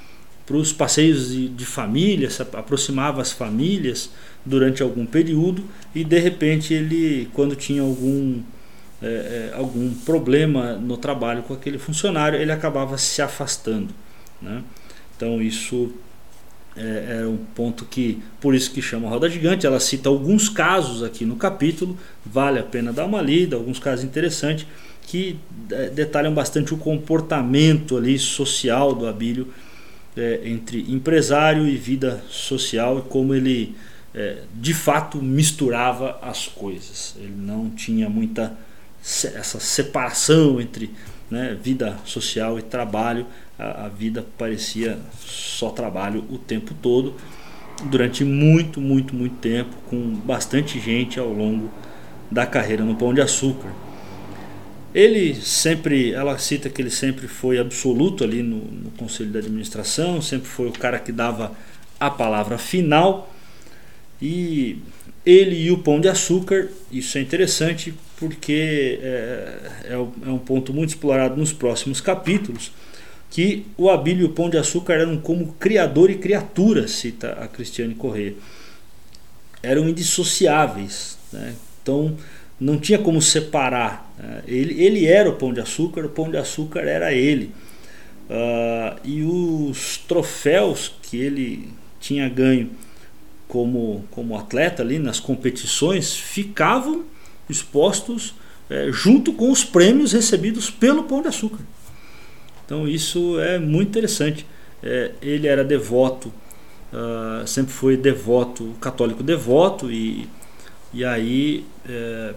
os 0.57 0.73
passeios 0.73 1.29
de, 1.29 1.49
de 1.49 1.65
família, 1.65 2.29
aproximava 2.53 3.21
as 3.21 3.31
famílias 3.31 4.09
durante 4.45 4.81
algum 4.81 5.05
período 5.05 5.63
e 5.93 6.03
de 6.03 6.19
repente 6.19 6.73
ele, 6.73 7.29
quando 7.33 7.55
tinha 7.55 7.81
algum 7.81 8.41
é, 9.01 9.51
é, 9.53 9.53
algum 9.55 9.93
problema 9.93 10.73
no 10.73 10.97
trabalho 10.97 11.43
com 11.43 11.53
aquele 11.53 11.77
funcionário, 11.77 12.39
ele 12.39 12.51
acabava 12.51 12.97
se 12.97 13.21
afastando. 13.21 13.93
Né? 14.41 14.61
Então 15.15 15.41
isso 15.41 15.91
é, 16.75 17.21
é, 17.21 17.25
um 17.25 17.37
ponto 17.37 17.85
que, 17.85 18.21
por 18.41 18.53
isso 18.53 18.71
que 18.71 18.81
chama 18.81 19.07
Roda 19.07 19.29
Gigante, 19.29 19.65
ela 19.65 19.79
cita 19.79 20.09
alguns 20.09 20.49
casos 20.49 21.03
aqui 21.03 21.25
no 21.25 21.35
capítulo, 21.35 21.97
vale 22.25 22.59
a 22.59 22.63
pena 22.63 22.91
dar 22.91 23.05
uma 23.05 23.21
lida, 23.21 23.55
alguns 23.55 23.79
casos 23.79 24.03
interessantes 24.03 24.65
que 25.03 25.37
é, 25.71 25.89
detalham 25.89 26.33
bastante 26.33 26.73
o 26.73 26.77
comportamento 26.77 27.97
ali 27.97 28.19
social 28.19 28.93
do 28.93 29.07
Abílio 29.07 29.47
é, 30.19 30.41
entre 30.43 30.85
empresário 30.91 31.67
e 31.67 31.77
vida 31.77 32.21
social 32.29 32.99
e 32.99 33.01
como 33.03 33.33
ele 33.33 33.75
é, 34.13 34.39
de 34.53 34.73
fato 34.73 35.17
misturava 35.21 36.19
as 36.21 36.47
coisas. 36.47 37.15
Ele 37.17 37.35
não 37.37 37.69
tinha 37.69 38.09
muita 38.09 38.55
essa 39.01 39.59
separação 39.59 40.59
entre 40.59 40.91
né, 41.31 41.57
vida 41.61 41.97
social 42.03 42.59
e 42.59 42.61
trabalho, 42.61 43.25
a, 43.57 43.85
a 43.85 43.87
vida 43.87 44.25
parecia 44.37 44.99
só 45.21 45.69
trabalho 45.69 46.25
o 46.29 46.37
tempo 46.37 46.73
todo, 46.81 47.15
durante 47.85 48.25
muito, 48.25 48.81
muito, 48.81 49.15
muito 49.15 49.37
tempo, 49.37 49.73
com 49.89 50.15
bastante 50.15 50.79
gente 50.79 51.17
ao 51.19 51.31
longo 51.31 51.71
da 52.29 52.45
carreira 52.45 52.83
no 52.83 52.95
Pão 52.95 53.13
de 53.13 53.21
Açúcar. 53.21 53.69
Ele 54.93 55.35
sempre, 55.35 56.13
ela 56.13 56.37
cita 56.37 56.69
que 56.69 56.81
ele 56.81 56.89
sempre 56.89 57.27
foi 57.27 57.59
absoluto 57.59 58.23
ali 58.23 58.41
no, 58.41 58.57
no 58.57 58.91
conselho 58.91 59.29
de 59.29 59.37
administração, 59.37 60.21
sempre 60.21 60.47
foi 60.47 60.67
o 60.67 60.71
cara 60.71 60.99
que 60.99 61.11
dava 61.11 61.51
a 61.99 62.09
palavra 62.09 62.57
final. 62.57 63.33
E 64.21 64.79
ele 65.25 65.55
e 65.55 65.71
o 65.71 65.77
Pão 65.77 66.01
de 66.01 66.07
Açúcar, 66.07 66.69
isso 66.91 67.17
é 67.17 67.21
interessante 67.21 67.93
porque 68.17 68.99
é, 69.01 69.59
é, 69.85 69.93
é 69.93 70.29
um 70.29 70.39
ponto 70.39 70.73
muito 70.73 70.89
explorado 70.89 71.37
nos 71.37 71.53
próximos 71.53 72.01
capítulos 72.01 72.71
que 73.29 73.65
o 73.77 73.89
Abílio 73.89 74.23
e 74.23 74.25
o 74.25 74.33
Pão 74.33 74.49
de 74.49 74.57
Açúcar 74.57 74.93
eram 74.93 75.17
como 75.17 75.53
criador 75.53 76.09
e 76.09 76.17
criatura, 76.17 76.87
cita 76.87 77.33
a 77.33 77.47
Cristiane 77.47 77.93
Corrêa. 77.93 78.33
Eram 79.61 79.87
indissociáveis. 79.87 81.17
Né? 81.31 81.53
Então 81.81 82.17
não 82.59 82.77
tinha 82.77 82.99
como 82.99 83.21
separar. 83.21 84.11
Né? 84.17 84.43
Ele, 84.47 84.83
ele 84.83 85.05
era 85.05 85.29
o 85.29 85.35
Pão 85.35 85.53
de 85.53 85.59
Açúcar, 85.59 86.05
o 86.05 86.09
Pão 86.09 86.29
de 86.29 86.37
Açúcar 86.37 86.81
era 86.81 87.13
ele. 87.13 87.51
Uh, 88.29 88.99
e 89.03 89.23
os 89.23 89.97
troféus 89.97 90.93
que 91.01 91.17
ele 91.17 91.69
tinha 91.99 92.29
ganho 92.29 92.69
como, 93.47 94.05
como 94.11 94.37
atleta 94.37 94.83
ali 94.83 94.99
nas 94.99 95.19
competições 95.19 96.15
ficavam 96.15 97.03
expostos 97.49 98.35
é, 98.69 98.91
junto 98.91 99.33
com 99.33 99.51
os 99.51 99.65
prêmios 99.65 100.13
recebidos 100.13 100.69
pelo 100.69 101.03
Pão 101.05 101.23
de 101.23 101.27
Açúcar. 101.29 101.63
Então 102.63 102.87
isso 102.87 103.39
é 103.39 103.57
muito 103.57 103.89
interessante. 103.89 104.45
É, 104.83 105.11
ele 105.21 105.47
era 105.47 105.63
devoto, 105.63 106.31
uh, 106.93 107.45
sempre 107.47 107.73
foi 107.73 107.97
devoto, 107.97 108.75
católico 108.79 109.23
devoto 109.23 109.91
e, 109.91 110.29
e 110.93 111.05
aí 111.05 111.65
é, 111.87 112.33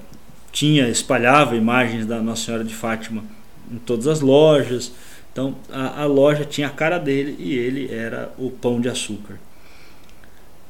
tinha, 0.51 0.89
espalhava 0.89 1.57
imagens 1.57 2.07
da 2.07 2.21
Nossa 2.21 2.45
Senhora 2.45 2.65
de 2.65 2.75
Fátima 2.75 3.25
em 3.71 3.79
todas 3.79 4.07
as 4.07 4.21
lojas. 4.21 4.93
Então 5.33 5.57
a, 5.73 6.03
a 6.03 6.07
loja 6.07 6.45
tinha 6.45 6.67
a 6.67 6.71
cara 6.71 6.99
dele 6.99 7.37
e 7.39 7.55
ele 7.55 7.93
era 7.93 8.33
o 8.39 8.51
pão 8.51 8.81
de 8.81 8.89
açúcar. 8.89 9.39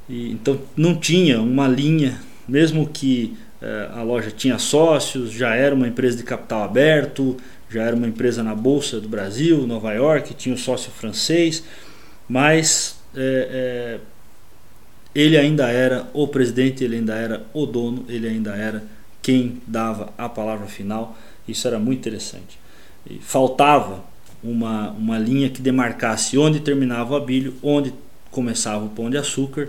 E, 0.09 0.30
então 0.30 0.61
não 0.76 0.95
tinha 0.95 1.41
uma 1.41 1.66
linha, 1.66 2.20
mesmo 2.47 2.87
que 2.87 3.37
é, 3.61 3.91
a 3.93 4.03
loja 4.03 4.30
tinha 4.30 4.59
sócios, 4.59 5.33
já 5.33 5.55
era 5.55 5.74
uma 5.74 5.89
empresa 5.89 6.16
de 6.16 6.22
capital 6.22 6.62
aberto, 6.62 7.37
já 7.68 7.83
era 7.83 7.97
uma 7.97 8.07
empresa 8.07 8.43
na 8.43 8.55
Bolsa 8.55 9.01
do 9.01 9.09
Brasil, 9.09 9.66
Nova 9.66 9.93
York, 9.93 10.35
tinha 10.35 10.55
um 10.55 10.59
sócio 10.59 10.91
francês, 10.93 11.64
mas 12.28 13.01
é, 13.16 13.99
é, 13.99 14.11
ele 15.14 15.36
ainda 15.36 15.68
era 15.68 16.08
o 16.12 16.26
presidente, 16.26 16.82
ele 16.82 16.96
ainda 16.96 17.14
era 17.14 17.46
o 17.52 17.66
dono, 17.66 18.04
ele 18.08 18.26
ainda 18.26 18.54
era 18.54 18.82
quem 19.20 19.60
dava 19.66 20.12
a 20.16 20.28
palavra 20.28 20.66
final. 20.66 21.16
Isso 21.46 21.66
era 21.66 21.78
muito 21.78 22.00
interessante. 22.00 22.58
E 23.08 23.18
faltava 23.18 24.04
uma, 24.42 24.90
uma 24.92 25.18
linha 25.18 25.48
que 25.48 25.60
demarcasse 25.60 26.38
onde 26.38 26.60
terminava 26.60 27.12
o 27.12 27.16
abílio, 27.16 27.54
onde 27.62 27.92
começava 28.30 28.84
o 28.84 28.88
pão 28.88 29.10
de 29.10 29.16
açúcar, 29.16 29.68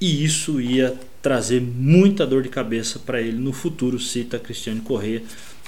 e 0.00 0.24
isso 0.24 0.60
ia 0.60 0.94
trazer 1.22 1.60
muita 1.60 2.26
dor 2.26 2.42
de 2.42 2.48
cabeça 2.48 2.98
para 2.98 3.20
ele 3.20 3.38
no 3.38 3.52
futuro, 3.52 3.98
cita 3.98 4.38
Cristiane 4.38 4.80
Corrêa 4.80 5.22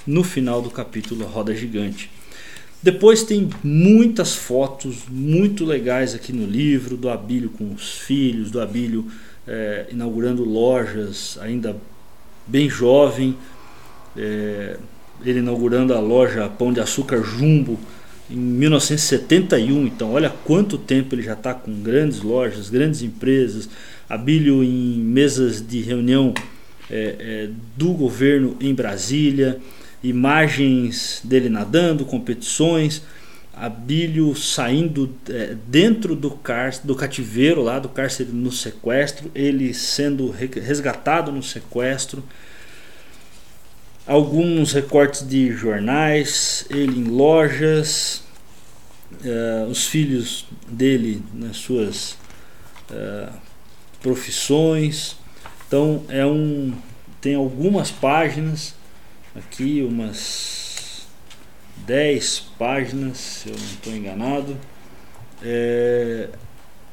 no 0.07 0.23
final 0.23 0.61
do 0.61 0.71
capítulo 0.71 1.25
Roda 1.27 1.55
Gigante. 1.55 2.11
Depois 2.81 3.25
tem 3.25 3.51
muitas 3.63 4.37
fotos 4.37 4.99
muito 5.11 5.65
legais 5.65 6.15
aqui 6.15 6.33
no 6.33 6.47
livro 6.47 6.97
do 6.97 7.09
Abílio 7.09 7.51
com 7.51 7.73
os 7.75 7.99
filhos, 7.99 8.53
do 8.53 8.61
Abílio 8.61 9.07
é, 9.47 9.87
inaugurando 9.91 10.45
lojas, 10.45 11.37
ainda 11.41 11.77
bem 12.47 12.71
jovem, 12.71 13.37
é, 14.17 14.77
ele 15.25 15.41
inaugurando 15.41 15.93
a 15.93 15.99
loja 15.99 16.49
Pão 16.49 16.73
de 16.73 16.79
Açúcar 16.79 17.21
Jumbo 17.25 17.81
em 18.31 18.37
1971. 18.37 19.87
Então, 19.87 20.13
olha 20.13 20.31
quanto 20.31 20.79
tempo 20.79 21.17
ele 21.17 21.23
já 21.23 21.33
está 21.33 21.53
com 21.53 21.83
grandes 21.83 22.23
lojas, 22.23 22.71
grandes 22.71 23.03
empresas. 23.03 23.69
Abílio 24.09 24.63
em 24.63 25.01
mesas 25.01 25.67
de 25.67 25.81
reunião 25.81 26.33
é, 26.89 27.49
do 27.77 27.93
governo 27.93 28.57
em 28.61 28.73
Brasília 28.73 29.59
imagens 30.03 31.21
dele 31.25 31.49
nadando, 31.49 32.05
competições, 32.05 33.03
Abílio 33.61 34.37
saindo 34.37 35.13
é, 35.29 35.57
dentro 35.67 36.15
do, 36.15 36.31
car 36.31 36.73
do 36.85 36.95
cativeiro 36.95 37.61
lá 37.61 37.81
do 37.81 37.89
cárcere 37.89 38.31
no 38.31 38.53
sequestro, 38.53 39.33
ele 39.35 39.75
sendo 39.75 40.31
resgatado 40.31 41.33
no 41.33 41.43
sequestro, 41.43 42.23
alguns 44.07 44.73
recortes 44.73 45.27
de 45.27 45.51
jornais, 45.51 46.67
ele 46.71 47.01
em 47.01 47.05
lojas, 47.05 48.23
é, 49.25 49.67
os 49.69 49.89
filhos 49.89 50.47
dele 50.69 51.21
nas 51.35 51.57
suas 51.57 52.17
é, 52.93 53.29
profissões. 54.01 55.17
Então 55.67 56.05
é 56.09 56.25
um 56.25 56.73
tem 57.21 57.35
algumas 57.35 57.91
páginas 57.91 58.78
aqui 59.35 59.87
umas 59.89 61.07
10 61.87 62.41
páginas, 62.59 63.19
se 63.19 63.49
eu 63.49 63.57
não 63.57 63.65
estou 63.65 63.95
enganado, 63.95 64.57
é, 65.43 66.29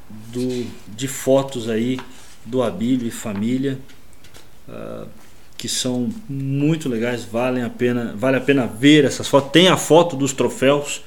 do, 0.08 0.66
de 0.88 1.08
fotos 1.08 1.68
aí 1.68 1.98
do 2.44 2.62
Abílio 2.62 3.08
e 3.08 3.10
família, 3.10 3.78
uh, 4.68 5.08
que 5.56 5.68
são 5.68 6.12
muito 6.28 6.88
legais, 6.88 7.24
valem 7.24 7.64
a 7.64 7.70
pena, 7.70 8.14
vale 8.16 8.36
a 8.36 8.40
pena 8.40 8.66
ver 8.66 9.04
essas 9.04 9.26
fotos. 9.26 9.50
Tem 9.50 9.68
a 9.68 9.76
foto 9.76 10.16
dos 10.16 10.32
troféus, 10.32 11.02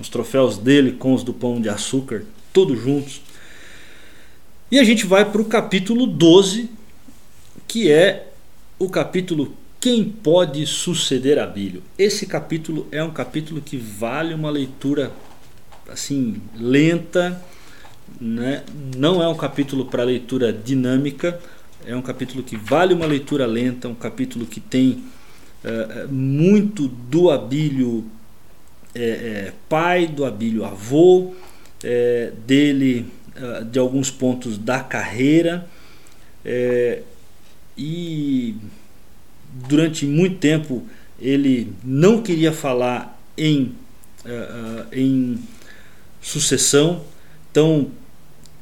os 0.00 0.08
troféus 0.08 0.58
dele 0.58 0.92
com 0.92 1.14
os 1.14 1.22
do 1.22 1.32
pão 1.32 1.60
de 1.60 1.68
açúcar, 1.68 2.24
todos 2.52 2.80
juntos. 2.80 3.22
E 4.70 4.78
a 4.78 4.84
gente 4.84 5.06
vai 5.06 5.30
para 5.30 5.40
o 5.40 5.44
capítulo 5.44 6.06
12, 6.06 6.70
que 7.68 7.90
é 7.90 8.28
o 8.78 8.88
capítulo 8.88 9.54
quem 9.82 10.04
pode 10.04 10.64
suceder 10.64 11.40
a 11.40 11.44
Bílio? 11.44 11.82
Esse 11.98 12.24
capítulo 12.24 12.86
é 12.92 13.02
um 13.02 13.10
capítulo 13.10 13.60
que 13.60 13.76
vale 13.76 14.32
uma 14.32 14.48
leitura 14.48 15.10
assim 15.88 16.40
lenta, 16.54 17.42
né? 18.20 18.62
não 18.96 19.20
é 19.20 19.26
um 19.26 19.34
capítulo 19.34 19.86
para 19.86 20.04
leitura 20.04 20.52
dinâmica, 20.52 21.36
é 21.84 21.96
um 21.96 22.00
capítulo 22.00 22.44
que 22.44 22.56
vale 22.56 22.94
uma 22.94 23.06
leitura 23.06 23.44
lenta, 23.44 23.88
um 23.88 23.94
capítulo 23.94 24.46
que 24.46 24.60
tem 24.60 25.02
uh, 25.64 26.06
muito 26.08 26.86
do 26.86 27.28
Abílio 27.28 28.06
é, 28.94 29.02
é, 29.02 29.52
pai, 29.68 30.06
do 30.06 30.24
Abílio 30.24 30.64
avô, 30.64 31.34
é, 31.82 32.30
dele, 32.46 33.06
de 33.68 33.80
alguns 33.80 34.12
pontos 34.12 34.58
da 34.58 34.78
carreira 34.78 35.66
e 37.76 38.54
durante 39.52 40.06
muito 40.06 40.36
tempo 40.38 40.82
ele 41.20 41.72
não 41.84 42.22
queria 42.22 42.52
falar 42.52 43.20
em, 43.36 43.74
uh, 44.24 44.86
em 44.92 45.38
sucessão. 46.20 47.02
Então 47.50 47.90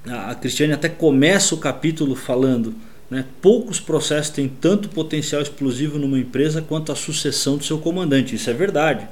a 0.06 0.34
Cristiane 0.34 0.72
até 0.72 0.88
começa 0.88 1.54
o 1.54 1.58
capítulo 1.58 2.14
falando, 2.14 2.74
né, 3.10 3.24
poucos 3.40 3.80
processos 3.80 4.32
têm 4.32 4.48
tanto 4.48 4.88
potencial 4.88 5.42
explosivo 5.42 5.98
numa 5.98 6.18
empresa 6.18 6.62
quanto 6.62 6.92
a 6.92 6.94
sucessão 6.94 7.56
do 7.56 7.64
seu 7.64 7.78
comandante. 7.78 8.34
Isso 8.34 8.48
é 8.48 8.54
verdade. 8.54 9.06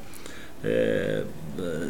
É, 0.64 1.24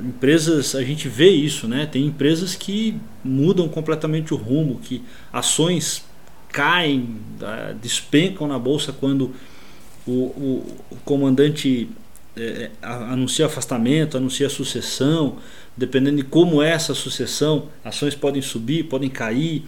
empresas, 0.05 0.75
a 0.75 0.83
gente 0.83 1.09
vê 1.09 1.31
isso, 1.31 1.69
né? 1.69 1.87
Tem 1.87 2.07
empresas 2.07 2.55
que 2.55 2.99
mudam 3.25 3.69
completamente 3.69 4.33
o 4.33 4.37
rumo, 4.37 4.81
que 4.83 5.03
ações 5.33 6.05
caem, 6.51 7.17
despencam 7.81 8.49
na 8.49 8.59
bolsa 8.59 8.93
quando 8.93 9.35
o, 10.11 10.65
o, 10.91 10.97
comandante 11.05 11.89
é, 12.37 12.71
anuncia 12.83 13.47
afastamento, 13.47 14.17
anuncia 14.17 14.49
sucessão, 14.49 15.37
dependendo 15.77 16.17
de 16.17 16.25
como 16.25 16.63
é 16.63 16.71
essa 16.71 16.95
sucessão, 16.95 17.69
ações 17.85 18.15
podem 18.15 18.41
subir, 18.41 18.85
podem 18.85 19.11
cair, 19.11 19.65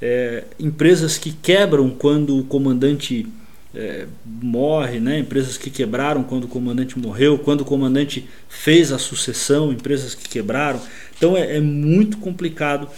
é, 0.00 0.44
empresas 0.58 1.18
que 1.18 1.32
quebram 1.32 1.90
quando 1.90 2.38
o 2.38 2.44
comandante 2.44 3.26
é, 3.74 4.06
morre, 4.24 5.00
né? 5.00 5.18
empresas 5.18 5.58
que 5.58 5.70
quebraram 5.70 6.22
quando 6.22 6.44
o 6.44 6.48
comandante 6.48 6.98
morreu, 6.98 7.38
quando 7.38 7.60
o 7.60 7.64
comandante 7.64 8.28
fez 8.48 8.90
a 8.92 8.98
sucessão, 8.98 9.72
empresas 9.72 10.14
que 10.14 10.28
quebraram. 10.28 10.80
Então 11.16 11.36
é, 11.36 11.56
é 11.56 11.60
muito 11.60 12.18
complicado 12.18 12.88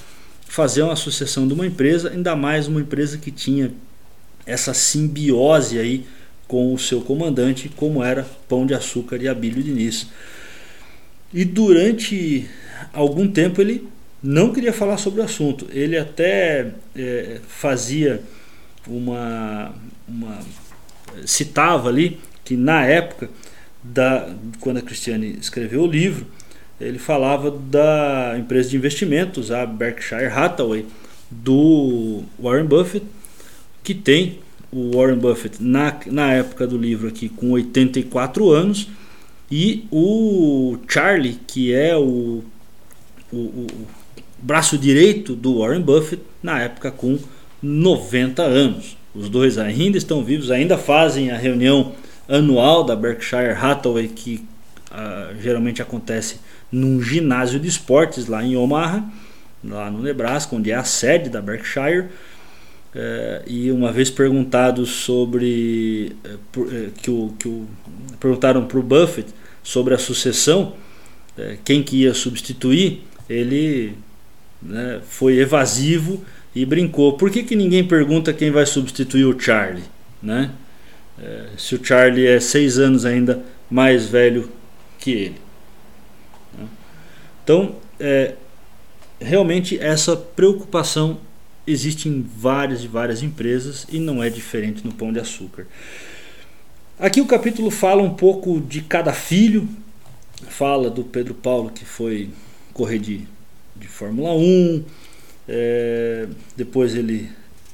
fazer 0.47 0.83
uma 0.83 0.97
sucessão 0.97 1.47
de 1.47 1.55
uma 1.55 1.67
empresa, 1.67 2.11
ainda 2.11 2.37
mais 2.37 2.69
uma 2.69 2.81
empresa 2.81 3.19
que 3.19 3.31
tinha 3.31 3.73
essa 4.47 4.73
simbiose 4.73 5.79
aí 5.79 6.07
com 6.47 6.73
o 6.73 6.79
seu 6.79 7.01
comandante, 7.01 7.69
como 7.69 8.03
era 8.03 8.27
Pão 8.49 8.67
de 8.67 8.75
Açúcar 8.75 9.17
e 9.17 9.29
Abílio 9.29 9.63
Diniz. 9.63 10.09
E 11.33 11.45
durante 11.45 12.49
algum 12.93 13.29
tempo 13.29 13.61
ele 13.61 13.89
não 14.23 14.53
queria 14.53 14.73
falar 14.73 14.97
sobre 14.97 15.21
o 15.21 15.25
assunto. 15.25 15.67
Ele 15.71 15.99
até 15.99 16.73
é, 16.95 17.41
fazia 17.47 18.23
uma, 18.87 19.75
uma. 20.09 20.39
citava 21.25 21.89
ali 21.89 22.19
que 22.45 22.57
na 22.57 22.85
época, 22.85 23.29
da, 23.83 24.33
quando 24.61 24.79
a 24.79 24.83
Cristiane 24.83 25.37
escreveu 25.41 25.83
o 25.83 25.87
livro, 25.87 26.27
ele 26.81 26.99
falava 26.99 27.51
da 27.51 28.37
empresa 28.39 28.71
de 28.71 28.77
investimentos, 28.77 29.51
a 29.51 29.67
Berkshire 29.67 30.27
Hathaway, 30.27 30.87
do 31.31 32.23
Warren 32.39 32.67
Buffett, 32.67 33.05
que 33.83 33.95
tem 33.95 34.39
o 34.77 34.91
Warren 34.95 35.17
Buffett 35.17 35.63
na, 35.63 35.99
na 36.07 36.35
época 36.35 36.67
do 36.67 36.77
livro 36.77 37.09
aqui 37.09 37.31
com 37.31 37.53
84 37.53 38.51
anos 38.51 38.89
e 39.51 39.87
o 39.91 40.77
Charlie, 40.87 41.39
que 41.47 41.73
é 41.73 41.97
o, 41.97 42.45
o, 43.33 43.37
o 43.37 43.67
braço 44.39 44.77
direito 44.77 45.35
do 45.35 45.61
Warren 45.61 45.81
Buffett, 45.81 46.23
na 46.43 46.61
época 46.61 46.91
com 46.91 47.19
90 47.63 48.43
anos. 48.43 48.99
Os 49.15 49.31
dois 49.31 49.57
ainda 49.57 49.97
estão 49.97 50.23
vivos, 50.23 50.51
ainda 50.51 50.77
fazem 50.77 51.31
a 51.31 51.39
reunião 51.39 51.93
anual 52.29 52.85
da 52.85 52.95
Berkshire 52.95 53.57
Hathaway, 53.59 54.09
que 54.09 54.45
uh, 54.91 55.41
geralmente 55.41 55.81
acontece 55.81 56.41
num 56.71 57.01
ginásio 57.01 57.59
de 57.59 57.69
esportes 57.69 58.27
lá 58.27 58.45
em 58.45 58.57
Omaha, 58.57 59.05
lá 59.65 59.91
no 59.91 60.03
Nebraska, 60.03 60.55
onde 60.55 60.71
é 60.71 60.75
a 60.75 60.85
sede 60.85 61.31
da 61.31 61.41
Berkshire. 61.41 62.09
É, 62.99 63.43
e 63.47 63.71
uma 63.71 63.93
vez 63.93 64.09
perguntado 64.09 64.87
sobre 64.87 66.17
é, 66.25 66.31
é, 66.31 66.89
que 67.03 67.11
o, 67.11 67.35
que 67.39 67.47
o 67.47 67.69
perguntaram 68.19 68.65
para 68.65 68.79
o 68.79 68.83
Buffett 68.83 69.29
sobre 69.63 69.93
a 69.93 69.99
sucessão, 69.99 70.75
quem 71.65 71.83
que 71.83 72.05
ia 72.05 72.15
substituir, 72.15 73.03
ele 73.29 73.93
né, 74.63 75.03
foi 75.07 75.37
evasivo 75.37 76.25
e 76.55 76.65
brincou. 76.65 77.19
Por 77.19 77.31
que, 77.31 77.43
que 77.43 77.55
ninguém 77.55 77.87
pergunta 77.87 78.33
quem 78.33 78.51
vai 78.51 78.65
substituir 78.65 79.27
o 79.27 79.39
Charlie? 79.39 79.85
Né? 80.23 80.51
se 81.59 81.75
o 81.75 81.85
Charlie 81.85 82.27
é 82.27 82.41
seis 82.41 82.79
anos 82.79 83.05
ainda 83.05 83.43
mais 83.71 84.07
velho 84.07 84.51
que 84.99 85.11
ele. 85.11 85.41
Né? 86.57 86.67
Então, 87.43 87.77
é, 88.01 88.35
realmente 89.21 89.79
essa 89.79 90.17
preocupação 90.17 91.19
existe 91.67 92.09
em 92.09 92.23
várias 92.23 92.85
e 92.85 92.89
várias 92.89 93.23
empresas 93.23 93.87
e 93.91 93.99
não 93.99 94.23
é 94.23 94.31
diferente 94.31 94.85
no 94.85 94.93
Pão 94.93 95.13
de 95.13 95.19
Açúcar. 95.19 95.67
Aqui 96.99 97.21
o 97.21 97.27
capítulo 97.27 97.71
fala 97.71 98.03
um 98.03 98.15
pouco 98.15 98.61
de 98.61 98.81
cada 98.81 99.13
filho, 99.13 99.69
fala 100.49 100.89
do 100.89 101.05
Pedro 101.05 101.35
Paulo 101.35 101.71
que 101.71 101.85
foi 101.85 102.31
correr 102.73 102.99
de, 102.99 103.23
de 103.75 103.89
Fórmula 103.89 104.33
1, 104.35 104.85
é, 105.49 106.29
depois 106.57 106.95
ele 106.95 107.29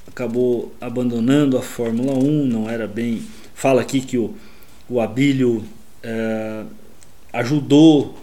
acabou 0.07 0.75
abandonando 0.81 1.57
a 1.57 1.63
Fórmula 1.63 2.15
1, 2.15 2.47
não 2.47 2.69
era 2.69 2.87
bem. 2.87 3.23
Fala 3.55 3.81
aqui 3.81 4.01
que 4.01 4.19
o, 4.19 4.35
o 4.89 5.01
Abílio 5.01 5.65
é, 6.03 6.65
ajudou 7.33 8.19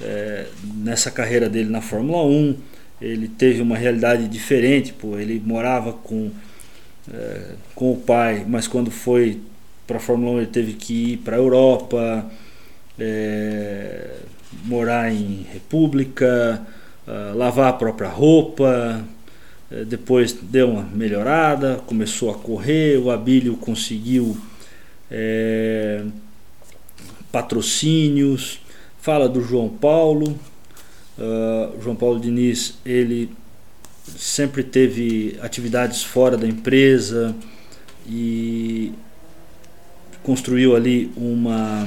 é, 0.00 0.46
nessa 0.74 1.10
carreira 1.10 1.48
dele 1.48 1.68
na 1.68 1.80
Fórmula 1.80 2.22
1 2.22 2.56
ele 3.00 3.28
teve 3.28 3.60
uma 3.60 3.76
realidade 3.76 4.28
diferente, 4.28 4.92
pô, 4.92 5.18
ele 5.18 5.42
morava 5.44 5.92
com, 5.92 6.30
é, 7.12 7.54
com 7.74 7.92
o 7.92 7.96
pai, 7.96 8.44
mas 8.48 8.66
quando 8.66 8.90
foi 8.90 9.40
para 9.86 9.98
a 9.98 10.00
Fórmula 10.00 10.36
1 10.36 10.38
ele 10.38 10.46
teve 10.46 10.72
que 10.74 11.12
ir 11.12 11.16
para 11.18 11.36
a 11.36 11.38
Europa, 11.38 12.30
é, 12.98 14.16
morar 14.64 15.12
em 15.12 15.46
república, 15.52 16.64
uh, 17.06 17.36
lavar 17.36 17.70
a 17.70 17.72
própria 17.72 18.08
roupa, 18.08 19.04
é, 19.70 19.84
depois 19.84 20.32
deu 20.32 20.70
uma 20.70 20.82
melhorada, 20.82 21.80
começou 21.86 22.30
a 22.30 22.34
correr, 22.34 22.98
o 22.98 23.10
Abílio 23.10 23.56
conseguiu 23.56 24.36
é, 25.10 26.04
patrocínios, 27.32 28.60
fala 29.00 29.28
do 29.28 29.42
João 29.42 29.68
Paulo, 29.68 30.38
Uh, 31.18 31.80
João 31.80 31.94
Paulo 31.94 32.18
Diniz, 32.18 32.74
ele 32.84 33.30
sempre 34.16 34.62
teve 34.62 35.38
atividades 35.40 36.02
fora 36.02 36.36
da 36.36 36.46
empresa 36.46 37.34
e 38.06 38.92
construiu 40.22 40.74
ali 40.74 41.12
uma 41.16 41.84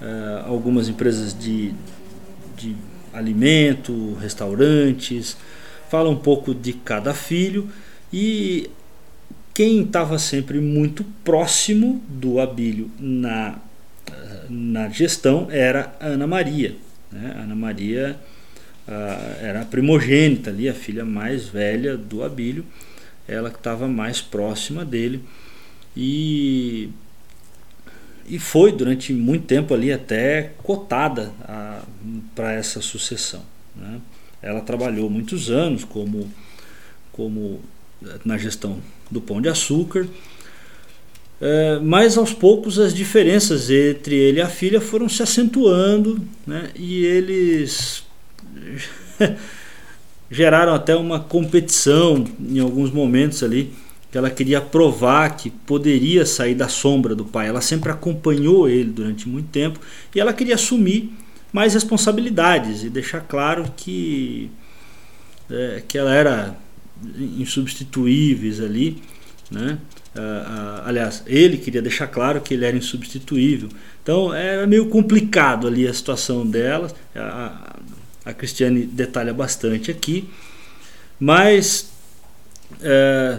uh, 0.00 0.46
algumas 0.46 0.88
empresas 0.88 1.36
de, 1.36 1.74
de 2.56 2.76
alimento, 3.12 4.14
restaurantes, 4.20 5.36
fala 5.88 6.08
um 6.08 6.16
pouco 6.16 6.54
de 6.54 6.72
cada 6.72 7.12
filho 7.12 7.68
e 8.12 8.70
quem 9.52 9.82
estava 9.82 10.18
sempre 10.18 10.60
muito 10.60 11.04
próximo 11.24 12.00
do 12.08 12.38
Abílio 12.38 12.90
na, 12.98 13.58
na 14.48 14.88
gestão 14.88 15.48
era 15.50 15.92
Ana 16.00 16.26
Maria. 16.26 16.76
Né? 17.10 17.34
Ana 17.42 17.54
Maria 17.54 18.18
uh, 18.86 19.44
era 19.44 19.62
a 19.62 19.64
primogênita 19.64 20.50
ali, 20.50 20.68
a 20.68 20.74
filha 20.74 21.04
mais 21.04 21.48
velha 21.48 21.96
do 21.96 22.22
Abílio, 22.22 22.64
ela 23.26 23.50
que 23.50 23.56
estava 23.56 23.86
mais 23.86 24.20
próxima 24.20 24.84
dele 24.84 25.22
e, 25.96 26.90
e 28.26 28.38
foi 28.38 28.72
durante 28.72 29.12
muito 29.12 29.46
tempo 29.46 29.74
ali 29.74 29.92
até 29.92 30.52
cotada 30.62 31.32
para 32.34 32.52
essa 32.52 32.80
sucessão. 32.80 33.42
Né? 33.76 34.00
Ela 34.40 34.60
trabalhou 34.60 35.10
muitos 35.10 35.50
anos 35.50 35.84
como, 35.84 36.30
como 37.12 37.60
na 38.24 38.38
gestão 38.38 38.80
do 39.10 39.20
Pão 39.20 39.42
de 39.42 39.48
Açúcar 39.48 40.06
é, 41.40 41.78
mas 41.80 42.18
aos 42.18 42.32
poucos 42.32 42.78
as 42.78 42.92
diferenças 42.92 43.70
entre 43.70 44.16
ele 44.16 44.38
e 44.38 44.42
a 44.42 44.48
filha 44.48 44.80
foram 44.80 45.08
se 45.08 45.22
acentuando 45.22 46.20
né, 46.46 46.70
e 46.74 47.04
eles 47.04 48.04
geraram 50.30 50.74
até 50.74 50.96
uma 50.96 51.20
competição 51.20 52.24
em 52.40 52.58
alguns 52.58 52.90
momentos 52.90 53.42
ali 53.42 53.72
que 54.10 54.16
ela 54.16 54.30
queria 54.30 54.60
provar 54.60 55.36
que 55.36 55.50
poderia 55.50 56.24
sair 56.24 56.54
da 56.54 56.66
sombra 56.66 57.14
do 57.14 57.24
pai. 57.24 57.48
Ela 57.48 57.60
sempre 57.60 57.92
acompanhou 57.92 58.68
ele 58.68 58.90
durante 58.90 59.28
muito 59.28 59.48
tempo 59.50 59.78
e 60.14 60.20
ela 60.20 60.32
queria 60.32 60.54
assumir 60.54 61.12
mais 61.52 61.74
responsabilidades 61.74 62.84
e 62.84 62.90
deixar 62.90 63.20
claro 63.20 63.70
que 63.76 64.50
é, 65.50 65.82
que 65.86 65.96
ela 65.96 66.14
era 66.14 66.56
insubstituíveis 67.38 68.60
ali, 68.60 68.98
né? 69.50 69.78
Uh, 70.14 70.20
uh, 70.20 70.82
aliás, 70.84 71.22
ele 71.26 71.58
queria 71.58 71.80
deixar 71.80 72.06
claro 72.06 72.40
que 72.40 72.54
ele 72.54 72.64
era 72.64 72.76
insubstituível. 72.76 73.68
Então 74.02 74.32
era 74.34 74.66
meio 74.66 74.86
complicado 74.88 75.66
ali 75.66 75.86
a 75.86 75.94
situação 75.94 76.46
dela. 76.46 76.90
A, 77.14 77.76
a 78.24 78.32
Cristiane 78.34 78.84
detalha 78.84 79.32
bastante 79.32 79.90
aqui, 79.90 80.28
mas 81.18 81.90
é, 82.82 83.38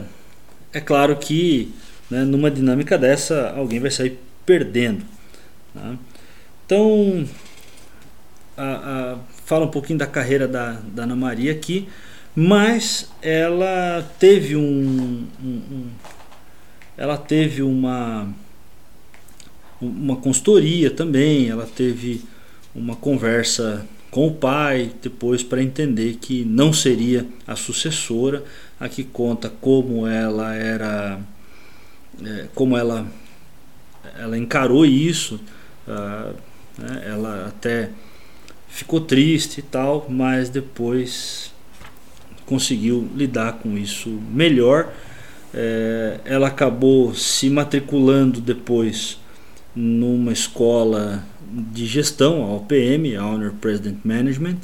é 0.74 0.82
claro 0.82 1.16
que 1.16 1.72
né, 2.10 2.24
numa 2.24 2.50
dinâmica 2.50 2.98
dessa 2.98 3.52
alguém 3.52 3.80
vai 3.80 3.92
sair 3.92 4.18
perdendo. 4.46 5.06
Tá? 5.74 5.96
Então, 6.66 7.28
fala 9.46 9.66
um 9.66 9.72
pouquinho 9.72 10.00
da 10.00 10.08
carreira 10.08 10.48
da, 10.48 10.74
da 10.74 11.04
Ana 11.04 11.16
Maria 11.16 11.52
aqui, 11.52 11.88
mas 12.36 13.10
ela 13.22 14.02
teve 14.20 14.56
um, 14.56 15.28
um, 15.44 15.48
um 15.48 15.88
ela 16.98 17.18
teve 17.18 17.62
uma 17.62 18.28
uma 19.82 20.18
consultoria 20.18 20.92
também, 20.92 21.50
ela 21.50 21.66
teve 21.66 22.22
uma 22.76 22.96
conversa 22.96 23.88
com 24.12 24.28
o 24.28 24.34
pai 24.34 24.92
depois 25.02 25.44
para 25.44 25.62
entender 25.64 26.18
que 26.20 26.44
não 26.44 26.74
seria 26.74 27.26
a 27.48 27.56
sucessora. 27.56 28.44
Aqui 28.80 29.04
conta 29.04 29.50
como 29.62 30.06
ela 30.06 30.54
era, 30.54 31.20
é, 32.24 32.48
como 32.54 32.76
ela 32.78 33.08
ela 34.18 34.38
encarou 34.38 34.86
isso. 34.86 35.40
Uh, 35.88 36.36
né, 36.78 37.04
ela 37.06 37.48
até 37.48 37.90
ficou 38.68 39.02
triste 39.02 39.60
e 39.60 39.64
tal, 39.64 40.08
mas 40.10 40.50
depois 40.50 41.52
conseguiu 42.50 43.08
lidar 43.16 43.54
com 43.54 43.78
isso 43.78 44.10
melhor. 44.32 44.92
É, 45.54 46.20
ela 46.26 46.48
acabou 46.48 47.14
se 47.14 47.48
matriculando 47.50 48.42
depois 48.42 49.20
numa 49.76 50.32
escola 50.32 51.24
de 51.72 51.86
gestão, 51.86 52.44
a 52.44 52.56
OPM, 52.56 53.16
a 53.16 53.26
Honor 53.26 53.54
President 53.62 54.00
Management, 54.04 54.58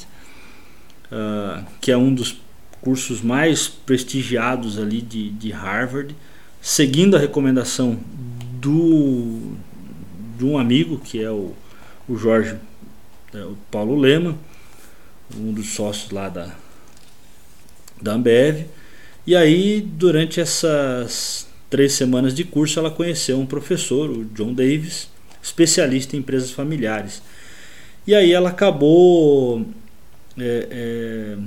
uh, 1.11 1.63
que 1.79 1.91
é 1.91 1.97
um 1.97 2.13
dos 2.13 2.39
cursos 2.81 3.21
mais 3.21 3.67
prestigiados 3.67 4.77
ali 4.77 5.01
de, 5.01 5.29
de 5.29 5.51
Harvard, 5.51 6.15
seguindo 6.61 7.15
a 7.15 7.19
recomendação 7.19 7.99
do, 8.59 9.53
de 10.37 10.45
um 10.45 10.57
amigo 10.57 10.99
que 10.99 11.23
é 11.23 11.31
o, 11.31 11.53
o 12.07 12.17
Jorge 12.17 12.55
é, 13.33 13.43
o 13.43 13.57
Paulo 13.71 13.95
Lema, 13.95 14.35
um 15.35 15.51
dos 15.51 15.73
sócios 15.73 16.11
lá 16.11 16.29
da, 16.29 16.55
da 18.01 18.13
Ambev. 18.13 18.65
E 19.25 19.35
aí, 19.35 19.81
durante 19.81 20.39
essas 20.39 21.47
três 21.69 21.93
semanas 21.93 22.33
de 22.33 22.43
curso, 22.43 22.79
ela 22.79 22.91
conheceu 22.91 23.39
um 23.39 23.45
professor, 23.45 24.09
o 24.09 24.25
John 24.25 24.53
Davis, 24.53 25.09
especialista 25.41 26.15
em 26.15 26.19
empresas 26.19 26.51
familiares. 26.51 27.21
E 28.07 28.13
aí 28.13 28.31
ela 28.31 28.49
acabou 28.49 29.65
é, 30.37 30.67
é, 30.69 31.37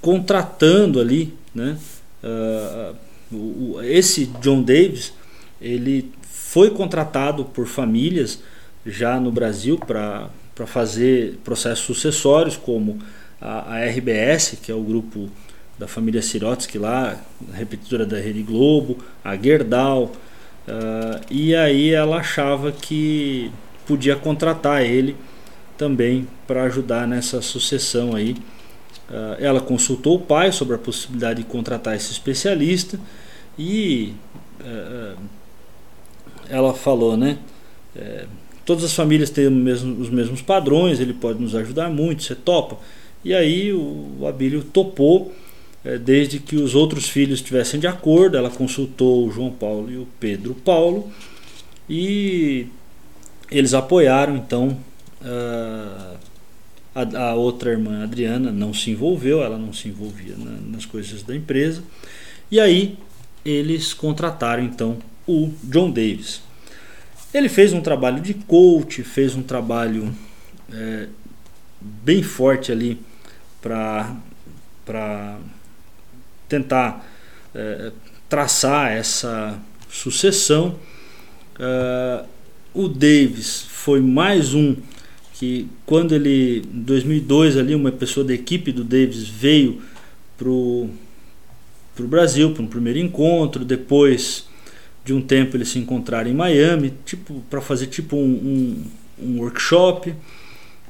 contratando 0.00 1.00
ali, 1.00 1.32
né? 1.54 1.78
Uh, 2.22 3.80
esse 3.82 4.26
John 4.40 4.62
Davis, 4.62 5.12
ele 5.60 6.12
foi 6.22 6.70
contratado 6.70 7.44
por 7.46 7.66
famílias 7.66 8.40
já 8.84 9.18
no 9.18 9.32
Brasil 9.32 9.78
para 9.78 10.28
fazer 10.66 11.38
processos 11.42 11.84
sucessórios, 11.84 12.56
como 12.56 12.98
a, 13.42 13.74
a, 13.74 13.84
RBS, 13.86 14.58
que 14.62 14.70
é 14.70 14.74
o 14.74 14.82
grupo 14.82 15.28
da 15.78 15.88
família 15.88 16.22
Sirotsky 16.22 16.78
lá, 16.78 17.20
repetidora 17.52 18.06
da 18.06 18.18
Rede 18.18 18.42
Globo, 18.42 18.98
a 19.24 19.36
Gerdau, 19.36 20.12
uh, 20.68 21.20
e 21.30 21.54
aí 21.54 21.92
ela 21.92 22.18
achava 22.18 22.70
que 22.70 23.50
podia 23.86 24.14
contratar 24.14 24.82
ele 24.82 25.16
também 25.76 26.28
para 26.46 26.62
ajudar 26.64 27.08
nessa 27.08 27.42
sucessão 27.42 28.14
aí. 28.14 28.36
Uh, 29.10 29.36
ela 29.40 29.60
consultou 29.60 30.16
o 30.16 30.20
pai 30.20 30.52
sobre 30.52 30.76
a 30.76 30.78
possibilidade 30.78 31.42
de 31.42 31.48
contratar 31.48 31.96
esse 31.96 32.12
especialista 32.12 32.98
e 33.58 34.14
uh, 34.60 35.16
ela 36.48 36.72
falou, 36.74 37.16
né? 37.16 37.38
É, 37.94 38.26
todas 38.64 38.84
as 38.84 38.94
famílias 38.94 39.30
têm 39.30 39.50
mesmo, 39.50 40.00
os 40.00 40.08
mesmos 40.10 40.42
padrões, 40.42 41.00
ele 41.00 41.12
pode 41.12 41.40
nos 41.40 41.54
ajudar 41.54 41.90
muito, 41.90 42.22
você 42.22 42.34
topa. 42.34 42.78
E 43.24 43.34
aí 43.34 43.72
o, 43.72 44.26
Abílio 44.26 44.62
topou, 44.64 45.32
é, 45.84 45.98
desde 45.98 46.38
que 46.38 46.56
os 46.56 46.74
outros 46.74 47.08
filhos 47.08 47.38
estivessem 47.38 47.78
de 47.78 47.86
acordo. 47.86 48.36
Ela 48.36 48.50
consultou 48.50 49.26
o 49.26 49.30
João 49.30 49.50
Paulo 49.50 49.90
e 49.90 49.96
o 49.96 50.06
Pedro 50.18 50.54
Paulo 50.54 51.10
e 51.88 52.66
eles 53.50 53.74
apoiaram 53.74 54.36
então. 54.36 54.76
Uh, 55.20 56.16
a, 56.94 57.28
a, 57.30 57.34
outra 57.34 57.70
irmã, 57.70 58.02
Adriana, 58.02 58.50
não 58.50 58.74
se 58.74 58.90
envolveu, 58.90 59.42
ela 59.42 59.56
não 59.56 59.72
se 59.72 59.88
envolvia 59.88 60.34
na, 60.36 60.50
nas 60.76 60.84
coisas 60.84 61.22
da 61.22 61.34
empresa. 61.34 61.82
E 62.50 62.60
aí 62.60 62.98
eles 63.44 63.94
contrataram 63.94 64.62
então 64.62 64.98
o 65.26 65.50
John 65.64 65.90
Davis. 65.90 66.42
Ele 67.32 67.48
fez 67.48 67.72
um 67.72 67.80
trabalho 67.80 68.20
de 68.20 68.34
coach, 68.34 69.02
fez 69.02 69.34
um 69.34 69.42
trabalho 69.42 70.14
é, 70.70 71.08
bem 71.80 72.22
forte 72.22 72.70
ali 72.70 73.00
para 73.62 75.38
tentar 76.48 77.06
é, 77.54 77.92
traçar 78.28 78.92
essa 78.92 79.58
sucessão. 79.88 80.74
É, 81.58 82.24
o 82.74 82.88
Davis 82.88 83.66
foi 83.68 84.00
mais 84.00 84.52
um 84.52 84.76
que 85.34 85.68
quando 85.86 86.14
ele 86.14 86.62
em 86.72 86.82
2002 86.82 87.56
ali 87.56 87.74
uma 87.74 87.92
pessoa 87.92 88.24
da 88.24 88.32
equipe 88.32 88.72
do 88.72 88.84
Davis 88.84 89.26
veio 89.28 89.82
pro 90.36 90.88
pro 91.94 92.08
Brasil 92.08 92.52
para 92.52 92.62
um 92.62 92.66
primeiro 92.66 92.98
encontro 92.98 93.64
depois 93.64 94.46
de 95.04 95.12
um 95.12 95.20
tempo 95.20 95.56
eles 95.56 95.68
se 95.68 95.78
encontraram 95.78 96.30
em 96.30 96.34
Miami, 96.34 96.94
tipo 97.04 97.42
para 97.50 97.60
fazer 97.60 97.88
tipo 97.88 98.16
um, 98.16 98.20
um, 99.20 99.26
um, 99.26 99.40
workshop, 99.40 100.14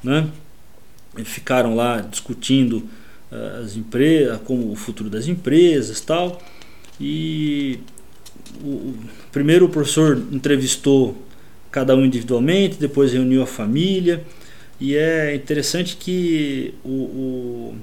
né? 0.03 0.29
Ficaram 1.23 1.75
lá 1.75 2.01
discutindo 2.01 2.77
uh, 3.31 3.63
as 3.63 3.75
empresas, 3.75 4.39
como 4.45 4.71
o 4.71 4.75
futuro 4.75 5.09
das 5.09 5.27
empresas, 5.27 6.01
tal. 6.01 6.41
E 6.99 7.79
o, 8.63 8.67
o, 8.67 8.95
primeiro 9.31 9.65
o 9.65 9.69
professor 9.69 10.21
entrevistou 10.31 11.17
cada 11.71 11.95
um 11.95 12.05
individualmente, 12.05 12.77
depois 12.79 13.13
reuniu 13.13 13.41
a 13.43 13.47
família. 13.47 14.23
E 14.79 14.95
é 14.95 15.35
interessante 15.35 15.95
que 15.95 16.73
o, 16.83 16.89
o, 16.89 17.75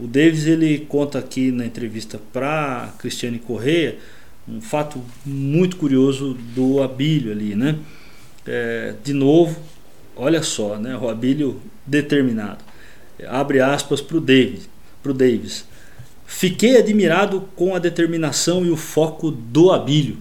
o 0.00 0.06
Davis 0.06 0.46
ele 0.46 0.80
conta 0.88 1.18
aqui 1.18 1.50
na 1.50 1.66
entrevista 1.66 2.20
para 2.32 2.94
Cristiane 2.98 3.38
Correia 3.38 3.98
um 4.48 4.60
fato 4.60 5.00
muito 5.24 5.76
curioso 5.76 6.36
do 6.54 6.82
Abílio 6.82 7.30
ali, 7.30 7.54
né? 7.54 7.78
É, 8.46 8.94
de 9.04 9.12
novo, 9.12 9.60
olha 10.20 10.42
só, 10.42 10.76
né? 10.76 10.96
O 10.96 11.08
Abílio 11.08 11.60
determinado. 11.86 12.64
Abre 13.26 13.60
aspas 13.60 14.00
para 14.00 14.16
o 14.16 14.20
Davis, 14.20 14.68
pro 15.02 15.14
Davis. 15.14 15.64
Fiquei 16.26 16.76
admirado 16.76 17.48
com 17.56 17.74
a 17.74 17.78
determinação 17.78 18.64
e 18.64 18.70
o 18.70 18.76
foco 18.76 19.30
do 19.30 19.72
Abílio. 19.72 20.16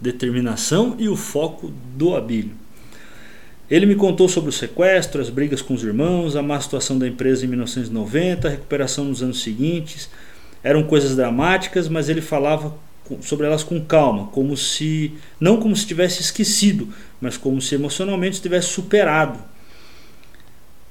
Determinação 0.00 0.96
e 0.98 1.08
o 1.08 1.16
foco 1.16 1.72
do 1.96 2.16
Abílio. 2.16 2.52
Ele 3.70 3.86
me 3.86 3.94
contou 3.94 4.28
sobre 4.28 4.50
o 4.50 4.52
sequestro, 4.52 5.20
as 5.20 5.30
brigas 5.30 5.62
com 5.62 5.74
os 5.74 5.82
irmãos, 5.82 6.36
a 6.36 6.42
má 6.42 6.60
situação 6.60 6.98
da 6.98 7.08
empresa 7.08 7.44
em 7.44 7.48
1990, 7.48 8.46
a 8.46 8.50
recuperação 8.50 9.06
nos 9.06 9.22
anos 9.22 9.42
seguintes. 9.42 10.08
Eram 10.62 10.82
coisas 10.84 11.16
dramáticas, 11.16 11.88
mas 11.88 12.08
ele 12.08 12.20
falava 12.20 12.74
sobre 13.20 13.46
elas 13.46 13.62
com 13.62 13.84
calma, 13.84 14.28
como 14.28 14.56
se 14.56 15.12
não 15.38 15.58
como 15.58 15.76
se 15.76 15.86
tivesse 15.86 16.22
esquecido, 16.22 16.88
mas 17.24 17.38
como 17.38 17.58
se 17.58 17.74
emocionalmente 17.74 18.34
estivesse 18.34 18.68
superado. 18.68 19.38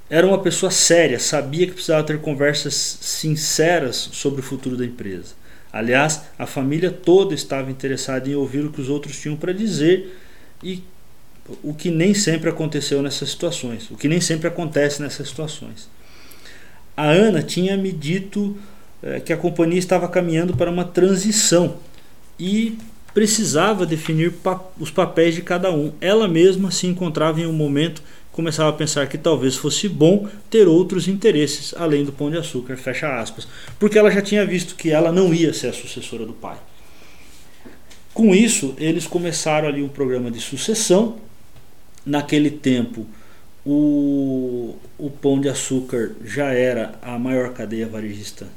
Era 0.10 0.26
uma 0.26 0.40
pessoa 0.40 0.72
séria, 0.72 1.20
sabia 1.20 1.68
que 1.68 1.74
precisava 1.74 2.04
ter 2.04 2.20
conversas 2.20 2.74
sinceras 2.74 3.96
sobre 3.96 4.40
o 4.40 4.44
futuro 4.44 4.76
da 4.76 4.84
empresa. 4.84 5.36
Aliás, 5.72 6.24
a 6.38 6.48
família 6.48 6.90
toda 6.90 7.36
estava 7.36 7.70
interessada 7.70 8.28
em 8.28 8.34
ouvir 8.34 8.66
o 8.66 8.72
que 8.72 8.82
os 8.82 8.90
outros 8.90 9.20
tinham 9.20 9.36
para 9.36 9.54
dizer 9.54 10.18
e 10.64 10.84
o 11.62 11.72
que 11.72 11.92
nem 11.92 12.16
sempre 12.16 12.50
aconteceu 12.50 13.04
nessas 13.04 13.30
situações, 13.30 13.92
o 13.92 13.96
que 13.96 14.08
nem 14.08 14.20
sempre 14.20 14.48
acontece 14.48 15.04
nessas 15.04 15.28
situações. 15.28 15.88
A 16.98 17.06
Ana 17.06 17.44
tinha 17.44 17.78
me 17.78 17.92
dito 17.92 18.58
é, 19.04 19.20
que 19.20 19.32
a 19.32 19.38
companhia 19.38 19.78
estava 19.78 20.08
caminhando 20.08 20.58
para 20.58 20.72
uma 20.72 20.86
transição 20.86 21.78
e 22.40 22.76
precisava 23.14 23.86
definir 23.86 24.34
os 24.80 24.90
papéis 24.90 25.36
de 25.36 25.42
cada 25.42 25.72
um. 25.72 25.94
Ela 26.02 26.28
mesma 26.28 26.72
se 26.72 26.88
encontrava 26.88 27.42
em 27.42 27.46
um 27.46 27.54
momento 27.54 28.02
começava 28.34 28.72
a 28.72 28.74
pensar 28.74 29.08
que 29.08 29.18
talvez 29.18 29.56
fosse 29.56 29.88
bom 29.88 30.28
ter 30.50 30.68
outros 30.68 31.08
interesses 31.08 31.74
além 31.78 32.04
do 32.04 32.12
pão 32.12 32.30
de 32.30 32.38
açúcar, 32.38 32.76
fecha 32.76 33.20
aspas, 33.20 33.48
porque 33.80 33.98
ela 33.98 34.12
já 34.12 34.22
tinha 34.22 34.46
visto 34.46 34.76
que 34.76 34.90
ela 34.90 35.12
não 35.12 35.34
ia 35.34 35.54
ser 35.54 35.68
a 35.68 35.74
sucessora 35.74 36.26
do 36.26 36.34
pai. 36.34 36.58
Com 38.14 38.34
isso, 38.34 38.74
eles 38.78 39.06
começaram 39.06 39.68
ali 39.68 39.82
um 39.82 39.88
programa 39.88 40.30
de 40.30 40.42
sucessão. 40.42 41.18
Naquele 42.06 42.52
tempo, 42.52 43.08
o, 43.66 44.76
o 44.98 45.10
pão 45.10 45.40
de 45.40 45.48
açúcar 45.48 46.12
já 46.24 46.52
era 46.52 46.96
a 47.02 47.18
maior 47.18 47.54
cadeia 47.54 47.88
varejista 47.88 48.48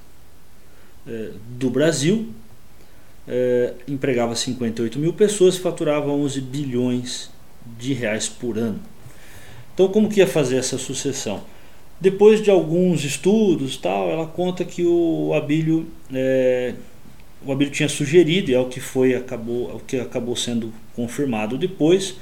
é, 1.06 1.30
do 1.50 1.70
Brasil, 1.70 2.28
é, 3.28 3.74
empregava 3.88 4.34
58 4.34 4.98
mil 4.98 5.12
pessoas, 5.12 5.56
faturava 5.56 6.10
11 6.10 6.40
bilhões 6.40 7.30
de 7.78 7.92
reais 7.92 8.28
por 8.28 8.58
ano. 8.58 8.80
Então, 9.74 9.88
como 9.88 10.08
que 10.08 10.20
ia 10.20 10.26
fazer 10.26 10.56
essa 10.56 10.78
sucessão? 10.78 11.42
Depois 12.00 12.42
de 12.42 12.50
alguns 12.50 13.04
estudos, 13.04 13.76
tal, 13.76 14.10
ela 14.10 14.26
conta 14.26 14.64
que 14.64 14.84
o 14.84 15.32
Abílio, 15.34 15.86
é, 16.12 16.74
o 17.44 17.50
Abílio 17.50 17.72
tinha 17.72 17.88
sugerido, 17.88 18.50
e 18.50 18.54
é 18.54 18.60
o 18.60 18.66
que 18.66 18.80
foi 18.80 19.14
acabou, 19.14 19.70
é 19.70 19.74
o 19.74 19.78
que 19.78 19.98
acabou 19.98 20.36
sendo 20.36 20.72
confirmado 20.94 21.56
depois. 21.56 22.16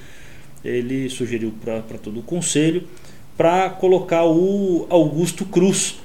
Ele 0.64 1.08
sugeriu 1.10 1.52
para 1.62 1.98
todo 1.98 2.20
o 2.20 2.22
conselho 2.22 2.88
para 3.36 3.68
colocar 3.70 4.24
o 4.24 4.86
Augusto 4.88 5.44
Cruz, 5.44 5.96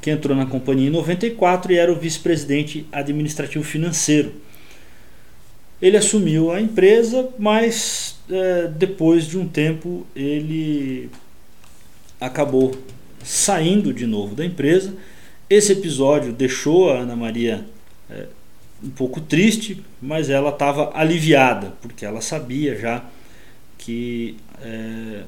que 0.00 0.10
entrou 0.10 0.36
na 0.36 0.46
companhia 0.46 0.88
em 0.88 0.90
94 0.90 1.72
e 1.72 1.76
era 1.76 1.92
o 1.92 1.96
vice-presidente 1.96 2.86
administrativo 2.90 3.64
financeiro. 3.64 4.32
Ele 5.80 5.96
assumiu 5.96 6.50
a 6.50 6.60
empresa, 6.60 7.28
mas 7.38 8.18
é, 8.30 8.68
depois 8.68 9.26
de 9.26 9.38
um 9.38 9.46
tempo 9.48 10.06
ele 10.14 11.10
acabou 12.20 12.76
saindo 13.22 13.92
de 13.92 14.06
novo 14.06 14.34
da 14.34 14.44
empresa. 14.44 14.94
Esse 15.48 15.72
episódio 15.72 16.32
deixou 16.32 16.90
a 16.90 16.98
Ana 16.98 17.16
Maria 17.16 17.64
é, 18.10 18.26
um 18.82 18.90
pouco 18.90 19.20
triste, 19.20 19.82
mas 20.00 20.30
ela 20.30 20.50
estava 20.50 20.90
aliviada, 20.94 21.74
porque 21.82 22.04
ela 22.04 22.20
sabia 22.20 22.78
já 22.78 23.04
que 23.78 24.36
é, 24.62 25.22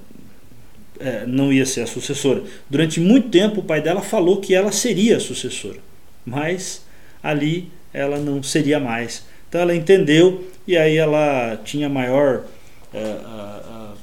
é, 1.03 1.27
não 1.27 1.53
ia 1.53 1.67
ser 1.67 1.81
a 1.83 1.87
sucessora. 1.87 2.45
Durante 2.71 3.01
muito 3.01 3.29
tempo 3.29 3.61
o 3.61 3.65
pai 3.65 3.83
dela 3.83 4.01
falou 4.01 4.41
que 4.41 4.55
ela 4.55 4.71
seria 4.71 5.17
a 5.17 5.21
sucessora, 5.21 5.79
mas 6.25 6.85
ali 7.23 7.71
ela 7.93 8.19
não 8.19 8.43
seria 8.43 8.79
mais. 8.79 9.25
Então 9.49 9.61
ela 9.61 9.75
entendeu 9.75 10.49
e 10.67 10.77
aí 10.77 10.97
ela 10.97 11.61
tinha 11.65 11.89
maior, 11.89 12.45
é, 12.95 13.03
a, 13.03 13.95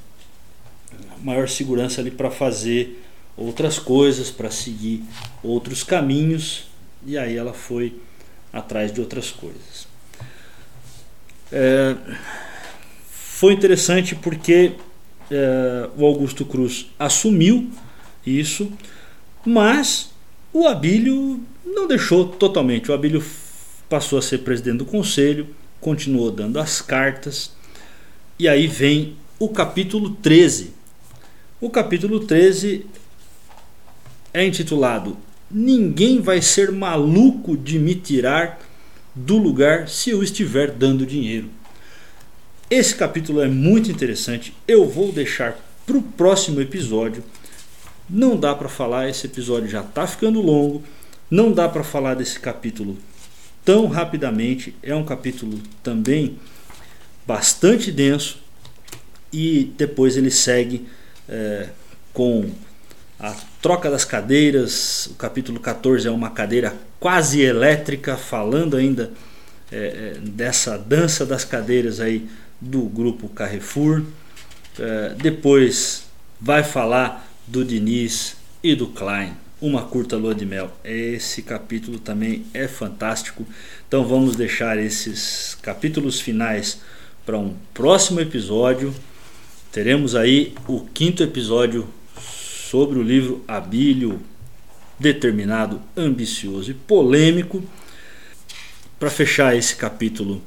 a 1.11 1.17
maior 1.23 1.47
segurança 1.47 2.01
ali 2.01 2.11
para 2.11 2.29
fazer 2.29 3.01
outras 3.37 3.79
coisas, 3.79 4.29
para 4.29 4.51
seguir 4.51 5.01
outros 5.41 5.83
caminhos 5.83 6.67
e 7.05 7.17
aí 7.17 7.37
ela 7.37 7.53
foi 7.53 7.95
atrás 8.51 8.91
de 8.91 8.99
outras 8.99 9.31
coisas. 9.31 9.87
É, 11.51 11.95
foi 13.09 13.53
interessante 13.53 14.15
porque 14.15 14.73
é, 15.31 15.89
o 15.97 16.05
Augusto 16.05 16.45
Cruz 16.45 16.87
assumiu 16.97 17.69
isso, 18.25 18.71
mas 19.45 20.11
o 20.53 20.67
Abílio 20.67 21.39
não 21.65 21.87
deixou 21.87 22.25
totalmente. 22.25 22.91
O 22.91 22.93
Abílio 22.93 23.23
passou 23.87 24.19
a 24.19 24.21
ser 24.21 24.39
presidente 24.39 24.77
do 24.77 24.85
conselho, 24.85 25.47
continuou 25.79 26.31
dando 26.31 26.59
as 26.59 26.81
cartas, 26.81 27.51
e 28.37 28.47
aí 28.47 28.67
vem 28.67 29.15
o 29.39 29.49
capítulo 29.49 30.11
13. 30.11 30.73
O 31.61 31.69
capítulo 31.69 32.19
13 32.21 32.85
é 34.33 34.45
intitulado 34.45 35.17
Ninguém 35.51 36.21
vai 36.21 36.43
ser 36.43 36.71
maluco 36.71 37.57
de 37.57 37.79
me 37.79 37.95
tirar 37.95 38.59
do 39.15 39.35
lugar 39.37 39.89
se 39.89 40.11
eu 40.11 40.21
estiver 40.21 40.69
dando 40.69 41.07
dinheiro. 41.07 41.49
Esse 42.69 42.93
capítulo 42.93 43.41
é 43.41 43.47
muito 43.47 43.89
interessante. 43.89 44.53
Eu 44.67 44.87
vou 44.87 45.11
deixar 45.11 45.57
para 45.87 45.97
o 45.97 46.03
próximo 46.03 46.61
episódio. 46.61 47.23
Não 48.07 48.37
dá 48.37 48.53
para 48.53 48.69
falar, 48.69 49.09
esse 49.09 49.25
episódio 49.25 49.67
já 49.67 49.81
está 49.81 50.05
ficando 50.05 50.39
longo. 50.39 50.83
Não 51.31 51.51
dá 51.51 51.67
para 51.67 51.83
falar 51.83 52.13
desse 52.13 52.39
capítulo 52.39 52.95
tão 53.65 53.87
rapidamente. 53.87 54.75
É 54.83 54.93
um 54.93 55.03
capítulo 55.03 55.59
também 55.81 56.37
bastante 57.25 57.91
denso. 57.91 58.39
E 59.33 59.73
depois 59.75 60.15
ele 60.15 60.29
segue 60.29 60.87
é, 61.27 61.69
com 62.13 62.51
a 63.19 63.35
troca 63.63 63.89
das 63.89 64.05
cadeiras. 64.05 65.07
O 65.07 65.15
capítulo 65.15 65.59
14 65.59 66.07
é 66.07 66.11
uma 66.11 66.29
cadeira 66.29 66.75
quase 66.99 67.41
elétrica, 67.41 68.15
falando 68.15 68.77
ainda 68.77 69.11
é, 69.71 70.13
é, 70.17 70.19
dessa 70.19 70.77
dança 70.77 71.25
das 71.25 71.43
cadeiras 71.43 71.99
aí 71.99 72.29
do 72.59 72.81
grupo 72.83 73.29
Carrefour. 73.29 74.03
É, 74.77 75.15
depois 75.15 76.05
vai 76.39 76.63
falar 76.63 77.27
do 77.47 77.65
Diniz 77.65 78.37
e 78.63 78.75
do 78.75 78.87
Klein. 78.87 79.33
Uma 79.61 79.83
curta 79.83 80.15
lua 80.15 80.33
de 80.33 80.45
mel. 80.45 80.71
Esse 80.83 81.41
capítulo 81.41 81.99
também 81.99 82.45
é 82.53 82.67
fantástico. 82.67 83.45
Então 83.87 84.05
vamos 84.05 84.35
deixar 84.35 84.77
esses 84.77 85.57
capítulos 85.61 86.19
finais 86.21 86.79
para 87.25 87.37
um 87.37 87.55
próximo 87.73 88.21
episódio. 88.21 88.93
Teremos 89.71 90.15
aí 90.15 90.55
o 90.67 90.81
quinto 90.93 91.21
episódio 91.21 91.87
sobre 92.17 92.99
o 92.99 93.03
livro 93.03 93.43
Abílio, 93.47 94.21
determinado, 94.97 95.81
ambicioso 95.95 96.71
e 96.71 96.73
polêmico. 96.73 97.61
Para 98.97 99.09
fechar 99.09 99.55
esse 99.55 99.75
capítulo 99.75 100.41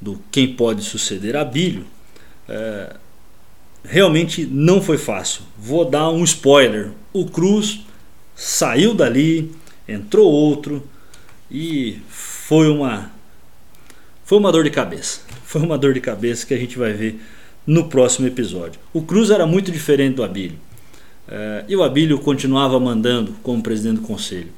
do 0.00 0.20
Quem 0.30 0.54
Pode 0.54 0.82
Suceder 0.82 1.36
Abílio, 1.36 1.84
é, 2.48 2.96
realmente 3.84 4.46
não 4.46 4.80
foi 4.80 4.98
fácil. 4.98 5.42
Vou 5.58 5.84
dar 5.84 6.10
um 6.10 6.24
spoiler: 6.24 6.90
o 7.12 7.26
Cruz 7.26 7.80
saiu 8.34 8.94
dali, 8.94 9.52
entrou 9.86 10.30
outro 10.30 10.82
e 11.50 11.98
foi 12.08 12.68
uma 12.68 13.10
foi 14.24 14.38
uma 14.38 14.52
dor 14.52 14.64
de 14.64 14.70
cabeça. 14.70 15.20
Foi 15.44 15.60
uma 15.60 15.76
dor 15.76 15.92
de 15.92 16.00
cabeça 16.00 16.46
que 16.46 16.54
a 16.54 16.56
gente 16.56 16.78
vai 16.78 16.92
ver 16.92 17.20
no 17.66 17.88
próximo 17.88 18.28
episódio. 18.28 18.80
O 18.92 19.02
Cruz 19.02 19.30
era 19.30 19.44
muito 19.44 19.72
diferente 19.72 20.14
do 20.14 20.22
Abílio. 20.22 20.58
É, 21.26 21.64
e 21.68 21.76
o 21.76 21.82
Abílio 21.82 22.18
continuava 22.18 22.78
mandando 22.78 23.34
como 23.42 23.62
presidente 23.62 23.96
do 23.96 24.06
conselho. 24.06 24.48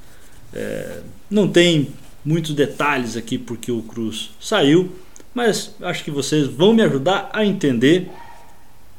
É, 0.53 1.01
não 1.31 1.49
tem 1.49 1.89
muitos 2.25 2.55
detalhes 2.55 3.17
aqui 3.17 3.39
porque 3.39 3.73
o 3.73 3.83
Cruz 3.83 4.31
saiu, 4.39 4.93
mas 5.35 5.75
acho 5.81 6.05
que 6.05 6.11
vocês 6.11 6.47
vão 6.47 6.73
me 6.73 6.83
ajudar 6.83 7.31
a 7.33 7.45
entender 7.45 8.11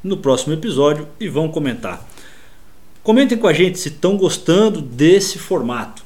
no 0.02 0.16
próximo 0.16 0.52
episódio 0.52 1.08
e 1.18 1.28
vão 1.28 1.48
comentar. 1.48 2.06
Comentem 3.02 3.36
com 3.36 3.46
a 3.46 3.52
gente 3.52 3.78
se 3.78 3.88
estão 3.88 4.16
gostando 4.16 4.80
desse 4.80 5.38
formato. 5.38 6.02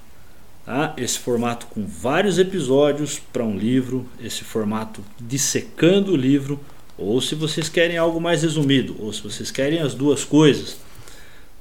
Tá? 0.65 0.95
Esse 0.97 1.19
formato 1.19 1.67
com 1.67 1.87
vários 1.87 2.39
episódios 2.39 3.19
para 3.33 3.43
um 3.43 3.57
livro, 3.57 4.07
esse 4.21 4.45
formato 4.45 5.03
dissecando 5.19 6.13
o 6.13 6.17
livro, 6.17 6.61
ou 6.99 7.21
se 7.21 7.35
vocês 7.35 7.69
querem 7.69 7.97
algo 7.97 8.21
mais 8.21 8.43
resumido, 8.43 8.97
ou 8.99 9.13
se 9.13 9.23
vocês 9.23 9.51
querem 9.51 9.79
as 9.79 9.95
duas 9.95 10.25
coisas. 10.25 10.77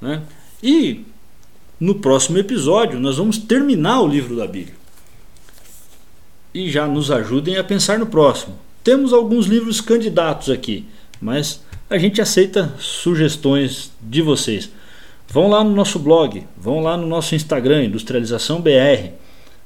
Né? 0.01 0.23
E 0.61 1.05
no 1.79 1.95
próximo 1.95 2.37
episódio 2.37 2.99
nós 2.99 3.17
vamos 3.17 3.37
terminar 3.37 4.01
o 4.01 4.07
livro 4.07 4.35
da 4.35 4.47
Bíblia. 4.47 4.75
E 6.57 6.71
já 6.71 6.87
nos 6.87 7.11
ajudem 7.11 7.55
a 7.57 7.63
pensar 7.63 7.99
no 7.99 8.07
próximo. 8.07 8.55
Temos 8.83 9.13
alguns 9.13 9.45
livros 9.45 9.79
candidatos 9.79 10.49
aqui, 10.49 10.87
mas 11.21 11.61
a 11.87 11.99
gente 11.99 12.19
aceita 12.19 12.73
sugestões 12.79 13.91
de 14.01 14.23
vocês. 14.23 14.67
Vão 15.27 15.49
lá 15.49 15.63
no 15.63 15.69
nosso 15.69 15.99
blog, 15.99 16.43
vão 16.57 16.79
lá 16.79 16.97
no 16.97 17.05
nosso 17.05 17.35
Instagram, 17.35 17.83
Industrialização 17.83 18.59
BR, 18.59 19.11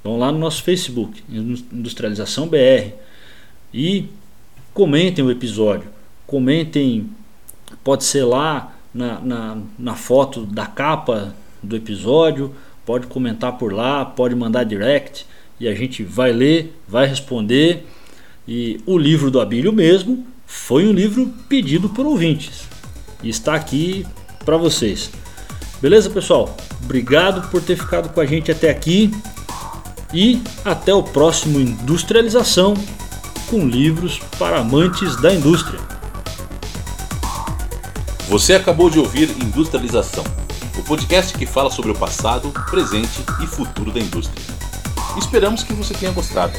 vão 0.04 0.20
lá 0.20 0.34
no 0.34 0.38
nosso 0.38 0.64
Facebook, 0.64 1.24
Industrialização 1.30 2.46
BR, 2.50 2.92
e 3.74 4.10
comentem 4.74 5.24
o 5.24 5.32
episódio. 5.32 5.88
Comentem, 6.28 7.10
pode 7.86 8.04
ser 8.04 8.26
lá 8.26 8.76
na, 8.94 9.18
na, 9.22 9.58
na 9.80 9.96
foto 9.96 10.42
da 10.46 10.66
capa 10.66 11.34
do 11.64 11.74
episódio, 11.74 12.54
pode 12.86 13.08
comentar 13.08 13.58
por 13.58 13.72
lá, 13.72 14.04
pode 14.04 14.36
mandar 14.36 14.66
direct 14.66 15.31
e 15.62 15.68
a 15.68 15.76
gente 15.76 16.04
vai 16.04 16.32
ler, 16.34 16.76
vai 16.88 17.06
responder. 17.06 17.86
E 18.48 18.82
o 18.88 18.98
livro 18.98 19.30
do 19.30 19.40
Abílio 19.40 19.72
mesmo 19.72 20.26
foi 20.48 20.88
um 20.88 20.92
livro 20.92 21.32
pedido 21.48 21.88
por 21.88 22.04
ouvintes 22.04 22.64
e 23.24 23.30
está 23.30 23.54
aqui 23.54 24.06
para 24.44 24.58
vocês. 24.58 25.12
Beleza, 25.80 26.10
pessoal? 26.10 26.58
Obrigado 26.84 27.48
por 27.50 27.62
ter 27.62 27.76
ficado 27.76 28.10
com 28.10 28.20
a 28.20 28.26
gente 28.26 28.52
até 28.52 28.72
aqui 28.72 29.12
e 30.12 30.42
até 30.66 30.92
o 30.92 31.04
próximo 31.04 31.60
Industrialização 31.60 32.74
com 33.48 33.68
livros 33.68 34.20
para 34.40 34.60
amantes 34.60 35.16
da 35.18 35.32
indústria. 35.32 35.80
Você 38.28 38.56
acabou 38.56 38.90
de 38.90 38.98
ouvir 38.98 39.30
Industrialização, 39.30 40.24
o 40.76 40.84
podcast 40.84 41.38
que 41.38 41.46
fala 41.46 41.70
sobre 41.70 41.92
o 41.92 41.96
passado, 41.96 42.52
presente 42.72 43.24
e 43.44 43.46
futuro 43.46 43.92
da 43.92 44.00
indústria. 44.00 44.61
Esperamos 45.18 45.64
que 45.64 45.74
você 45.74 45.94
tenha 45.94 46.12
gostado. 46.12 46.54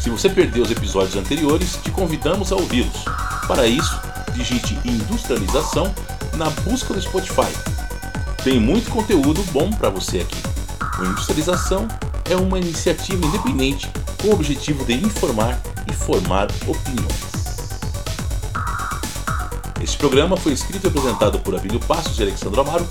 Se 0.00 0.10
você 0.10 0.28
perdeu 0.28 0.62
os 0.62 0.70
episódios 0.70 1.16
anteriores, 1.16 1.78
te 1.82 1.90
convidamos 1.90 2.52
a 2.52 2.56
ouvi-los. 2.56 3.04
Para 3.46 3.66
isso, 3.66 3.98
digite 4.34 4.78
Industrialização 4.84 5.92
na 6.36 6.50
busca 6.50 6.94
do 6.94 7.00
Spotify. 7.00 7.52
Tem 8.44 8.60
muito 8.60 8.90
conteúdo 8.90 9.42
bom 9.52 9.70
para 9.70 9.90
você 9.90 10.20
aqui. 10.20 10.36
O 11.00 11.04
Industrialização 11.04 11.88
é 12.30 12.36
uma 12.36 12.58
iniciativa 12.58 13.24
independente 13.26 13.90
com 14.20 14.28
o 14.28 14.32
objetivo 14.32 14.84
de 14.84 14.94
informar 14.94 15.58
e 15.90 15.92
formar 15.92 16.48
opiniões. 16.66 17.28
Este 19.82 19.96
programa 19.96 20.36
foi 20.36 20.52
escrito 20.52 20.86
e 20.86 20.88
apresentado 20.88 21.38
por 21.38 21.54
Abílio 21.54 21.80
Passos 21.80 22.18
e 22.18 22.22
Alexandre 22.22 22.60
Amaro, 22.60 22.86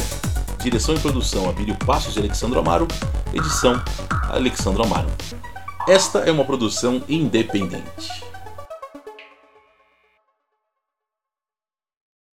direção 0.60 0.96
e 0.96 1.00
produção 1.00 1.50
Abílio 1.50 1.76
Passos 1.86 2.16
e 2.16 2.20
Alexandre 2.20 2.60
Amaro, 2.60 2.88
edição 3.34 3.82
Alexandre 4.30 4.84
Amaro. 4.84 5.10
Esta 5.88 6.20
é 6.20 6.32
uma 6.32 6.44
produção 6.44 7.02
independente. 7.08 8.27